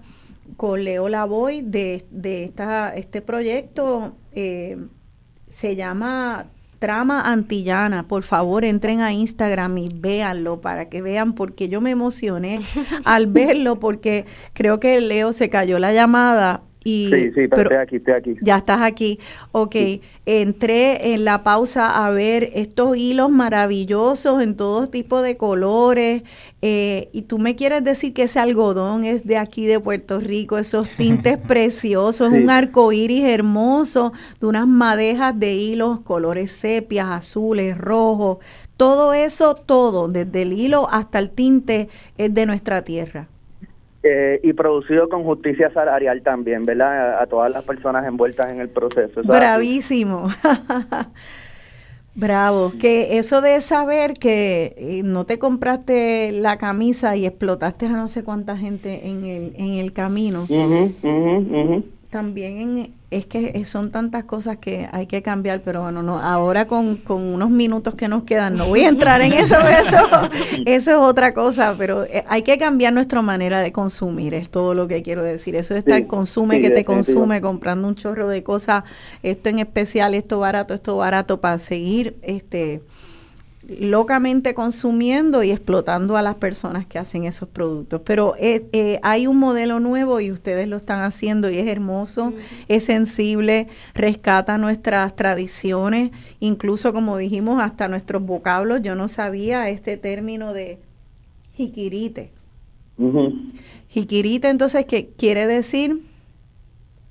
[0.57, 4.17] con Leo Lavoy de, de esta, este proyecto.
[4.33, 4.79] Eh,
[5.51, 6.47] se llama
[6.79, 8.07] Trama Antillana.
[8.07, 12.61] Por favor, entren a Instagram y véanlo para que vean porque yo me emocioné
[13.05, 17.77] al verlo porque creo que Leo se cayó la llamada Y, sí, sí, pero, estoy
[17.79, 18.37] aquí, estoy aquí.
[18.43, 19.19] Ya estás aquí.
[19.51, 19.75] Ok,
[20.25, 26.23] entré en la pausa a ver estos hilos maravillosos en todo tipo de colores.
[26.63, 30.59] Eh, y tú me quieres decir que ese algodón es de aquí de Puerto Rico,
[30.59, 37.09] esos tintes preciosos, es un arco iris hermoso, de unas madejas de hilos, colores sepias,
[37.09, 38.39] azules, rojos.
[38.77, 43.27] Todo eso, todo, desde el hilo hasta el tinte, es de nuestra tierra.
[44.09, 47.21] Eh, y producido con justicia salarial también, ¿verdad?
[47.21, 49.21] A, todas las personas envueltas en el proceso.
[49.25, 50.29] Bravísimo.
[52.15, 57.91] Bravo, que eso de saber que eh, no te compraste la camisa y explotaste a
[57.91, 60.47] no sé cuánta gente en el, en el camino.
[62.17, 66.99] También es que son tantas cosas que hay que cambiar, pero bueno, no, ahora con,
[67.07, 70.09] unos minutos que nos quedan, no voy a entrar en eso, eso,
[70.65, 74.73] eso es otra cosa, pero eh, hay que cambiar nuestra manera de consumir, es todo
[74.73, 75.57] lo que quiero decir.
[75.57, 78.85] Eso de estar consume que te consume comprando un chorro de cosas,
[79.23, 82.81] esto en especial, esto barato, esto barato, para seguir este
[83.69, 88.01] locamente consumiendo y explotando a las personas que hacen esos productos.
[88.05, 92.33] Pero eh, eh, hay un modelo nuevo y ustedes lo están haciendo y es hermoso,
[92.69, 96.11] es sensible, rescata nuestras tradiciones,
[96.41, 98.83] incluso como dijimos, hasta nuestros vocablos.
[98.83, 100.79] Yo no sabía este término de
[101.55, 102.31] jiquirite.
[103.89, 106.01] Jiquirite, entonces, ¿qué quiere decir?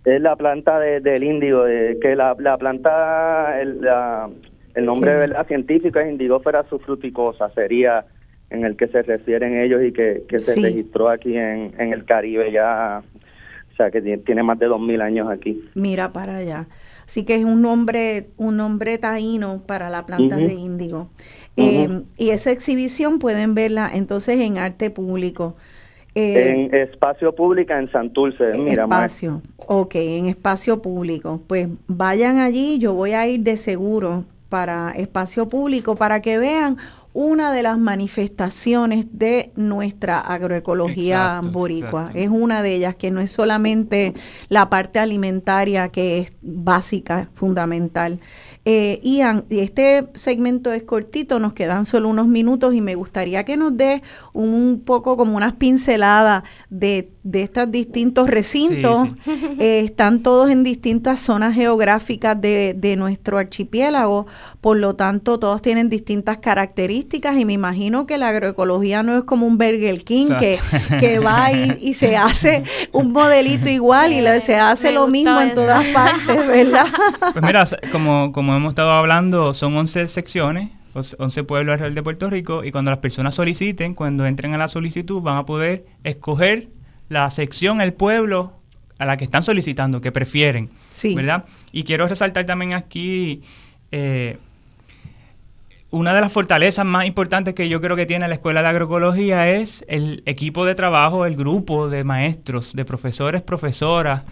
[0.06, 4.30] Es la planta del índigo, que la, la planta, el, la,
[4.76, 8.06] el nombre científico es Indigófera subfruticosa, sería
[8.50, 13.02] en el que se refieren ellos y que, se registró aquí en, el Caribe ya,
[13.72, 15.62] o sea, que tiene más de 2.000 años aquí.
[15.74, 16.68] Mira para allá.
[17.06, 21.10] Así que es un nombre, un nombre taíno para la planta de índigo.
[21.56, 25.56] Eh, y esa exhibición pueden verla entonces en arte público.
[26.16, 28.84] Eh, en espacio público en Santurce, mira.
[28.84, 31.42] Espacio, ok, en espacio público.
[31.46, 36.77] Pues vayan allí, yo voy a ir de seguro para espacio público para que vean
[37.11, 42.10] una de las manifestaciones de nuestra agroecología boricua.
[42.14, 44.14] Es una de ellas que no es solamente
[44.48, 48.22] la parte alimentaria que es básica, fundamental.
[48.68, 53.58] Eh, Ian, este segmento es cortito, nos quedan solo unos minutos y me gustaría que
[53.58, 54.02] nos dé
[54.34, 59.08] un poco como unas pinceladas de, de estos distintos recintos.
[59.60, 64.26] Eh, están todos en distintas zonas geográficas de, de nuestro archipiélago,
[64.60, 69.24] por lo tanto todos tienen distintas características y me imagino que la agroecología no es
[69.24, 70.58] como un Burger King que,
[71.00, 75.54] que va y, y, se hace un modelito igual y se hace lo mismo en
[75.54, 76.88] todas partes, ¿verdad?
[77.34, 82.30] Pues mira, como, como hemos estado hablando, son 11 secciones, 11 pueblos alrededor de Puerto
[82.30, 86.68] Rico, y cuando las personas soliciten, cuando entren a la solicitud, van a poder escoger
[87.10, 88.53] la sección, el pueblo
[88.98, 90.69] a la que están solicitando, que prefieren.
[90.90, 91.15] Sí.
[91.15, 91.45] ¿Verdad?
[91.72, 93.41] Y quiero resaltar también aquí
[93.91, 94.38] eh,
[95.91, 99.49] una de las fortalezas más importantes que yo creo que tiene la Escuela de Agroecología
[99.49, 104.23] es el equipo de trabajo, el grupo de maestros, de profesores, profesoras,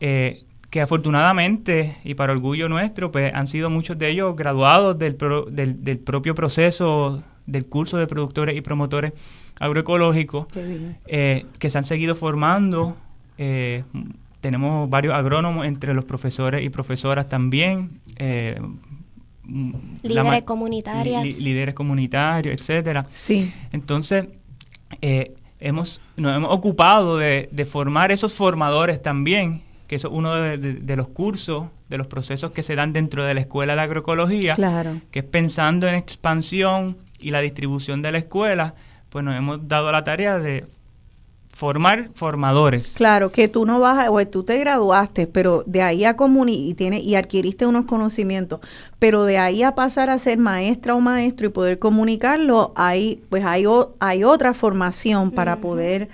[0.00, 0.42] eh,
[0.76, 5.16] que afortunadamente y para orgullo nuestro, pues han sido muchos de ellos graduados del,
[5.48, 9.14] del, propio proceso del curso de productores y promotores
[9.58, 10.48] agroecológicos,
[11.06, 12.94] eh, que se han seguido formando.
[13.38, 13.84] Eh,
[14.42, 18.02] tenemos varios agrónomos entre los profesores y profesoras también.
[18.18, 18.60] Eh,
[20.02, 21.24] líderes comunitarias.
[21.42, 23.06] líderes comunitarios, etcétera.
[23.12, 23.50] Sí.
[23.72, 24.26] Entonces,
[25.58, 31.08] hemos, nos hemos ocupado de, de formar esos formadores también que es uno de, los
[31.08, 35.00] cursos, de los procesos que se dan dentro de la escuela de agroecología, claro.
[35.10, 38.74] que es pensando en expansión y la distribución de la escuela,
[39.10, 40.66] pues nos hemos dado la tarea de
[41.56, 42.96] formar formadores.
[42.98, 46.68] Claro, que tú no vas a, o tú te graduaste, pero de ahí a comuni
[46.68, 48.60] y tiene y adquiriste unos conocimientos,
[48.98, 53.42] pero de ahí a pasar a ser maestra o maestro y poder comunicarlo, hay pues
[53.46, 53.64] hay
[54.00, 56.10] hay otra formación para poder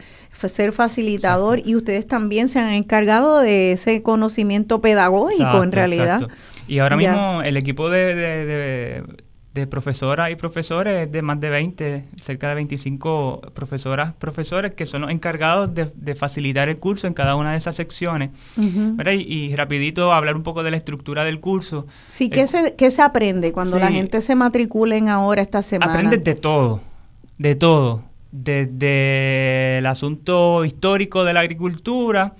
[0.49, 6.29] ser facilitador y ustedes también se han encargado de ese conocimiento pedagógico en realidad.
[6.69, 9.05] Y ahora mismo el equipo de,
[9.53, 14.87] de, profesoras y profesores es de más de 20, cerca de 25 profesoras, profesores que
[14.87, 18.31] son los encargados de, facilitar el curso en cada una de esas secciones.
[18.57, 21.87] y, rapidito hablar un poco de la estructura del curso.
[22.07, 25.93] Sí, ¿qué, se, qué se aprende cuando la gente se matriculen ahora esta semana?
[25.93, 26.81] Aprendes de todo,
[27.39, 32.35] de todo desde el asunto histórico de la agricultura,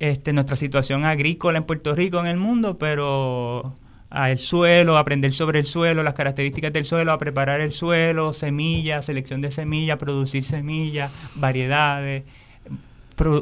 [0.00, 3.72] este, nuestra situación agrícola en Puerto Rico, en el mundo, pero
[4.10, 9.06] al suelo, aprender sobre el suelo, las características del suelo, a preparar el suelo, semillas,
[9.06, 12.24] selección de semillas, producir semillas, variedades,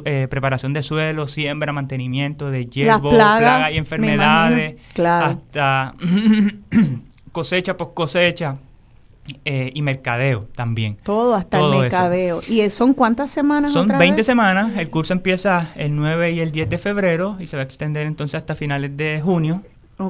[0.05, 5.95] eh, preparación de suelo, siembra, mantenimiento de hierbo, plagas y enfermedades, hasta
[7.31, 8.57] cosecha, post cosecha.
[9.45, 10.97] Eh, y mercadeo también.
[11.03, 12.41] Todo hasta el mercadeo.
[12.47, 13.71] ¿Y son cuántas semanas?
[13.71, 14.77] Son 20 semanas.
[14.77, 18.07] El curso empieza el 9 y el 10 de febrero y se va a extender
[18.07, 19.63] entonces hasta finales de junio.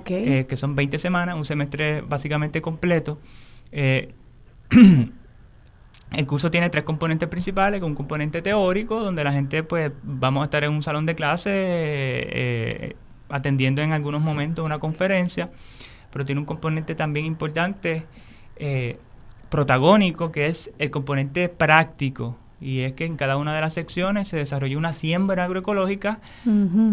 [0.08, 3.20] Eh, que son 20 semanas, un semestre básicamente completo.
[3.74, 4.14] Eh,
[6.16, 10.46] el curso tiene tres componentes principales, un componente teórico, donde la gente pues vamos a
[10.46, 12.96] estar en un salón de clase
[13.28, 15.50] atendiendo en algunos momentos una conferencia,
[16.12, 18.06] pero tiene un componente también importante
[18.64, 19.00] eh,
[19.52, 22.38] protagónico, que es el componente práctico.
[22.60, 26.20] Y es que en cada una de las secciones se desarrolla una siembra agroecológica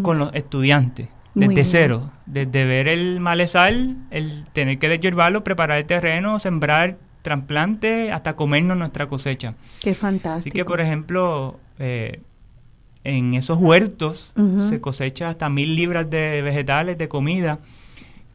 [0.03, 5.87] con los estudiantes, desde cero, desde ver el malezal, el tener que deshiervarlo, preparar el
[5.87, 9.55] terreno, sembrar, trasplante, hasta comernos nuestra cosecha.
[9.81, 10.49] Qué fantástico.
[10.49, 12.23] Así que, por ejemplo, eh,
[13.05, 14.35] en esos huertos
[14.69, 17.61] se cosecha hasta mil libras de vegetales, de comida,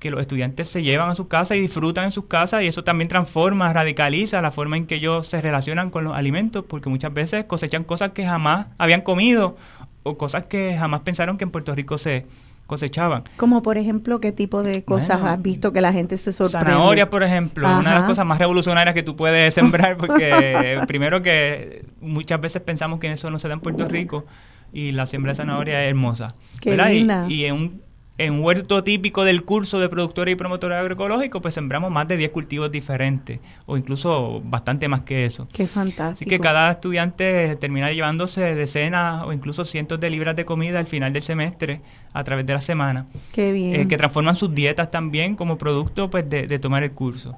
[0.04, 2.84] que los estudiantes se llevan a su casa y disfrutan en sus casas y eso
[2.84, 7.14] también transforma, radicaliza la forma en que ellos se relacionan con los alimentos, porque muchas
[7.14, 9.56] veces cosechan cosas que jamás habían comido
[10.04, 12.26] o cosas que jamás pensaron que en Puerto Rico se
[12.68, 13.24] cosechaban.
[13.38, 16.72] Como por ejemplo, ¿qué tipo de cosas has visto que la gente se sorprende?
[16.72, 21.22] Zanahorias, por ejemplo, una de las cosas más revolucionarias que tú puedes sembrar, porque primero
[21.22, 24.26] que muchas veces pensamos que eso no se da en Puerto Rico
[24.74, 26.28] y la siembra de zanahoria es hermosa.
[26.60, 27.26] Qué linda.
[27.30, 31.92] y en un en huerto típico del curso de productores y promotores agroecológicos, pues sembramos
[31.92, 35.48] más de 10 cultivos diferentes, o incluso bastante más que eso.
[35.52, 36.12] Qué fantástico.
[36.12, 40.86] Así que cada estudiante termina llevándose decenas o incluso cientos de libras de comida al
[40.86, 41.82] final del semestre,
[42.14, 43.08] a través de la semana.
[43.32, 43.82] Qué bien.
[43.82, 47.36] Eh, que transforman sus dietas también como producto pues, de, tomar el curso.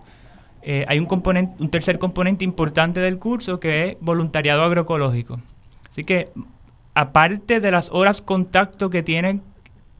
[0.62, 5.40] Eh, hay un, componente, un tercer componente importante del curso que es voluntariado agroecológico.
[5.90, 6.32] Así que,
[6.96, 9.42] aparte de las horas contacto que tienen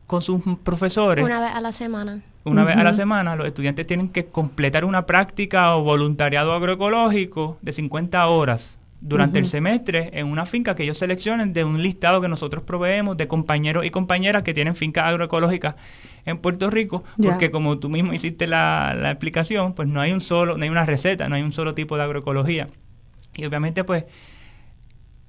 [0.08, 1.26] con sus profesores.
[1.26, 2.22] Una vez a la semana.
[2.44, 7.58] Una vez a la semana, los estudiantes tienen que completar una práctica o voluntariado agroecológico
[7.62, 12.22] de 50 horas durante el semestre en una finca que ellos seleccionen de un listado
[12.22, 15.76] que nosotros proveemos de compañeros y compañeras que tienen fincas agroecológicas
[16.26, 20.22] en Puerto Rico, porque como tú mismo hiciste la, la, explicación, pues no hay un
[20.22, 22.68] solo, no hay una receta, no hay un solo tipo de agroecología.
[23.36, 24.06] Y obviamente pues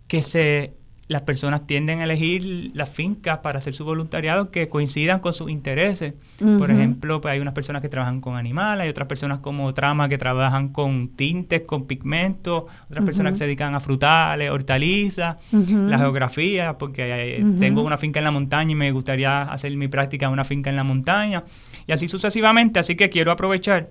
[0.06, 0.74] que se
[1.08, 5.50] las personas tienden a elegir las fincas para hacer su voluntariado que coincidan con sus
[5.50, 6.14] intereses.
[6.58, 10.08] Por ejemplo, pues hay unas personas que trabajan con animales, hay otras personas como Trama
[10.08, 15.98] que trabajan con tintes, con pigmentos, otras personas que se dedican a frutales, hortalizas, la
[15.98, 20.32] geografía, porque tengo una finca en la montaña y me gustaría hacer mi práctica en
[20.32, 21.44] una finca en la montaña,
[21.86, 22.80] y así sucesivamente.
[22.80, 23.90] Así que quiero aprovechar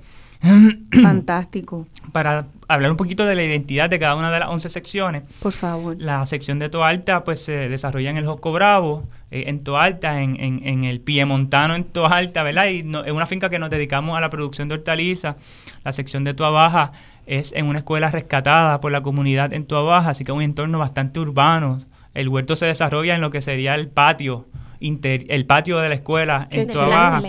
[1.02, 1.88] Fantástico.
[2.12, 5.24] Para hablar un poquito de la identidad de cada una de las 11 secciones.
[5.42, 5.96] Por favor.
[6.00, 10.40] La sección de Toalta pues se desarrolla en el Josco Bravo, eh, en Toalta, en,
[10.42, 12.68] en, en, el Piemontano en Toalta, ¿verdad?
[12.68, 15.36] Y es una finca que nos dedicamos a la producción de hortalizas.
[15.84, 16.92] La sección de Toa
[17.26, 20.44] es en una escuela rescatada por la comunidad en Toa Baja, así que es un
[20.44, 21.80] entorno bastante urbano.
[22.14, 24.46] El huerto se desarrolla en lo que sería el patio
[24.80, 27.22] el patio de la escuela en Toa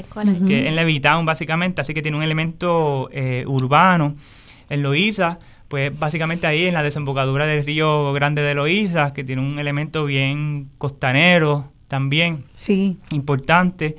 [0.46, 4.16] que es en Levitown básicamente, así que tiene un elemento eh, urbano.
[4.68, 5.38] En Loíza,
[5.68, 10.04] pues básicamente ahí en la desembocadura del río Grande de Loíza, que tiene un elemento
[10.04, 12.98] bien costanero también, sí.
[13.10, 13.96] importante.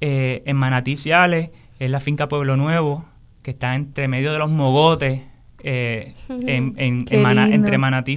[0.00, 3.04] Eh, en Manatí Ciales, es la finca Pueblo Nuevo,
[3.42, 5.20] que está entre medio de los mogotes,
[5.66, 8.16] eh, en, entre Manatí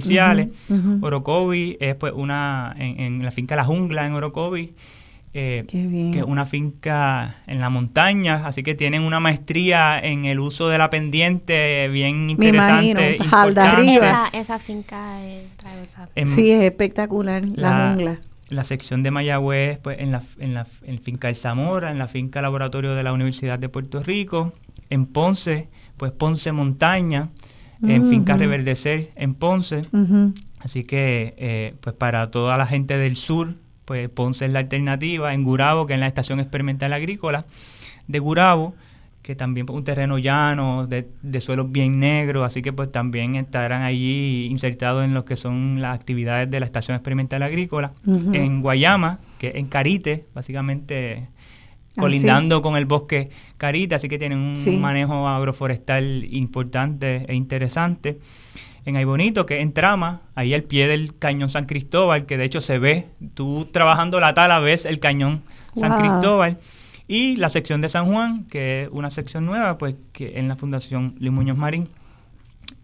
[1.00, 4.74] Orocovi es pues una, en, la finca La Jungla en Orocovi,
[5.34, 10.40] eh, que es una finca en la montaña, así que tienen una maestría en el
[10.40, 13.18] uso de la pendiente bien interesante.
[13.18, 14.30] Me arriba.
[14.32, 18.20] Esa, finca es Sí, es espectacular, La, Jungla.
[18.48, 22.08] La sección de Mayagüez, pues en la, en la en finca El Zamora, en la
[22.08, 24.54] finca Laboratorio de la Universidad de Puerto Rico,
[24.88, 25.68] en Ponce,
[25.98, 27.28] pues Ponce Montaña,
[27.82, 29.82] en Finca Reverdecer en Ponce.
[30.60, 33.54] Así que, eh, pues para toda la gente del sur,
[33.88, 35.32] pues Ponce es la alternativa.
[35.32, 37.46] En Gurabo, que es la Estación Experimental Agrícola
[38.06, 38.74] de Gurabo,
[39.22, 43.36] que también es un terreno llano, de, de, suelos bien negros, así que pues también
[43.36, 47.92] estarán allí insertados en lo que son las actividades de la Estación Experimental Agrícola.
[48.06, 51.28] En Guayama, que en Carite, básicamente
[51.98, 58.18] Ah, colindando con el bosque Carita, así que tienen un manejo agroforestal importante e interesante.
[58.88, 62.44] En Aybonito, que es en Trama, ahí al pie del cañón San Cristóbal, que de
[62.44, 65.42] hecho se ve, tú trabajando la tala ves el cañón
[65.76, 66.56] San Cristóbal.
[67.06, 70.56] Y la sección de San Juan, que es una sección nueva, pues que en la
[70.56, 71.90] Fundación Luis Muñoz Marín,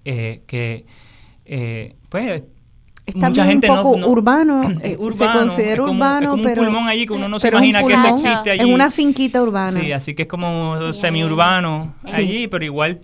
[0.04, 0.84] eh, que
[1.46, 2.42] eh, pues
[3.06, 7.14] Está mucha gente un poco urbano, eh, se considera urbano, pero un pulmón allí que
[7.14, 8.60] uno no se imagina que eso existe allí.
[8.60, 9.72] Es una finquita urbana.
[9.80, 13.00] Sí, así que es como semiurbano allí, pero igual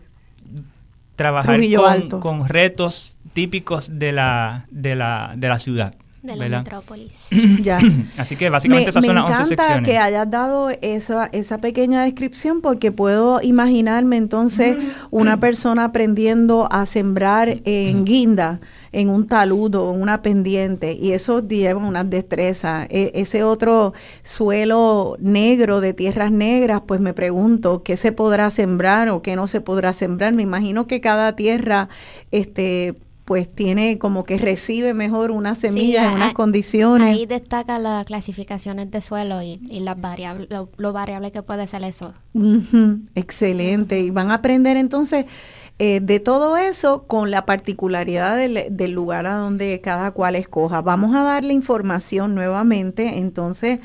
[1.20, 1.60] trabajar
[2.09, 7.28] con, con, retos típicos de la, de la, de la ciudad de la metrópolis.
[7.62, 7.78] ya.
[8.16, 9.59] Así que básicamente esas son las 11 secciones.
[9.59, 14.76] Me encanta que hayas dado esa, esa pequeña descripción porque puedo imaginarme entonces
[15.10, 18.60] una persona aprendiendo a sembrar en guinda,
[18.92, 22.86] en un taludo, en una pendiente, y eso lleva una destreza.
[22.90, 23.92] E, ese otro
[24.22, 29.46] suelo negro de tierras negras, pues me pregunto qué se podrá sembrar o qué no
[29.46, 30.32] se podrá sembrar.
[30.32, 31.88] Me imagino que cada tierra
[32.30, 32.96] este
[33.30, 37.14] pues tiene como que recibe mejor unas semillas en unas condiciones.
[37.14, 42.12] Ahí destaca las clasificaciones de suelo y, las variables, lo, variable que puede ser eso.
[43.14, 44.00] Excelente.
[44.00, 45.26] Y van a aprender entonces
[45.82, 50.82] eh, de todo eso con la particularidad del, del, lugar a donde cada cual escoja.
[50.82, 53.16] Vamos a darle información nuevamente.
[53.16, 53.78] Entonces,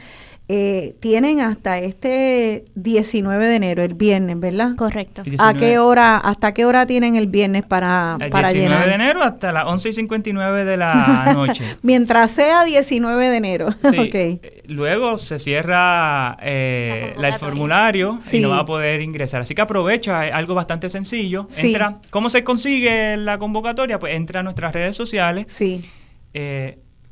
[0.48, 4.76] eh, tienen hasta este 19 de enero, el viernes, ¿verdad?
[4.76, 5.24] Correcto.
[5.40, 9.24] ¿A qué hora, hasta qué hora tienen el viernes para, el para 19 de enero
[9.24, 11.64] hasta las 11 y 59 de la noche.
[11.82, 13.70] Mientras sea 19 de enero.
[13.92, 14.12] Sí.
[14.18, 19.42] Eh, luego se cierra eh, el formulario y no va a poder ingresar.
[19.42, 21.48] Así que aprovecha, algo bastante sencillo.
[21.58, 24.00] Entra, ¿Cómo se consigue la convocatoria?
[24.00, 25.46] Pues entra a nuestras redes sociales.
[25.50, 25.84] Sí.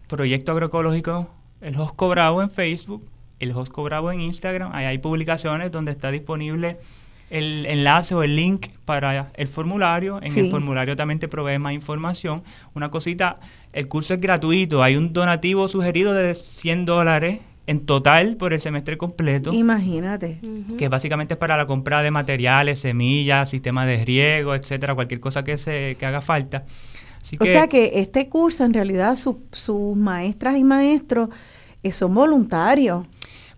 [0.08, 1.30] Proyecto Agroecológico
[1.62, 3.13] El Josco Bravo en Facebook
[3.44, 4.72] el Josco Bravo en Instagram.
[4.74, 6.78] Ahí hay publicaciones donde está disponible
[7.30, 10.20] el enlace o el link para el formulario.
[10.22, 12.44] En el formulario también te provee más información.
[12.76, 13.40] Una cosita,
[13.74, 14.84] el curso es gratuito.
[14.84, 19.52] Hay un donativo sugerido de 100 dólares en total por el semestre completo.
[19.52, 20.40] Imagínate.
[20.78, 25.44] Que básicamente es para la compra de materiales, semillas, sistemas de riego, etcétera, cualquier cosa
[25.44, 26.66] que, se, que haga falta.
[27.40, 31.30] o sea que este curso, en realidad, sus maestras y maestros
[31.82, 33.06] eh, son voluntarios.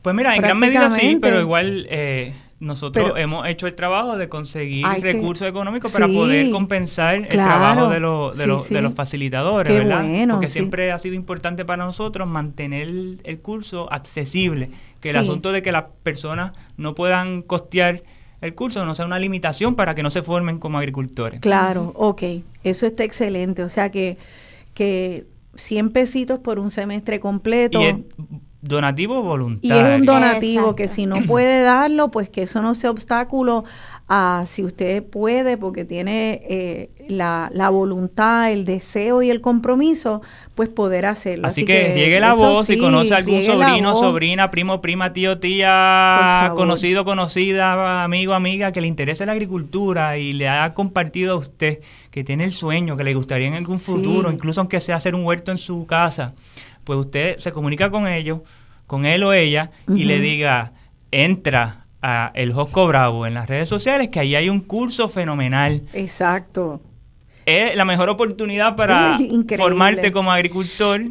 [0.05, 4.29] Pues mira, en gran medida sí, pero igual eh, nosotros hemos hecho el trabajo de
[4.29, 10.05] conseguir recursos económicos para poder compensar el trabajo de, de, los facilitadores, ¿verdad?
[10.29, 12.87] Porque siempre ha sido importante para nosotros mantener
[13.23, 14.69] el, curso accesible,
[15.01, 18.03] que el asunto de que las personas no puedan costear
[18.41, 21.41] el curso no sea una limitación para que no se formen como agricultores.
[21.41, 22.21] Claro, ok,
[22.63, 24.19] eso está excelente, o sea que,
[24.75, 25.25] que
[25.55, 27.79] 100 pesitos por un semestre completo
[28.67, 29.75] donativo voluntario.
[29.75, 33.63] Y es un donativo que si no puede darlo, pues que eso no sea obstáculo
[34.07, 40.21] a si usted puede, porque tiene eh, la, la, voluntad, el deseo y el compromiso,
[40.53, 41.47] pues poder hacerlo.
[41.47, 46.51] Así, que, llegue la voz, y conoce a algún sobrino, sobrina, primo, prima, tío, tía,
[46.55, 51.79] conocido, conocida, amigo, amiga, que le interese la agricultura y le ha compartido a usted
[52.11, 55.25] que tiene el sueño, que le gustaría en algún futuro, incluso aunque sea hacer un
[55.25, 56.35] huerto en su casa
[56.85, 58.39] pues usted se comunica con ellos,
[58.87, 60.71] con él o ella, y le diga,
[61.11, 65.81] entra a El Josco Bravo en las redes sociales, que ahí hay un curso fenomenal.
[65.91, 66.81] Exacto.
[67.45, 69.17] Es la mejor oportunidad para
[69.57, 71.01] formarte como agricultor.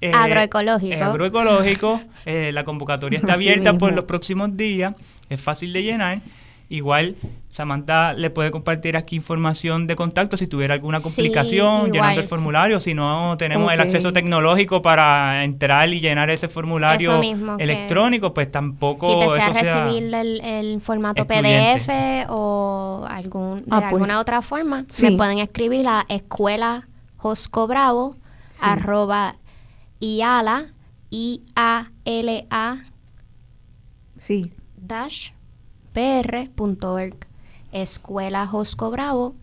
[0.00, 1.02] Eh, agroecológico.
[1.02, 2.00] agroecológico.
[2.26, 4.94] Eh, la convocatoria está abierta por los próximos días.
[5.30, 6.20] Es fácil de llenar.
[6.68, 7.16] Igual
[7.50, 12.80] Samantha le puede compartir aquí información de contacto si tuviera alguna complicación llenando el formulario,
[12.80, 17.20] si no tenemos el acceso tecnológico para entrar y llenar ese formulario
[17.58, 23.92] electrónico, pues tampoco si desea recibir el, formato PDF o algún, de ah, pues.
[23.92, 28.16] alguna otra forma, me pueden escribir a escuela joscobravo
[28.60, 29.36] arroba
[30.00, 30.66] iala
[31.10, 32.76] i a l a
[34.16, 34.52] sí.
[34.76, 35.33] dash
[35.94, 37.16] pr.org
[37.72, 39.34] escuela Josco Bravo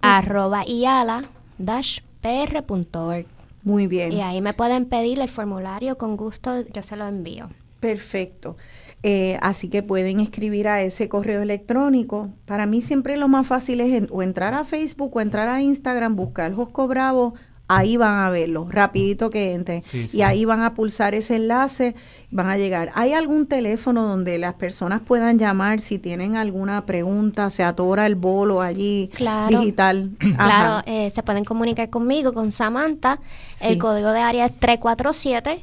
[0.00, 1.24] arroba iala
[1.58, 3.26] dash pr.org.
[3.62, 4.12] Muy bien.
[4.12, 7.48] Y ahí me pueden pedir el formulario, con gusto yo se lo envío.
[7.80, 8.56] Perfecto.
[9.02, 12.30] Eh, así que pueden escribir a ese correo electrónico.
[12.44, 16.16] Para mí siempre lo más fácil es o entrar a Facebook o entrar a Instagram,
[16.16, 17.34] buscar Josco Bravo
[17.76, 19.82] ahí van a verlo, rapidito que entren.
[20.12, 21.94] Y ahí van a pulsar ese enlace,
[22.30, 22.90] van a llegar.
[22.94, 28.14] ¿Hay algún teléfono donde las personas puedan llamar si tienen alguna pregunta, se atora el
[28.14, 29.10] bolo allí
[29.48, 30.10] digital?
[30.44, 33.18] Claro, eh, se pueden comunicar conmigo, con Samantha.
[33.62, 35.62] El código de área es 347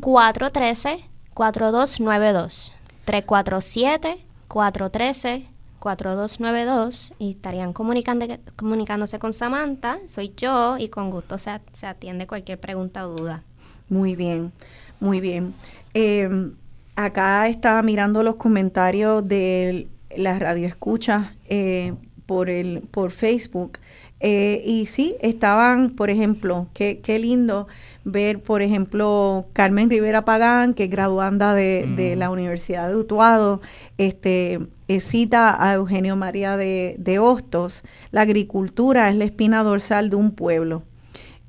[0.00, 1.04] 413
[1.34, 2.72] 4292.
[3.04, 11.86] 347 413 4292 y estarían comunicándose con Samantha, soy yo y con gusto se, se
[11.86, 13.42] atiende cualquier pregunta o duda.
[13.88, 14.52] Muy bien,
[15.00, 15.54] muy bien.
[15.94, 16.54] Em,
[16.96, 21.34] acá estaba mirando los comentarios de la radio escucha.
[21.48, 21.94] Eh,
[22.28, 23.78] por, el, por Facebook.
[24.20, 27.68] Eh, y sí, estaban, por ejemplo, qué, qué lindo
[28.10, 33.60] ver, por ejemplo, Carmen Rivera Pagán, que es graduanda de, la Universidad de Utuado,
[33.98, 40.10] este, eh, cita a Eugenio María de, de, Hostos, la agricultura es la espina dorsal
[40.10, 40.82] de un pueblo.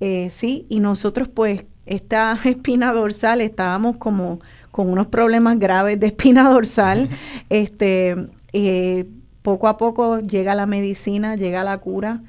[0.01, 4.39] Eh, sí, y nosotros pues esta espina dorsal estábamos como
[4.71, 7.09] con unos problemas graves de espina dorsal,
[7.49, 9.07] este, eh,
[9.41, 12.21] poco a poco llega la medicina, llega la cura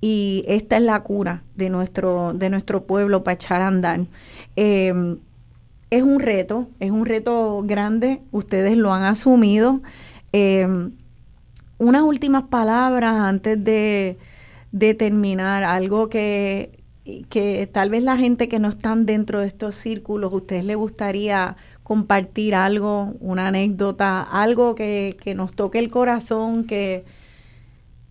[0.00, 4.06] y esta es la cura de nuestro, de nuestro pueblo para echar a andar.
[4.56, 5.18] Em,
[5.90, 9.80] es un reto, es un reto grande, ustedes lo han asumido.
[10.32, 10.92] Em,
[11.78, 14.18] unas últimas palabras antes de,
[14.72, 16.84] de terminar, algo que,
[17.28, 21.56] que tal vez la gente que no están dentro de estos círculos, ustedes les gustaría
[21.82, 27.04] compartir algo, una anécdota, algo que, que nos toque el corazón, que,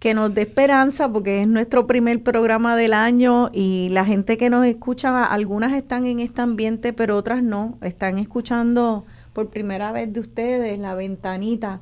[0.07, 4.49] que nos dé esperanza, porque es nuestro primer programa del año y la gente que
[4.49, 9.03] nos escucha, algunas están en este ambiente, pero otras no, están escuchando
[9.33, 11.81] por primera vez de ustedes la ventanita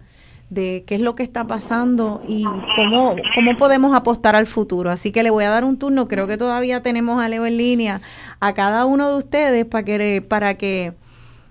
[0.49, 2.45] de qué es lo que está pasando y
[2.76, 4.89] cómo, cómo podemos apostar al futuro.
[4.89, 7.57] Así que le voy a dar un turno, creo que todavía tenemos a Leo en
[7.57, 8.02] línea,
[8.39, 10.93] a cada uno de ustedes para que, para que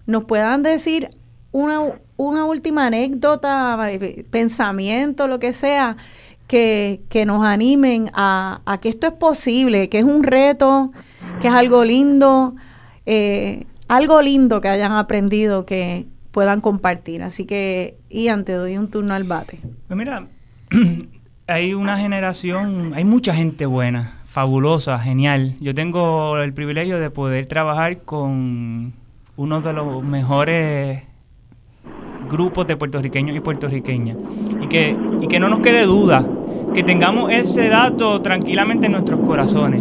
[0.07, 1.09] nos puedan decir
[1.53, 1.79] una,
[2.17, 3.79] una última anécdota,
[4.33, 5.97] pensamiento, lo que sea,
[6.47, 10.93] que, que nos animen a, a, que esto es posible, que es un reto,
[11.41, 12.55] que es algo lindo,
[13.07, 17.23] eh, algo lindo que hayan aprendido que puedan compartir.
[17.23, 19.61] Así que, Ian, te doy un turno al bate.
[19.87, 20.27] Pues mira,
[21.47, 25.57] hay una generación, hay mucha gente buena, fabulosa, genial.
[25.61, 28.93] Yo tengo el privilegio de poder trabajar con
[29.37, 31.03] uno de los mejores
[32.35, 34.17] grupos de puertorriqueños y puertorriqueñas.
[34.61, 36.27] Y que, y que no nos quede duda,
[36.75, 39.81] que tengamos ese dato tranquilamente en nuestros corazones.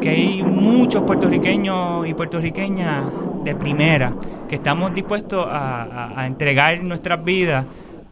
[0.00, 3.04] Que hay muchos puertorriqueños y puertorriqueñas
[3.42, 4.14] de primera,
[4.48, 7.64] que estamos dispuestos a, entregar nuestras vidas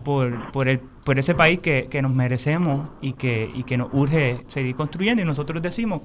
[0.03, 4.45] por, por, el, por ese país que, nos merecemos y que, y que nos urge
[4.47, 5.23] seguir construyendo.
[5.23, 6.01] Y nosotros decimos,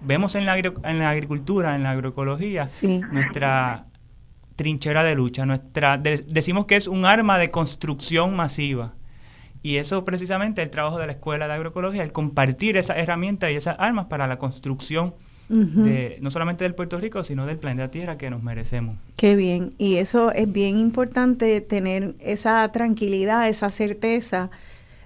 [0.00, 2.66] vemos en la, en la agricultura, en la agroecología,
[3.10, 3.89] nuestra
[4.60, 5.46] trinchera de lucha.
[5.46, 8.92] Nuestra, decimos que es un arma de construcción masiva.
[9.62, 13.54] Y eso precisamente el trabajo de la Escuela de Agroecología, el compartir esas herramientas y
[13.54, 15.14] esas armas para la construcción
[15.48, 18.98] de, no solamente del Puerto Rico, sino del planeta Tierra que nos merecemos.
[19.16, 19.70] Qué bien.
[19.78, 24.50] Y eso es bien importante, tener esa tranquilidad, esa certeza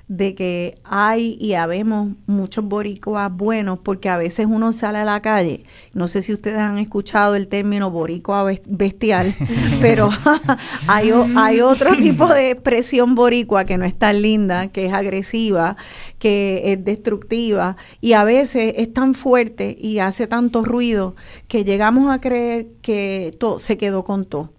[0.08, 5.22] de que hay y habemos muchos boricuas buenos, porque a veces uno sale a la
[5.22, 5.64] calle,
[5.94, 9.34] no sé si ustedes han escuchado el término boricua bestial,
[9.80, 10.10] pero
[10.88, 15.76] hay, hay otro tipo de expresión boricua que no es tan linda, que es agresiva,
[16.18, 21.14] que es destructiva y a veces es tan fuerte y hace tanto ruido
[21.48, 24.53] que llegamos a creer que todo se quedó con todo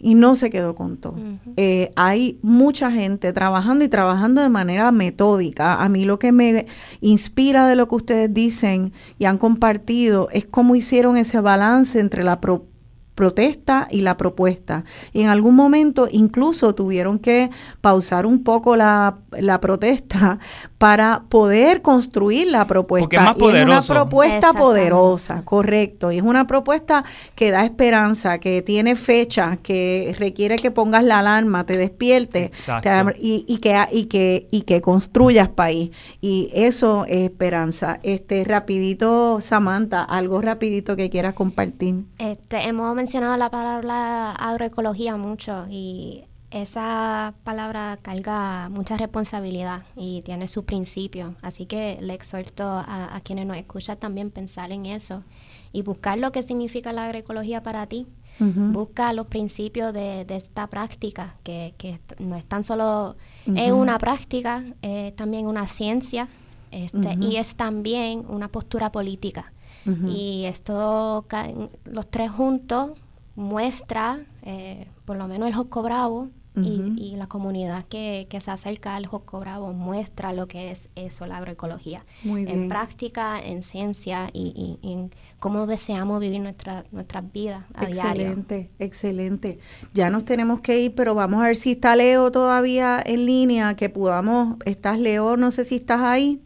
[0.00, 1.16] y no se quedó con todo.
[1.56, 5.82] Eh, hay mucha gente trabajando y trabajando de manera metódica.
[5.82, 6.66] A mí lo que me
[7.00, 12.24] inspira de lo que ustedes dicen y han compartido es cómo hicieron ese balance entre
[12.24, 12.40] la
[13.20, 14.82] protesta y la propuesta.
[15.12, 17.50] Y en algún momento incluso tuvieron que
[17.82, 19.18] pausar un poco la,
[19.60, 20.38] protesta
[20.78, 23.34] para poder construir la propuesta.
[23.36, 26.10] y es una propuesta poderosa, correcto.
[26.10, 31.18] Y es una propuesta que da esperanza, que tiene fecha, que requiere que pongas la
[31.18, 32.52] alarma, te despiertes
[33.20, 35.90] y, y, que, y, que, y que construyas país.
[36.22, 37.98] Y eso es esperanza.
[38.02, 42.06] Este, rapidito, Samantha, algo rapidito que quieras compartir.
[42.18, 46.22] Este, hemos mencionado la palabra agroecología mucho y
[46.52, 51.34] esa palabra carga mucha responsabilidad y tiene su principio.
[51.42, 55.24] Así que le exhorto a, quienes nos escuchan también pensar en eso
[55.72, 58.06] y buscar lo que significa la agroecología para ti.
[58.38, 61.74] Busca los principios de, esta práctica, que,
[62.20, 63.16] no es tan solo
[63.56, 66.28] es una práctica, es también una ciencia
[66.70, 69.52] este, y es también una postura política.
[69.86, 71.26] Y esto,
[71.84, 72.92] los tres juntos,
[73.34, 79.06] muestra, eh, por lo menos el Josco Bravo, y, la comunidad que, se acerca al
[79.06, 82.04] Josco Bravo muestra lo que es eso, la agroecología.
[82.24, 88.08] En práctica, en ciencia y, en cómo deseamos vivir nuestra, nuestras vidas a diario.
[88.10, 89.58] Excelente, excelente.
[89.94, 93.74] Ya nos tenemos que ir, pero vamos a ver si está Leo todavía en línea,
[93.76, 95.36] que podamos, ¿estás Leo?
[95.36, 96.42] No sé si estás ahí.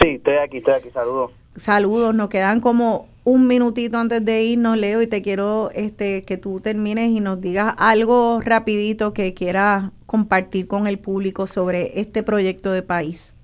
[0.00, 1.32] Sí, estoy aquí, estoy aquí, saludos.
[1.58, 6.36] Saludos, nos quedan como un minutito antes de irnos, Leo, y te quiero este, que
[6.36, 12.22] tú termines y nos digas algo rapidito que quieras compartir con el público sobre este
[12.22, 13.34] proyecto de país.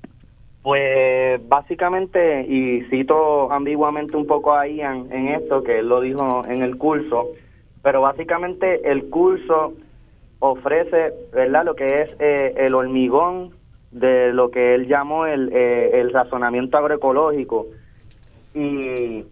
[0.63, 6.45] Pues básicamente, y cito ambiguamente un poco a Ian en esto, que él lo dijo
[6.47, 7.31] en el curso,
[7.83, 9.75] pero básicamente el curso
[10.39, 13.51] ofrece, ¿verdad?, lo que es eh, el hormigón
[13.91, 17.67] de lo que él llamó el, eh, el razonamiento agroecológico.
[18.55, 19.25] Y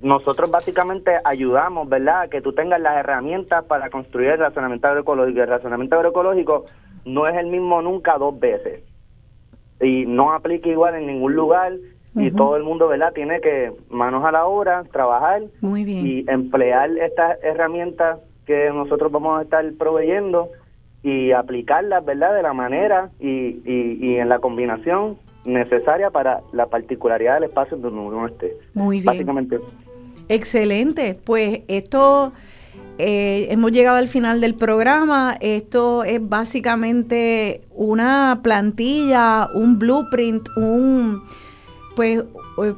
[0.00, 5.40] nosotros básicamente ayudamos, ¿verdad?, a que tú tengas las herramientas para construir el razonamiento agroecológico.
[5.40, 6.64] El razonamiento agroecológico
[7.04, 8.82] no es el mismo nunca dos veces
[9.80, 11.72] y no aplica igual en ningún lugar
[12.14, 13.12] y todo el mundo, ¿verdad?
[13.12, 19.42] Tiene que manos a la obra, trabajar y emplear estas herramientas que nosotros vamos a
[19.42, 20.48] estar proveyendo
[21.02, 22.34] y aplicarlas, ¿verdad?
[22.34, 27.98] De la manera y, y, en la combinación necesaria para la particularidad del espacio donde
[28.00, 28.56] uno esté.
[28.74, 29.06] Muy bien.
[29.06, 29.60] Básicamente.
[30.28, 31.16] Excelente.
[31.24, 32.32] Pues esto
[32.98, 35.36] eh, hemos llegado al final del programa.
[35.40, 41.22] Esto es básicamente una plantilla, un blueprint, un
[41.94, 42.22] pues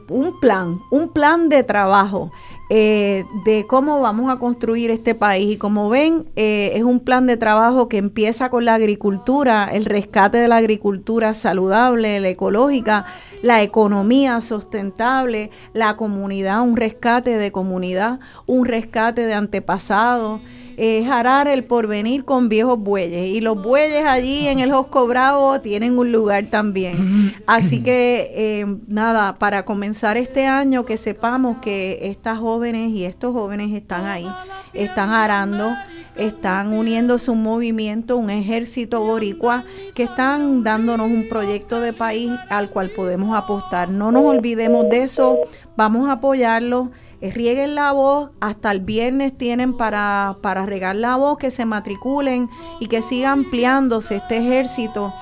[0.08, 2.30] un plan, un plan de trabajo
[2.70, 5.54] eh, de cómo vamos a construir este país.
[5.54, 9.86] Y como ven, eh, es un plan de trabajo que empieza con la agricultura, el
[9.86, 13.06] rescate de la agricultura saludable, la ecológica,
[13.42, 20.40] la economía sustentable, la comunidad, un rescate de comunidad, un rescate de antepasados
[20.78, 23.28] es arar el porvenir con viejos bueyes.
[23.30, 27.34] Y los bueyes allí en el Josco Bravo tienen un lugar también.
[27.46, 33.32] Así que, eh, nada, para comenzar este año, que sepamos que estas jóvenes y estos
[33.32, 34.28] jóvenes están ahí,
[34.72, 35.74] están arando,
[36.16, 39.64] están uniendo su movimiento, un ejército boricua,
[39.96, 43.90] que están dándonos un proyecto de país al cual podemos apostar.
[43.90, 45.38] No nos olvidemos de eso,
[45.76, 51.16] vamos a apoyarlos eh, rieguen la voz, hasta el viernes tienen para, para regar la
[51.16, 52.48] voz, que se matriculen
[52.80, 55.12] y que siga ampliándose este ejército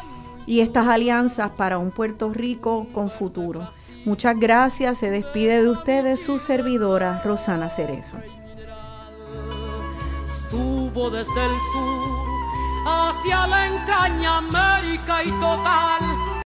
[0.46, 3.68] y estas alianzas para un Puerto Rico con futuro.
[4.04, 8.16] Muchas gracias, se despide de ustedes su servidora Rosana Cerezo.
[10.26, 12.26] Estuvo desde el sur
[12.86, 16.36] hacia la América y total